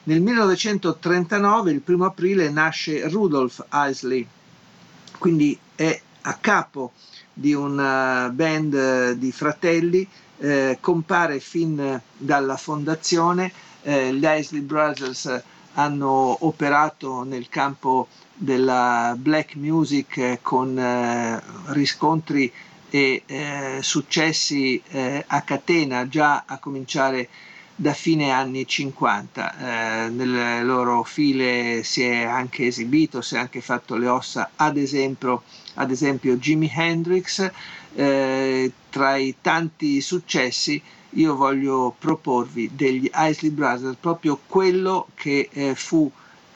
Nel 0.08 0.20
1939, 0.20 1.72
il 1.72 1.80
primo 1.80 2.04
aprile, 2.04 2.48
nasce 2.48 3.08
Rudolph 3.08 3.66
Isley, 3.72 4.24
quindi 5.18 5.58
è 5.74 6.00
a 6.22 6.34
capo 6.34 6.92
di 7.32 7.54
una 7.54 8.30
band 8.32 9.12
di 9.14 9.32
fratelli, 9.32 10.06
eh, 10.38 10.78
compare 10.80 11.40
fin 11.40 12.00
dalla 12.16 12.56
fondazione 12.56 13.50
eh, 13.82 14.14
gli 14.14 14.24
Isley 14.24 14.60
Brothers 14.60 15.42
hanno 15.74 16.36
operato 16.46 17.24
nel 17.24 17.48
campo 17.48 18.06
della 18.32 19.12
black 19.18 19.56
music 19.56 20.16
eh, 20.18 20.38
con 20.40 20.78
eh, 20.78 21.42
riscontri 21.72 22.52
e 22.90 23.22
eh, 23.26 23.78
successi 23.82 24.80
eh, 24.86 25.24
a 25.26 25.42
catena 25.42 26.06
già 26.06 26.44
a 26.46 26.58
cominciare 26.58 27.28
da 27.76 27.92
fine 27.92 28.30
anni 28.30 28.66
50. 28.66 30.06
Eh, 30.06 30.08
nelle 30.10 30.62
loro 30.64 31.02
file 31.04 31.82
si 31.84 32.02
è 32.02 32.22
anche 32.24 32.66
esibito, 32.66 33.20
si 33.20 33.34
è 33.34 33.38
anche 33.38 33.60
fatto 33.60 33.96
le 33.96 34.08
ossa, 34.08 34.50
ad 34.56 34.76
esempio, 34.78 35.42
ad 35.74 35.90
esempio 35.90 36.36
Jimi 36.36 36.72
Hendrix. 36.74 37.50
Eh, 37.94 38.72
tra 38.90 39.16
i 39.16 39.36
tanti 39.40 40.00
successi 40.00 40.82
io 41.10 41.34
voglio 41.34 41.94
proporvi 41.98 42.70
degli 42.74 43.10
Isley 43.14 43.50
Brothers 43.50 43.96
proprio 43.98 44.38
quello 44.46 45.08
che 45.14 45.48
eh, 45.52 45.74
fu 45.74 46.10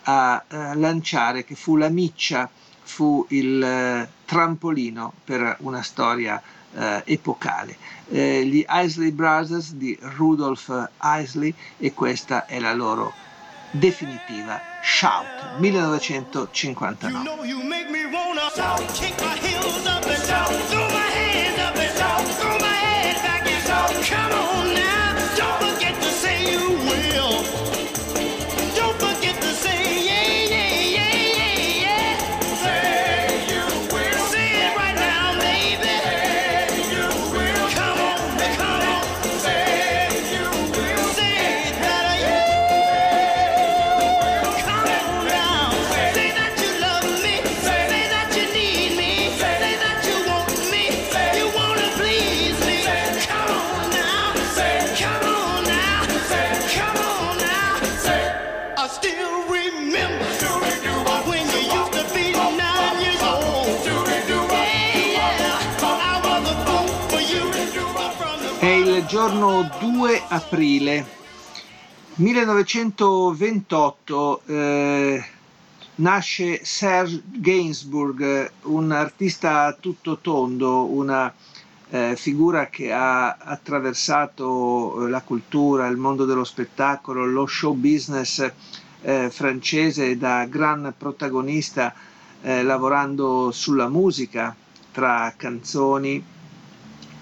a 0.04 0.42
eh, 0.48 0.74
lanciare, 0.76 1.44
che 1.44 1.54
fu 1.54 1.76
la 1.76 1.88
miccia, 1.88 2.48
fu 2.82 3.24
il 3.30 3.62
eh, 3.62 4.08
trampolino 4.24 5.12
per 5.24 5.56
una 5.60 5.82
storia 5.82 6.40
eh, 6.74 7.02
epocale. 7.04 7.76
Eh, 8.12 8.44
gli 8.44 8.64
Isley 8.68 9.12
Brothers 9.12 9.72
di 9.72 9.96
Rudolph 10.00 10.90
Isley 11.00 11.54
e 11.78 11.94
questa 11.94 12.46
è 12.46 12.58
la 12.58 12.74
loro 12.74 13.12
definitiva 13.70 14.60
Shout 14.82 15.58
1959. 15.58 17.16
You 17.16 17.24
know 17.24 17.44
you 17.44 17.60
giorno 69.20 69.68
2 69.78 70.22
aprile 70.28 71.04
1928 72.14 74.42
eh, 74.46 75.22
nasce 75.96 76.64
Serge 76.64 77.20
Gainsbourg, 77.26 78.50
un 78.62 78.90
artista 78.92 79.76
tutto 79.78 80.16
tondo, 80.22 80.84
una 80.84 81.30
eh, 81.90 82.16
figura 82.16 82.68
che 82.68 82.92
ha 82.92 83.36
attraversato 83.36 85.06
la 85.06 85.20
cultura, 85.20 85.86
il 85.88 85.98
mondo 85.98 86.24
dello 86.24 86.44
spettacolo, 86.44 87.26
lo 87.26 87.44
show 87.44 87.74
business 87.74 88.50
eh, 89.02 89.28
francese 89.30 90.16
da 90.16 90.46
gran 90.46 90.94
protagonista 90.96 91.92
eh, 92.40 92.62
lavorando 92.62 93.50
sulla 93.50 93.90
musica 93.90 94.56
tra 94.90 95.34
canzoni 95.36 96.38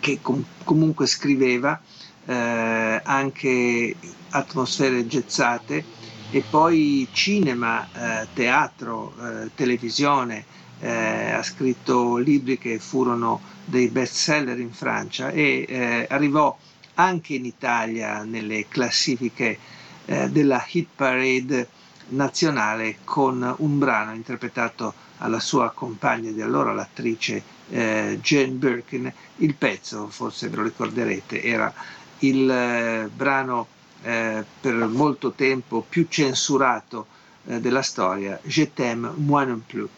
che 0.00 0.18
com- 0.20 0.44
comunque 0.64 1.06
scriveva 1.06 1.80
eh, 2.26 3.00
anche 3.04 3.96
atmosfere 4.30 5.06
gezzate 5.06 5.84
e 6.30 6.42
poi 6.48 7.08
cinema, 7.10 7.88
eh, 7.90 8.28
teatro, 8.34 9.14
eh, 9.18 9.50
televisione, 9.54 10.44
eh, 10.80 11.30
ha 11.32 11.42
scritto 11.42 12.16
libri 12.18 12.58
che 12.58 12.78
furono 12.78 13.40
dei 13.64 13.88
best 13.88 14.14
seller 14.14 14.58
in 14.60 14.72
Francia 14.72 15.30
e 15.30 15.64
eh, 15.66 16.06
arrivò 16.08 16.56
anche 16.94 17.34
in 17.34 17.44
Italia 17.46 18.22
nelle 18.24 18.66
classifiche 18.68 19.58
eh, 20.04 20.28
della 20.28 20.64
hit 20.70 20.88
parade 20.94 21.68
nazionale 22.10 22.98
con 23.04 23.54
un 23.58 23.78
brano 23.78 24.14
interpretato 24.14 24.94
alla 25.18 25.40
sua 25.40 25.70
compagna 25.70 26.30
di 26.30 26.40
allora, 26.42 26.72
l'attrice 26.72 27.42
Jane 27.68 28.52
Birkin. 28.52 29.12
Il 29.40 29.54
pezzo, 29.54 30.08
forse 30.08 30.48
ve 30.48 30.56
lo 30.56 30.62
ricorderete, 30.64 31.42
era 31.42 31.72
il 32.20 32.50
eh, 32.50 33.08
brano 33.14 33.66
eh, 34.02 34.44
per 34.60 34.74
molto 34.86 35.32
tempo 35.32 35.84
più 35.88 36.06
censurato 36.08 37.06
eh, 37.46 37.60
della 37.60 37.82
storia, 37.82 38.38
Je 38.42 38.72
t'aime, 38.72 39.10
moi 39.16 39.46
non 39.46 39.62
plus. 39.64 39.88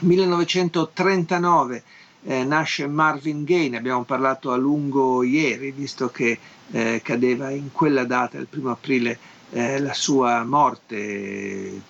1939 0.00 1.82
eh, 2.24 2.44
nasce 2.44 2.86
Marvin 2.86 3.44
Gaye, 3.44 3.68
ne 3.68 3.76
abbiamo 3.78 4.04
parlato 4.04 4.52
a 4.52 4.56
lungo 4.56 5.22
ieri, 5.22 5.70
visto 5.70 6.08
che 6.10 6.38
eh, 6.70 7.00
cadeva 7.02 7.50
in 7.50 7.70
quella 7.72 8.04
data, 8.04 8.38
il 8.38 8.46
primo 8.46 8.70
aprile, 8.70 9.18
la 9.50 9.94
sua 9.94 10.42
morte 10.44 11.80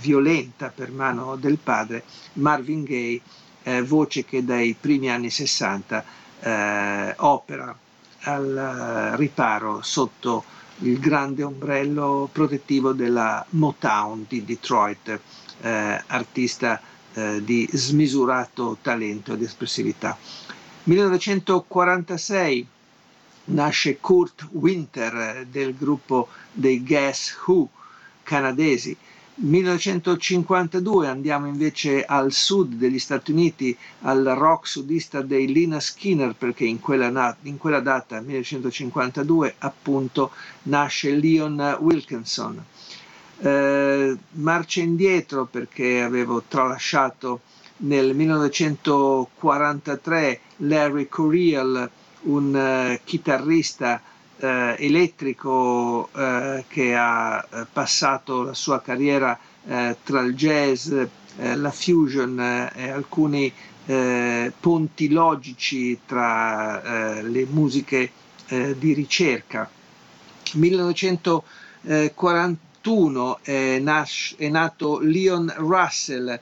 violenta 0.00 0.72
per 0.74 0.90
mano 0.90 1.36
del 1.36 1.58
padre, 1.58 2.02
Marvin 2.34 2.82
Gaye, 2.82 3.20
eh, 3.76 3.82
voce 3.82 4.24
che 4.24 4.44
dai 4.44 4.74
primi 4.78 5.10
anni 5.10 5.30
60 5.30 6.04
eh, 6.40 7.14
opera 7.18 7.76
al 8.22 9.12
riparo 9.16 9.80
sotto 9.82 10.44
il 10.80 10.98
grande 10.98 11.42
ombrello 11.42 12.28
protettivo 12.32 12.92
della 12.92 13.44
Motown 13.50 14.26
di 14.28 14.44
Detroit, 14.44 15.18
artista 15.60 16.80
eh, 17.14 17.42
di 17.42 17.68
smisurato 17.72 18.76
talento 18.80 19.32
ed 19.32 19.42
espressività. 19.42 20.16
1946 20.84 22.66
nasce 23.46 23.98
Kurt 23.98 24.46
Winter 24.52 25.14
eh, 25.16 25.46
del 25.50 25.74
gruppo 25.76 26.28
dei 26.52 26.82
Guess 26.84 27.36
Who 27.46 27.68
canadesi. 28.22 28.96
1952 29.40 31.06
andiamo 31.06 31.46
invece 31.46 32.04
al 32.04 32.32
sud 32.32 32.74
degli 32.74 32.98
Stati 32.98 33.30
Uniti, 33.30 33.76
al 34.00 34.24
rock 34.24 34.66
sudista 34.66 35.22
dei 35.22 35.46
Lina 35.52 35.78
Skinner, 35.78 36.34
perché 36.34 36.64
in 36.64 36.80
quella, 36.80 37.36
in 37.42 37.56
quella 37.56 37.78
data, 37.78 38.20
1952, 38.20 39.54
appunto, 39.58 40.32
nasce 40.64 41.12
Leon 41.12 41.76
Wilkinson. 41.80 42.64
Eh, 43.40 44.16
marcia 44.32 44.80
indietro 44.80 45.44
perché 45.44 46.02
avevo 46.02 46.42
tralasciato 46.48 47.42
nel 47.78 48.12
1943 48.16 50.40
Larry 50.56 51.06
Curiel, 51.06 51.88
un 52.22 52.52
uh, 52.52 52.98
chitarrista 53.04 54.02
uh, 54.40 54.74
elettrico 54.78 56.08
uh, 56.12 56.64
che 56.68 56.94
ha 56.96 57.46
passato 57.72 58.42
la 58.42 58.54
sua 58.54 58.80
carriera 58.80 59.38
tra 60.02 60.20
il 60.22 60.34
jazz, 60.34 60.90
la 61.36 61.70
fusion 61.70 62.40
e 62.74 62.88
alcuni 62.88 63.52
ponti 64.58 65.10
logici 65.10 65.98
tra 66.06 67.20
le 67.20 67.46
musiche 67.50 68.10
di 68.48 68.94
ricerca. 68.94 69.68
1940 70.54 72.66
1981 72.88 73.38
è, 73.42 73.78
nas- 73.80 74.34
è 74.38 74.48
nato 74.48 74.98
Leon 75.00 75.52
Russell, 75.58 76.40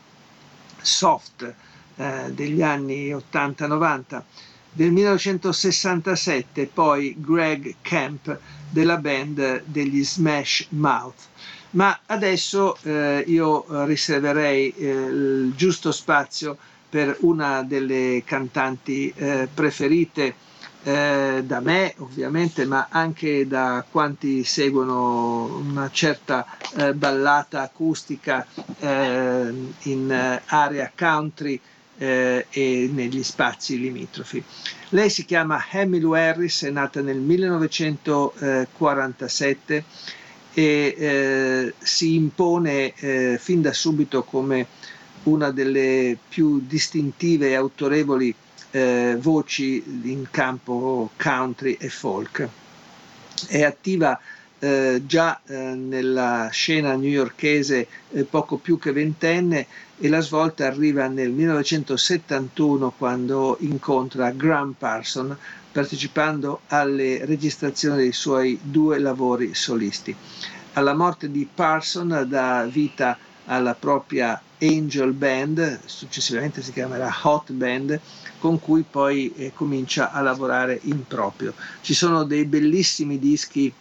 soft 0.81 1.53
eh, 1.97 2.31
degli 2.31 2.61
anni 2.61 3.09
80-90. 3.09 4.21
Del 4.71 4.91
1967 4.91 6.67
poi 6.67 7.15
Greg 7.17 7.75
Camp 7.81 8.39
della 8.69 8.97
band 8.97 9.63
degli 9.65 10.03
Smash 10.03 10.67
Mouth. 10.69 11.27
Ma 11.71 11.99
adesso 12.05 12.77
eh, 12.83 13.23
io 13.27 13.65
riserverei 13.85 14.73
eh, 14.77 14.87
il 14.89 15.53
giusto 15.55 15.91
spazio 15.91 16.57
per 16.89 17.17
una 17.21 17.63
delle 17.63 18.23
cantanti 18.25 19.13
eh, 19.15 19.47
preferite 19.53 20.33
eh, 20.89 21.43
da 21.45 21.59
me 21.59 21.93
ovviamente, 21.97 22.65
ma 22.65 22.87
anche 22.89 23.45
da 23.47 23.85
quanti 23.89 24.43
seguono 24.43 25.57
una 25.57 25.91
certa 25.91 26.47
eh, 26.75 26.95
ballata 26.95 27.61
acustica 27.61 28.43
eh, 28.79 29.53
in 29.83 30.11
eh, 30.11 30.41
area 30.47 30.91
country 30.97 31.61
eh, 31.99 32.47
e 32.49 32.89
negli 32.91 33.21
spazi 33.21 33.79
limitrofi. 33.79 34.43
Lei 34.89 35.11
si 35.11 35.25
chiama 35.25 35.63
Emmylou 35.69 36.13
Harris, 36.13 36.63
è 36.63 36.71
nata 36.71 37.01
nel 37.01 37.19
1947 37.19 39.83
e 40.51 41.73
si 41.77 42.15
impone 42.15 43.37
fin 43.37 43.61
da 43.61 43.71
subito 43.71 44.23
come 44.23 44.65
una 45.25 45.51
delle 45.51 46.17
più 46.27 46.63
distintive 46.65 47.49
e 47.49 47.53
autorevoli 47.53 48.33
eh, 48.71 49.17
voci 49.19 49.83
in 50.03 50.27
campo 50.31 51.11
country 51.17 51.77
e 51.79 51.89
folk. 51.89 52.47
È 53.47 53.63
attiva 53.63 54.19
eh, 54.59 55.01
già 55.05 55.39
eh, 55.45 55.55
nella 55.55 56.49
scena 56.51 56.93
newyorkese 56.95 57.87
eh, 58.11 58.23
poco 58.23 58.57
più 58.57 58.77
che 58.77 58.91
ventenne 58.91 59.65
e 59.97 60.09
la 60.09 60.19
svolta 60.19 60.67
arriva 60.67 61.07
nel 61.07 61.31
1971 61.31 62.93
quando 62.97 63.57
incontra 63.61 64.31
Graham 64.31 64.73
Parson 64.77 65.35
partecipando 65.71 66.61
alle 66.67 67.25
registrazioni 67.25 67.97
dei 67.97 68.11
suoi 68.11 68.59
due 68.61 68.99
lavori 68.99 69.53
solisti. 69.53 70.15
Alla 70.73 70.93
morte 70.93 71.31
di 71.31 71.47
Parson 71.53 72.25
dà 72.27 72.67
vita 72.69 73.17
alla 73.45 73.75
propria 73.75 74.41
Angel 74.61 75.13
Band, 75.13 75.79
successivamente 75.85 76.61
si 76.61 76.71
chiamerà 76.71 77.13
Hot 77.23 77.51
Band, 77.51 77.99
con 78.39 78.59
cui 78.59 78.83
poi 78.89 79.33
eh, 79.35 79.51
comincia 79.53 80.11
a 80.11 80.21
lavorare 80.21 80.79
in 80.83 81.05
proprio. 81.05 81.53
Ci 81.81 81.93
sono 81.93 82.23
dei 82.23 82.45
bellissimi 82.45 83.19
dischi 83.19 83.71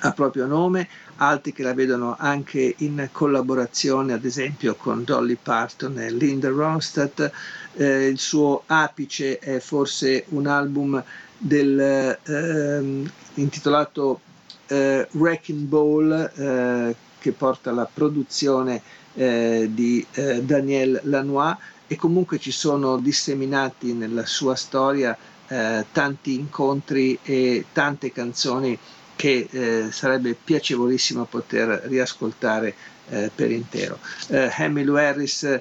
a 0.00 0.12
proprio 0.12 0.46
nome, 0.46 0.88
altri 1.16 1.52
che 1.52 1.62
la 1.62 1.72
vedono 1.72 2.16
anche 2.18 2.74
in 2.78 3.08
collaborazione 3.12 4.12
ad 4.12 4.24
esempio 4.24 4.74
con 4.74 5.04
Dolly 5.04 5.38
Parton 5.40 5.98
e 5.98 6.10
Linda 6.10 6.48
Ronstadt. 6.48 7.30
Eh, 7.74 8.06
il 8.06 8.18
suo 8.18 8.62
apice 8.66 9.38
è 9.38 9.58
forse 9.60 10.24
un 10.28 10.46
album 10.46 11.02
del, 11.38 11.78
eh, 12.22 13.10
intitolato 13.34 14.20
eh, 14.66 15.08
Wrecking 15.12 15.66
Ball 15.66 16.30
eh, 16.34 16.96
che 17.18 17.32
porta 17.32 17.70
alla 17.70 17.88
produzione 17.92 18.82
eh, 19.16 19.68
di 19.72 20.04
eh, 20.12 20.42
Daniel 20.42 21.00
Lanois 21.04 21.56
e 21.88 21.96
comunque 21.96 22.38
ci 22.38 22.52
sono 22.52 22.98
disseminati 22.98 23.92
nella 23.92 24.26
sua 24.26 24.54
storia 24.54 25.16
tanti 25.48 26.34
incontri 26.34 27.16
e 27.22 27.66
tante 27.72 28.10
canzoni 28.10 28.76
che 29.14 29.46
eh, 29.50 29.86
sarebbe 29.90 30.34
piacevolissimo 30.34 31.24
poter 31.24 31.82
riascoltare 31.84 32.74
eh, 33.08 33.30
per 33.34 33.50
intero. 33.50 33.98
Eh, 34.28 34.50
Emmylou 34.56 34.96
Harris, 34.96 35.60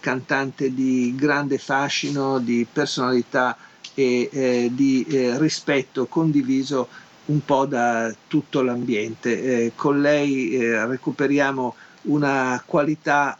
cantante 0.00 0.72
di 0.72 1.14
grande 1.16 1.58
fascino, 1.58 2.38
di 2.38 2.64
personalità 2.72 3.56
e 3.94 4.28
eh, 4.32 4.70
di 4.72 5.04
eh, 5.08 5.38
rispetto 5.38 6.06
condiviso 6.06 6.88
un 7.26 7.44
po' 7.44 7.66
da 7.66 8.14
tutto 8.26 8.62
l'ambiente. 8.62 9.42
Eh, 9.42 9.72
con 9.74 10.00
lei 10.00 10.56
recuperiamo 10.58 11.74
una 12.04 12.62
qualità 12.66 13.36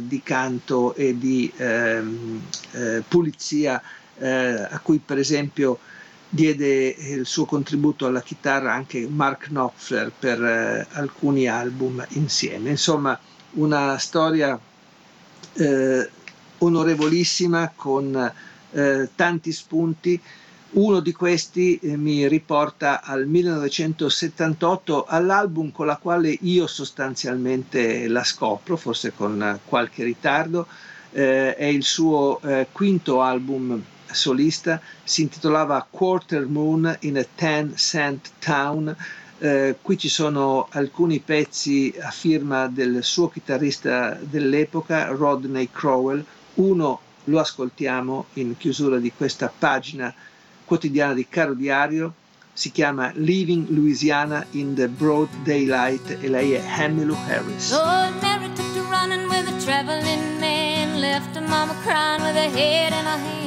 di 0.00 0.22
canto 0.22 0.94
e 0.94 1.16
di 1.18 1.50
ehm, 1.56 2.40
pulizia 3.08 3.80
a 4.20 4.78
cui 4.82 4.98
per 4.98 5.18
esempio 5.18 5.78
diede 6.34 6.88
il 6.88 7.26
suo 7.26 7.44
contributo 7.44 8.06
alla 8.06 8.20
chitarra 8.20 8.72
anche 8.72 9.06
Mark 9.08 9.46
Knopfler 9.46 10.10
per 10.18 10.42
eh, 10.42 10.86
alcuni 10.94 11.46
album 11.46 12.04
insieme. 12.10 12.70
Insomma, 12.70 13.16
una 13.52 13.96
storia 13.98 14.58
eh, 15.52 16.10
onorevolissima 16.58 17.72
con 17.76 18.32
eh, 18.72 19.08
tanti 19.14 19.52
spunti. 19.52 20.20
Uno 20.76 20.98
di 20.98 21.12
questi 21.12 21.78
eh, 21.78 21.96
mi 21.96 22.26
riporta 22.26 23.00
al 23.00 23.28
1978 23.28 25.04
all'album 25.06 25.70
con 25.70 25.86
la 25.86 25.96
quale 25.96 26.36
io 26.40 26.66
sostanzialmente 26.66 28.08
la 28.08 28.24
scopro, 28.24 28.76
forse 28.76 29.12
con 29.14 29.60
qualche 29.66 30.02
ritardo. 30.02 30.66
Eh, 31.12 31.54
è 31.54 31.66
il 31.66 31.84
suo 31.84 32.40
eh, 32.40 32.66
quinto 32.72 33.22
album 33.22 33.80
solista, 34.10 34.80
si 35.04 35.22
intitolava 35.22 35.86
Quarter 35.88 36.44
Moon 36.48 36.96
in 37.02 37.18
a 37.18 37.26
Ten 37.36 37.76
Cent 37.76 38.32
Town. 38.40 38.96
Eh, 39.38 39.76
qui 39.80 39.96
ci 39.96 40.08
sono 40.08 40.66
alcuni 40.70 41.20
pezzi 41.20 41.94
a 42.00 42.10
firma 42.10 42.66
del 42.66 43.04
suo 43.04 43.28
chitarrista 43.28 44.18
dell'epoca, 44.20 45.06
Rodney 45.06 45.68
Crowell. 45.70 46.24
Uno 46.54 46.98
lo 47.26 47.38
ascoltiamo 47.38 48.26
in 48.34 48.56
chiusura 48.56 48.98
di 48.98 49.12
questa 49.16 49.52
pagina 49.56 50.12
quotidiana 50.64 51.14
di 51.14 51.26
Caro 51.28 51.54
Diario. 51.54 52.12
Si 52.52 52.70
chiama 52.70 53.10
Leaving 53.14 53.68
Louisiana 53.70 54.46
in 54.52 54.74
the 54.74 54.88
Broad 54.88 55.28
Daylight 55.42 56.18
e 56.20 56.28
lei 56.28 56.52
è 56.52 56.62
Emmylou 56.64 57.16
Harris. 57.26 57.72
Lord 57.72 58.14
Mary 58.22 58.52
took 58.54 58.72
to 58.74 58.82
running 58.90 59.28
with 59.28 59.48
a 59.48 59.60
traveling 59.64 60.38
man, 60.38 61.00
left 61.00 61.34
her 61.36 61.46
mama 61.46 61.74
crying 61.82 62.22
with 62.22 62.36
her 62.36 62.50
head 62.56 62.92
in 62.92 63.04
her 63.04 63.18
hands. 63.18 63.44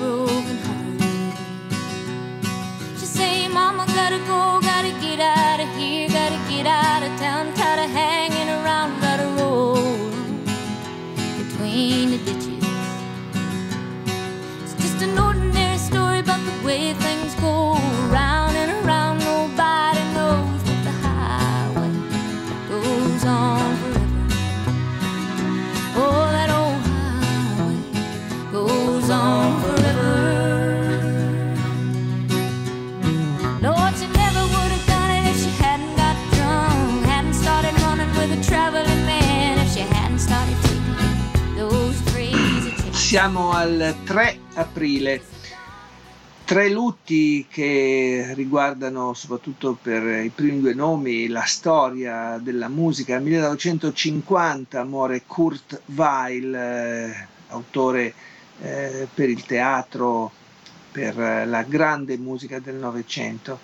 broken 0.00 0.58
hearted. 0.66 1.38
She 2.98 3.06
say, 3.06 3.48
Mama, 3.48 3.86
gotta 3.86 4.18
go, 4.30 4.60
gotta 4.60 4.92
get 5.00 5.20
out 5.20 5.60
of 5.60 5.68
here, 5.76 6.08
gotta 6.08 6.40
get 6.48 6.66
out 6.66 7.02
of 7.02 7.12
town, 7.18 7.52
tired 7.54 7.84
of 7.84 7.90
hanging 7.90 8.48
around, 8.48 9.00
gotta 9.00 9.26
roll 9.40 9.76
between 11.38 12.10
the 12.12 12.39
Siamo 43.10 43.50
al 43.50 43.96
3 44.04 44.38
aprile. 44.54 45.20
Tre 46.44 46.70
lutti 46.70 47.44
che 47.50 48.30
riguardano 48.36 49.14
soprattutto 49.14 49.76
per 49.82 50.22
i 50.22 50.28
primi 50.28 50.60
due 50.60 50.74
nomi 50.74 51.26
la 51.26 51.42
storia 51.42 52.38
della 52.40 52.68
musica. 52.68 53.14
Nel 53.14 53.24
1950 53.24 54.84
muore 54.84 55.24
Kurt 55.26 55.80
Weill, 55.86 56.54
eh, 56.54 57.26
autore 57.48 58.14
eh, 58.60 59.08
per 59.12 59.28
il 59.28 59.44
teatro, 59.44 60.30
per 60.92 61.16
la 61.48 61.64
grande 61.64 62.16
musica 62.16 62.60
del 62.60 62.76
Novecento. 62.76 63.58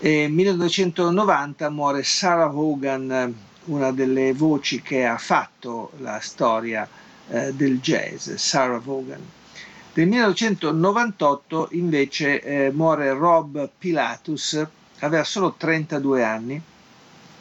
Nel 0.00 0.32
1990 0.32 1.70
muore 1.70 2.02
Sarah 2.02 2.48
Vaughan, 2.48 3.34
una 3.66 3.92
delle 3.92 4.32
voci 4.32 4.82
che 4.82 5.06
ha 5.06 5.16
fatto 5.16 5.92
la 5.98 6.18
storia 6.18 7.06
eh, 7.30 7.52
del 7.54 7.80
jazz, 7.80 8.34
Sarah 8.34 8.78
Vaughan. 8.78 9.20
Nel 9.94 10.06
1998 10.06 11.68
invece 11.72 12.40
eh, 12.40 12.70
muore 12.70 13.12
Rob 13.12 13.68
Pilatus, 13.76 14.64
aveva 15.00 15.24
solo 15.24 15.54
32 15.56 16.22
anni, 16.22 16.62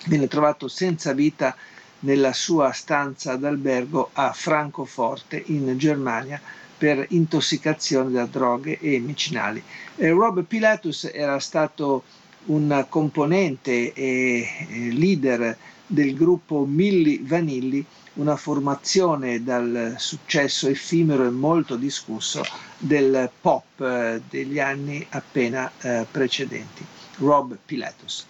viene 0.06 0.28
trovato 0.28 0.68
senza 0.68 1.14
vita 1.14 1.56
nella 2.00 2.34
sua 2.34 2.72
stanza 2.72 3.36
d'albergo 3.36 4.10
a 4.14 4.34
Francoforte 4.34 5.42
in 5.48 5.78
Germania 5.78 6.42
per 6.78 7.06
intossicazione 7.10 8.12
da 8.12 8.26
droghe 8.26 8.80
e 8.80 9.00
medicinali. 9.00 9.62
Eh, 9.96 10.10
Rob 10.10 10.44
Pilatus 10.44 11.10
era 11.14 11.40
stato 11.40 12.04
un 12.46 12.86
componente 12.90 13.94
e 13.94 14.48
leader 14.94 15.58
del 15.86 16.16
gruppo 16.16 16.66
Milli 16.66 17.20
Vanilli 17.24 17.86
una 18.18 18.36
formazione 18.36 19.44
dal 19.44 19.96
successo 19.98 20.68
effimero 20.68 21.26
e 21.26 21.30
molto 21.30 21.76
discusso 21.76 22.44
del 22.78 23.30
pop 23.42 23.82
eh, 23.82 24.22
degli 24.30 24.60
anni 24.60 25.06
appena 25.10 25.72
eh, 25.80 26.06
precedenti, 26.10 26.86
Rob 27.18 27.58
Pilatus. 27.66 28.26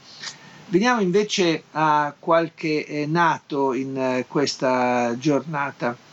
Veniamo 0.70 1.02
invece 1.02 1.64
a 1.72 2.14
qualche 2.18 2.86
eh, 2.86 3.06
nato 3.06 3.74
in 3.74 3.98
eh, 3.98 4.26
questa 4.28 5.16
giornata. 5.18 6.06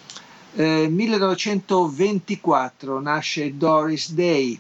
1924 0.57 3.01
nasce 3.01 3.57
Doris 3.57 4.13
Day, 4.13 4.57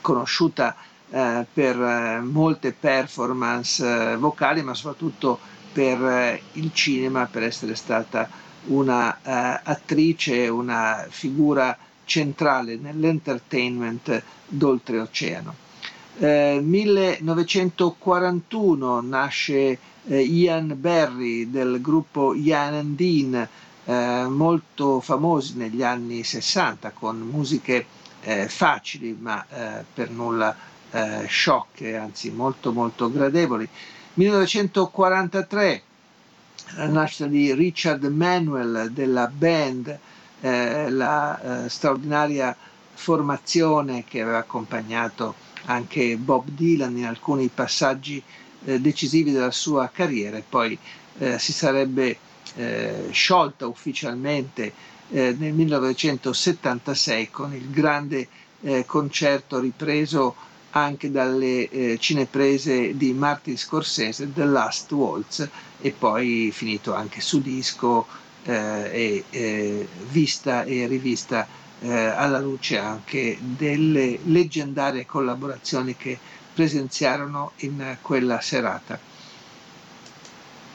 conosciuta 0.00 0.74
eh, 1.10 1.44
per 1.52 1.80
eh, 1.80 2.20
molte 2.20 2.72
performance 2.72 4.12
eh, 4.12 4.16
vocali, 4.16 4.62
ma 4.62 4.74
soprattutto 4.74 5.38
per 5.72 6.02
eh, 6.04 6.42
il 6.52 6.70
cinema, 6.72 7.26
per 7.26 7.42
essere 7.44 7.74
stata 7.74 8.28
una 8.66 9.18
uh, 9.22 9.60
attrice, 9.70 10.48
una 10.48 11.06
figura 11.08 11.76
centrale 12.04 12.76
nell'entertainment 12.76 14.22
d'oltreoceano. 14.48 15.54
Eh, 16.18 16.60
1941 16.62 19.00
nasce 19.00 19.78
eh, 20.06 20.20
Ian 20.20 20.74
Berry 20.78 21.50
del 21.50 21.80
gruppo 21.80 22.34
Ian 22.34 22.74
and 22.74 22.96
Dean, 22.96 23.48
eh, 23.84 24.26
molto 24.28 25.00
famosi 25.00 25.56
negli 25.56 25.82
anni 25.82 26.22
60 26.24 26.90
con 26.90 27.18
musiche 27.20 27.86
eh, 28.22 28.46
facili 28.48 29.16
ma 29.18 29.42
per 29.94 30.10
nulla 30.10 30.54
sciocche, 31.26 31.96
anzi 31.96 32.30
molto 32.32 32.72
molto 32.72 33.10
gradevoli. 33.10 33.66
1943, 34.14 35.82
la 36.76 36.86
nascita 36.88 37.26
di 37.26 37.54
Richard 37.54 38.04
Manuel 38.04 38.90
della 38.92 39.28
band, 39.28 39.98
eh, 40.40 40.90
la 40.90 41.64
eh, 41.64 41.68
straordinaria 41.68 42.56
formazione 42.94 44.04
che 44.04 44.20
aveva 44.20 44.38
accompagnato 44.38 45.34
anche 45.66 46.16
Bob 46.16 46.48
Dylan 46.48 46.96
in 46.96 47.06
alcuni 47.06 47.48
passaggi 47.48 48.22
eh, 48.64 48.80
decisivi 48.80 49.32
della 49.32 49.50
sua 49.50 49.88
carriera 49.92 50.36
e 50.36 50.44
poi 50.46 50.76
eh, 51.18 51.38
si 51.38 51.52
sarebbe 51.52 52.18
eh, 52.56 53.08
sciolta 53.10 53.66
ufficialmente 53.66 54.72
eh, 55.10 55.34
nel 55.38 55.52
1976 55.52 57.30
con 57.30 57.54
il 57.54 57.70
grande 57.70 58.28
concerto 58.84 59.58
ripreso 59.58 60.34
anche 60.70 61.10
dalle 61.10 61.68
eh, 61.68 61.98
cineprese 61.98 62.96
di 62.96 63.12
Martin 63.12 63.56
Scorsese, 63.56 64.32
The 64.32 64.44
Last 64.44 64.90
Waltz, 64.92 65.48
e 65.80 65.90
poi 65.92 66.50
finito 66.52 66.94
anche 66.94 67.20
su 67.20 67.40
disco 67.40 68.06
eh, 68.44 68.52
e 68.52 69.24
eh, 69.30 69.88
vista 70.10 70.64
e 70.64 70.86
rivista 70.86 71.46
eh, 71.80 71.92
alla 71.92 72.38
luce 72.38 72.78
anche 72.78 73.38
delle 73.40 74.18
leggendarie 74.24 75.06
collaborazioni 75.06 75.96
che 75.96 76.18
presenziarono 76.52 77.52
in 77.58 77.96
quella 78.02 78.40
serata. 78.40 78.98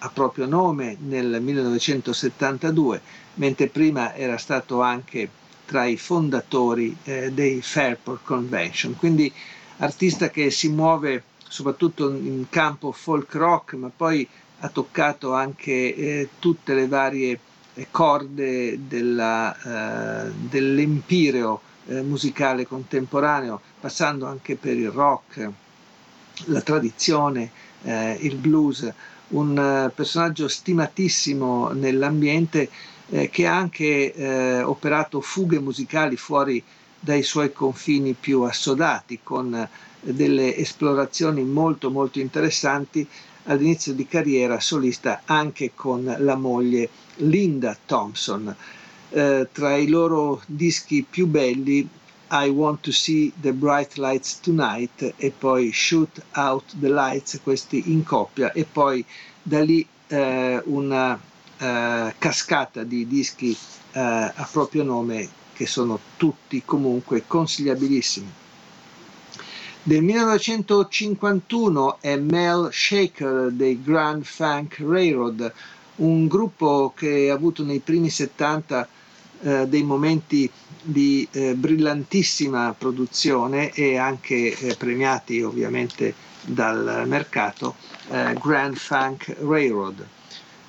a 0.00 0.08
proprio 0.10 0.46
nome 0.46 0.96
nel 1.00 1.40
1972, 1.40 3.00
mentre 3.34 3.68
prima 3.68 4.14
era 4.14 4.38
stato 4.38 4.80
anche 4.80 5.28
tra 5.64 5.84
i 5.84 5.96
fondatori 5.96 6.96
eh, 7.04 7.30
dei 7.32 7.60
Fairport 7.60 8.20
Convention, 8.24 8.96
quindi 8.96 9.32
artista 9.78 10.30
che 10.30 10.50
si 10.50 10.68
muove 10.68 11.22
soprattutto 11.48 12.10
in 12.10 12.46
campo 12.50 12.92
folk 12.92 13.34
rock, 13.34 13.74
ma 13.74 13.90
poi 13.94 14.26
ha 14.60 14.68
toccato 14.68 15.34
anche 15.34 15.94
eh, 15.94 16.28
tutte 16.38 16.74
le 16.74 16.88
varie 16.88 17.38
eh, 17.74 17.86
corde 17.90 18.86
della, 18.86 20.26
eh, 20.26 20.30
dell'empireo 20.32 21.60
eh, 21.86 22.02
musicale 22.02 22.66
contemporaneo, 22.66 23.60
passando 23.80 24.26
anche 24.26 24.56
per 24.56 24.76
il 24.76 24.90
rock, 24.90 25.50
la 26.46 26.60
tradizione, 26.60 27.50
eh, 27.82 28.18
il 28.20 28.36
blues, 28.36 28.92
un 29.28 29.56
eh, 29.58 29.90
personaggio 29.94 30.48
stimatissimo 30.48 31.70
nell'ambiente 31.70 32.68
che 33.30 33.46
ha 33.46 33.56
anche 33.56 34.60
operato 34.66 35.22
fughe 35.22 35.58
musicali 35.60 36.14
fuori 36.18 36.62
dai 37.00 37.22
suoi 37.22 37.52
confini 37.52 38.14
più 38.14 38.42
assodati, 38.42 39.20
con 39.22 39.68
delle 40.00 40.56
esplorazioni 40.56 41.42
molto 41.42 41.90
molto 41.90 42.20
interessanti 42.20 43.06
all'inizio 43.44 43.94
di 43.94 44.06
carriera 44.06 44.60
solista 44.60 45.22
anche 45.24 45.72
con 45.74 46.14
la 46.18 46.36
moglie 46.36 46.88
Linda 47.16 47.76
Thompson. 47.86 48.54
Eh, 49.10 49.48
tra 49.50 49.76
i 49.76 49.88
loro 49.88 50.42
dischi 50.46 51.04
più 51.08 51.26
belli 51.26 51.88
I 52.30 52.48
Want 52.50 52.80
to 52.82 52.92
See 52.92 53.32
the 53.40 53.52
Bright 53.52 53.96
Lights 53.96 54.40
Tonight 54.40 55.14
e 55.16 55.32
poi 55.36 55.72
Shoot 55.72 56.22
Out 56.34 56.74
the 56.78 56.90
Lights, 56.90 57.40
questi 57.42 57.90
in 57.90 58.04
coppia 58.04 58.52
e 58.52 58.66
poi 58.70 59.04
da 59.42 59.62
lì 59.62 59.86
eh, 60.08 60.60
una 60.66 61.18
eh, 61.56 62.14
cascata 62.18 62.82
di 62.82 63.06
dischi 63.06 63.56
eh, 63.92 64.00
a 64.00 64.48
proprio 64.52 64.82
nome 64.82 65.28
che 65.58 65.66
sono 65.66 65.98
tutti 66.16 66.62
comunque 66.64 67.24
consigliabilissimi. 67.26 68.32
Del 69.82 70.04
1951 70.04 71.98
è 72.00 72.14
Mel 72.14 72.68
Shaker 72.70 73.50
dei 73.50 73.82
Grand 73.82 74.22
Funk 74.22 74.76
Railroad, 74.78 75.52
un 75.96 76.28
gruppo 76.28 76.92
che 76.94 77.28
ha 77.28 77.34
avuto 77.34 77.64
nei 77.64 77.80
primi 77.80 78.08
70 78.08 78.88
eh, 79.40 79.66
dei 79.66 79.82
momenti 79.82 80.48
di 80.80 81.26
eh, 81.32 81.56
brillantissima 81.56 82.72
produzione 82.78 83.72
e 83.72 83.96
anche 83.96 84.56
eh, 84.56 84.76
premiati 84.76 85.42
ovviamente 85.42 86.14
dal 86.42 87.02
mercato 87.08 87.74
eh, 88.10 88.34
Grand 88.40 88.76
Funk 88.76 89.34
Railroad. 89.40 90.06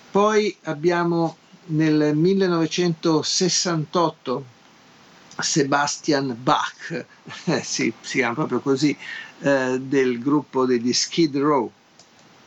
Poi 0.09 0.57
abbiamo 0.63 1.37
nel 1.67 2.15
1968 2.15 4.57
Sebastian 5.41 6.35
Bach, 6.41 7.05
eh, 7.45 7.63
sì, 7.63 7.93
si 8.01 8.17
chiama 8.17 8.33
proprio 8.33 8.59
così, 8.59 8.95
eh, 9.41 9.79
del 9.81 10.19
gruppo 10.19 10.65
degli 10.65 10.93
Skid 10.93 11.37
Row, 11.37 11.71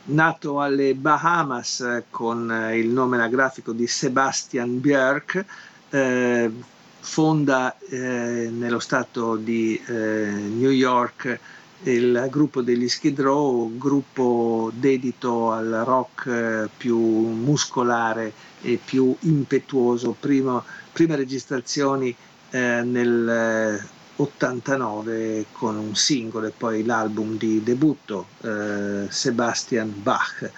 nato 0.05 0.59
alle 0.61 0.95
Bahamas 0.95 1.79
eh, 1.81 2.03
con 2.09 2.51
eh, 2.51 2.77
il 2.77 2.89
nome 2.89 3.15
anagrafico 3.15 3.71
di 3.71 3.87
Sebastian 3.87 4.79
Björk, 4.79 5.45
eh, 5.89 6.51
fonda 6.99 7.77
eh, 7.79 8.49
nello 8.51 8.79
stato 8.79 9.35
di 9.35 9.79
New 9.85 10.69
York 10.69 11.39
il 11.83 12.27
gruppo 12.29 12.61
degli 12.61 12.87
Skid 12.87 13.19
Row, 13.19 13.77
gruppo 13.77 14.71
dedito 14.73 15.51
al 15.51 15.81
rock 15.85 16.69
più 16.77 16.97
muscolare 16.97 18.31
e 18.61 18.79
più 18.83 19.13
impetuoso, 19.21 20.15
Primo, 20.17 20.63
prime 20.93 21.17
registrazioni 21.17 22.15
eh, 22.53 22.81
nel 22.83 23.83
89 24.15 25.47
con 25.53 25.75
un 25.75 25.95
singolo 25.95 26.45
e 26.45 26.53
poi 26.55 26.85
l'album 26.85 27.35
di 27.35 27.63
debutto 27.63 28.27
eh, 28.41 29.07
Sebastian 29.09 29.91
Bach. 30.03 30.51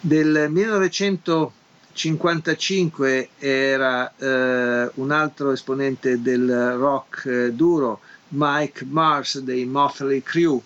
Del 0.00 0.46
1955 0.48 3.28
era 3.38 4.10
eh, 4.16 4.90
un 4.94 5.10
altro 5.10 5.52
esponente 5.52 6.22
del 6.22 6.76
rock 6.76 7.26
eh, 7.26 7.52
duro, 7.52 8.00
Mike 8.28 8.86
Mars 8.86 9.40
dei 9.40 9.66
Motley 9.66 10.22
Crue, 10.22 10.62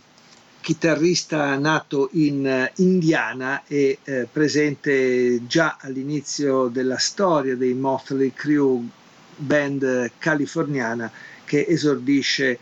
chitarrista 0.61 1.57
nato 1.57 2.09
in 2.13 2.71
Indiana 2.77 3.65
e 3.67 3.99
eh, 4.05 4.29
presente 4.31 5.45
già 5.49 5.77
all'inizio 5.81 6.69
della 6.69 6.99
storia 6.99 7.57
dei 7.57 7.75
Motley 7.75 8.33
Crue, 8.33 9.01
band 9.43 10.13
californiana 10.19 11.11
che 11.45 11.67
esordisce 11.69 12.59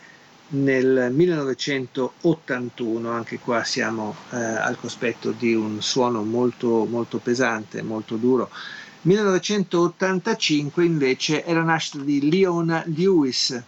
nel 0.52 1.10
1981, 1.12 3.10
anche 3.10 3.38
qua 3.38 3.62
siamo 3.62 4.16
eh, 4.30 4.36
al 4.36 4.76
cospetto 4.78 5.30
di 5.30 5.54
un 5.54 5.80
suono 5.80 6.22
molto, 6.24 6.86
molto 6.86 7.18
pesante, 7.18 7.82
molto 7.82 8.16
duro. 8.16 8.50
1985 9.02 10.84
invece 10.84 11.44
è 11.44 11.52
la 11.54 11.62
nascita 11.62 12.02
di 12.02 12.28
Leona 12.28 12.82
Lewis, 12.86 13.62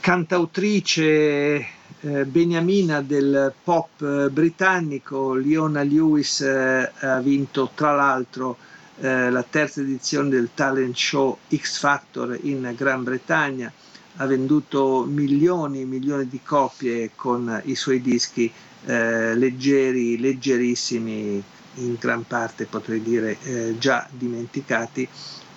cantautrice 0.00 1.66
eh, 2.00 2.24
beniamina 2.24 3.00
del 3.00 3.52
pop 3.64 4.00
eh, 4.02 4.28
britannico. 4.30 5.34
Leona 5.34 5.82
Lewis 5.82 6.40
eh, 6.42 6.92
ha 7.00 7.18
vinto 7.20 7.70
tra 7.74 7.94
l'altro 7.94 8.56
eh, 9.00 9.30
la 9.30 9.42
terza 9.42 9.80
edizione 9.80 10.28
del 10.28 10.50
talent 10.54 10.96
show 10.96 11.36
X 11.54 11.78
Factor 11.78 12.38
in 12.42 12.72
Gran 12.76 13.04
Bretagna 13.04 13.72
ha 14.16 14.26
venduto 14.26 15.04
milioni 15.04 15.82
e 15.82 15.84
milioni 15.84 16.28
di 16.28 16.40
copie 16.42 17.10
con 17.14 17.60
i 17.66 17.74
suoi 17.76 18.00
dischi 18.00 18.50
eh, 18.84 19.34
leggeri, 19.34 20.18
leggerissimi, 20.18 21.42
in 21.74 21.96
gran 22.00 22.26
parte 22.26 22.64
potrei 22.64 23.00
dire 23.02 23.36
eh, 23.42 23.76
già 23.78 24.08
dimenticati, 24.10 25.08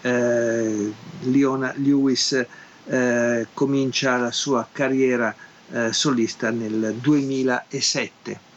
eh, 0.01 0.93
Leona 1.21 1.73
Lewis 1.77 2.45
eh, 2.85 3.47
comincia 3.53 4.17
la 4.17 4.31
sua 4.31 4.67
carriera 4.71 5.33
eh, 5.71 5.91
solista 5.93 6.49
nel 6.51 6.95
2007. 6.99 8.49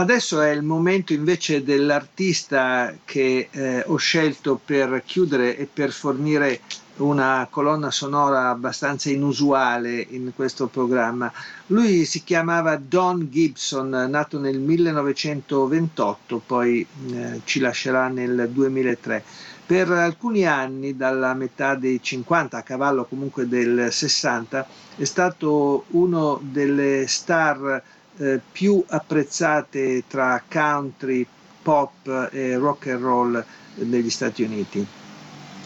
Adesso 0.00 0.40
è 0.40 0.48
il 0.48 0.62
momento 0.62 1.12
invece 1.12 1.62
dell'artista 1.62 2.94
che 3.04 3.48
eh, 3.50 3.84
ho 3.86 3.96
scelto 3.96 4.58
per 4.64 5.02
chiudere 5.04 5.58
e 5.58 5.68
per 5.70 5.92
fornire 5.92 6.62
una 6.96 7.46
colonna 7.50 7.90
sonora 7.90 8.48
abbastanza 8.48 9.10
inusuale 9.10 10.06
in 10.08 10.32
questo 10.34 10.68
programma. 10.68 11.30
Lui 11.66 12.06
si 12.06 12.24
chiamava 12.24 12.76
Don 12.76 13.28
Gibson, 13.30 13.90
nato 14.08 14.38
nel 14.38 14.58
1928, 14.58 16.42
poi 16.46 16.86
eh, 17.12 17.42
ci 17.44 17.60
lascerà 17.60 18.08
nel 18.08 18.48
2003. 18.50 19.22
Per 19.66 19.90
alcuni 19.90 20.46
anni, 20.46 20.96
dalla 20.96 21.34
metà 21.34 21.74
dei 21.74 22.02
50 22.02 22.56
a 22.56 22.62
cavallo 22.62 23.04
comunque 23.04 23.46
del 23.46 23.92
60, 23.92 24.66
è 24.96 25.04
stato 25.04 25.84
uno 25.88 26.40
delle 26.42 27.04
star 27.06 27.82
eh, 28.20 28.38
più 28.52 28.84
apprezzate 28.86 30.04
tra 30.06 30.42
country, 30.46 31.26
pop 31.62 32.28
e 32.30 32.56
rock 32.56 32.88
and 32.88 33.02
roll 33.02 33.44
negli 33.76 34.10
Stati 34.10 34.42
Uniti, 34.42 34.86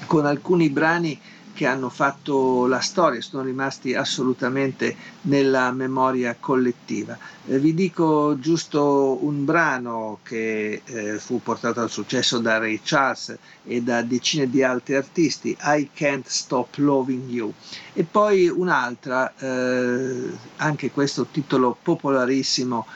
con 0.07 0.25
alcuni 0.25 0.69
brani 0.71 1.21
che 1.55 1.67
hanno 1.67 1.89
fatto 1.89 2.67
la 2.67 2.81
storia, 2.81 3.21
sono 3.21 3.45
rimasti 3.45 3.95
assolutamente 3.95 4.95
nella 5.23 5.71
memoria 5.71 6.37
collettiva. 6.39 7.17
Eh, 7.47 7.59
vi 7.59 7.75
dico 7.75 8.37
giusto 8.41 9.25
un 9.25 9.45
brano 9.45 10.19
che 10.25 10.83
eh, 10.85 11.19
fu 11.19 11.41
portato 11.41 11.81
al 11.81 11.91
successo 11.91 12.39
da 12.39 12.59
Ray 12.59 12.81
Charles 12.83 13.39
e 13.65 13.81
da 13.83 14.03
decine 14.03 14.51
di 14.51 14.63
altri 14.63 14.97
artisti, 14.97 15.57
I 15.63 15.91
Can't 15.95 16.27
Stop 16.27 16.77
Loving 16.77 17.31
You, 17.31 17.53
e 17.93 18.03
poi 18.03 18.49
un'altra, 18.49 19.33
eh, 19.39 20.31
anche 20.57 20.91
questo 20.91 21.27
titolo 21.31 21.77
popolarissimo 21.81 22.87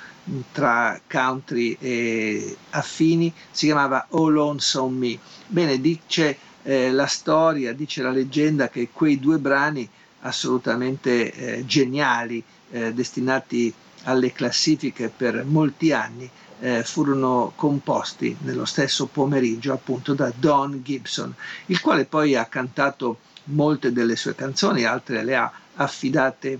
tra 0.52 1.01
country 1.09 1.76
e 1.80 2.56
affini, 2.70 3.32
si 3.51 3.66
chiamava 3.66 4.09
All 4.10 4.32
Lonesome 4.32 4.98
Me. 4.98 5.18
Bene, 5.47 5.80
dice 5.80 6.36
eh, 6.62 6.90
la 6.90 7.06
storia, 7.06 7.72
dice 7.72 8.02
la 8.02 8.10
leggenda 8.10 8.68
che 8.68 8.89
quei 8.93 9.18
due 9.18 9.39
brani 9.39 9.89
assolutamente 10.20 11.32
eh, 11.32 11.66
geniali, 11.66 12.43
eh, 12.70 12.93
destinati 12.93 13.72
alle 14.05 14.32
classifiche 14.32 15.09
per 15.14 15.44
molti 15.44 15.93
anni, 15.93 16.28
eh, 16.60 16.82
furono 16.82 17.52
composti 17.55 18.36
nello 18.40 18.64
stesso 18.64 19.06
pomeriggio 19.06 19.72
appunto 19.72 20.14
da 20.14 20.32
Don 20.36 20.80
Gibson, 20.82 21.32
il 21.66 21.80
quale 21.80 22.05
poi 22.05 22.35
ha 22.35 22.47
cantato 22.47 23.18
molte 23.44 23.93
delle 23.93 24.16
sue 24.16 24.35
canzoni, 24.35 24.85
altre 24.85 25.24
le 25.24 25.36
ha 25.36 25.51
affidate 25.76 26.59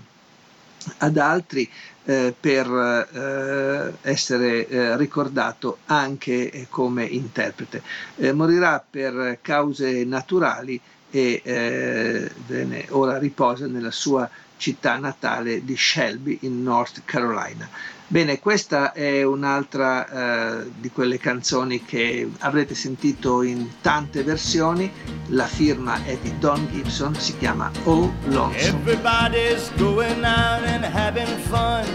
ad 0.99 1.17
altri 1.17 1.69
eh, 2.09 2.33
per 2.37 2.65
eh, 3.13 4.09
essere 4.09 4.67
eh, 4.67 4.97
ricordato 4.97 5.77
anche 5.85 6.49
eh, 6.49 6.65
come 6.67 7.05
interprete. 7.05 7.83
Eh, 8.15 8.33
morirà 8.33 8.83
per 8.89 9.37
cause 9.43 10.03
naturali 10.05 10.81
e 11.11 12.31
bene, 12.45 12.85
ora 12.89 13.17
riposa 13.17 13.65
nella 13.65 13.89
sua 13.91 14.29
città 14.57 14.97
natale 14.97 15.63
di 15.63 15.75
Shelby 15.75 16.39
in 16.41 16.61
North 16.63 17.01
Carolina. 17.05 17.67
Bene, 18.11 18.39
questa 18.39 18.91
è 18.91 19.21
un'altra 19.21 20.63
eh, 20.63 20.71
di 20.79 20.89
quelle 20.89 21.19
canzoni 21.19 21.85
che 21.85 22.27
avrete 22.39 22.73
sentito 22.73 23.43
in 23.43 23.69
tante 23.81 24.23
versioni. 24.23 24.91
La 25.27 25.45
firma 25.45 26.03
è 26.03 26.17
di 26.19 26.35
Don 26.39 26.67
Gibson, 26.71 27.13
si 27.13 27.37
chiama 27.37 27.69
Oh 27.83 28.11
Lonesome. 28.29 28.79
Everybody's 28.79 29.69
going 29.77 30.23
out 30.25 30.63
and 30.63 30.83
having 30.83 31.27
fun. 31.51 31.85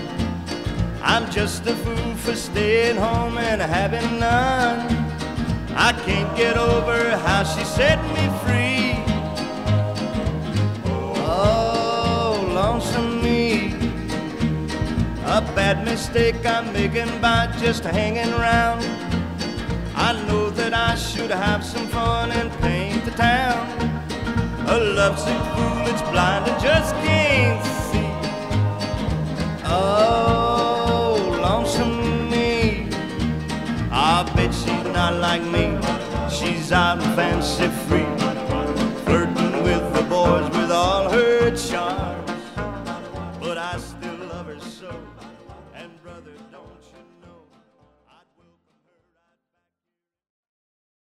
I'm 1.03 1.29
just 1.33 1.67
a 1.67 1.75
fool 1.75 2.15
for 2.15 2.37
staying 2.37 2.97
home 2.97 3.37
and 3.37 3.61
having 3.61 4.21
none. 4.21 4.87
I 5.75 5.93
can't 6.07 6.33
get 6.37 6.57
over 6.57 7.19
how 7.27 7.43
she 7.43 7.65
set 7.65 7.99
me 8.15 8.31
free. 8.45 9.03
Oh, 11.27 12.39
lonesome 12.55 13.21
A 15.27 15.41
bad 15.57 15.85
mistake 15.85 16.45
I'm 16.45 16.71
making 16.73 17.21
by 17.21 17.47
just 17.59 17.83
hanging 17.83 18.33
around. 18.35 18.85
I 19.97 20.13
know 20.27 20.51
that 20.51 20.75
I 20.75 20.95
should 20.97 21.31
have 21.31 21.65
some 21.65 21.87
fun 21.89 22.31
and 22.31 22.53
paint 22.61 23.05
the 23.07 23.11
town. 23.13 23.67
A 24.69 24.79
lovesick 24.79 25.43
fool 25.55 25.77
that's 25.87 26.03
blind 26.11 26.47
and 26.47 26.63
just 26.63 26.95
can't 26.97 27.65
see. 27.65 28.11
Oh, 29.65 31.39
lonesome 31.41 32.31
me. 32.31 32.89
I 33.91 34.31
bet 34.37 34.53
she's 34.53 34.93
not 34.93 35.15
like 35.15 35.43
me. 35.43 35.79
She's 36.31 36.71
out 36.71 37.03
and 37.03 37.15
fancy 37.17 37.69
free, 37.87 38.05
flirting 39.05 39.63
with 39.63 39.95
the 39.95 40.03
boys 40.03 40.51
with 40.55 40.71
all 40.71 41.09
her 41.11 41.51
charms. 41.57 42.24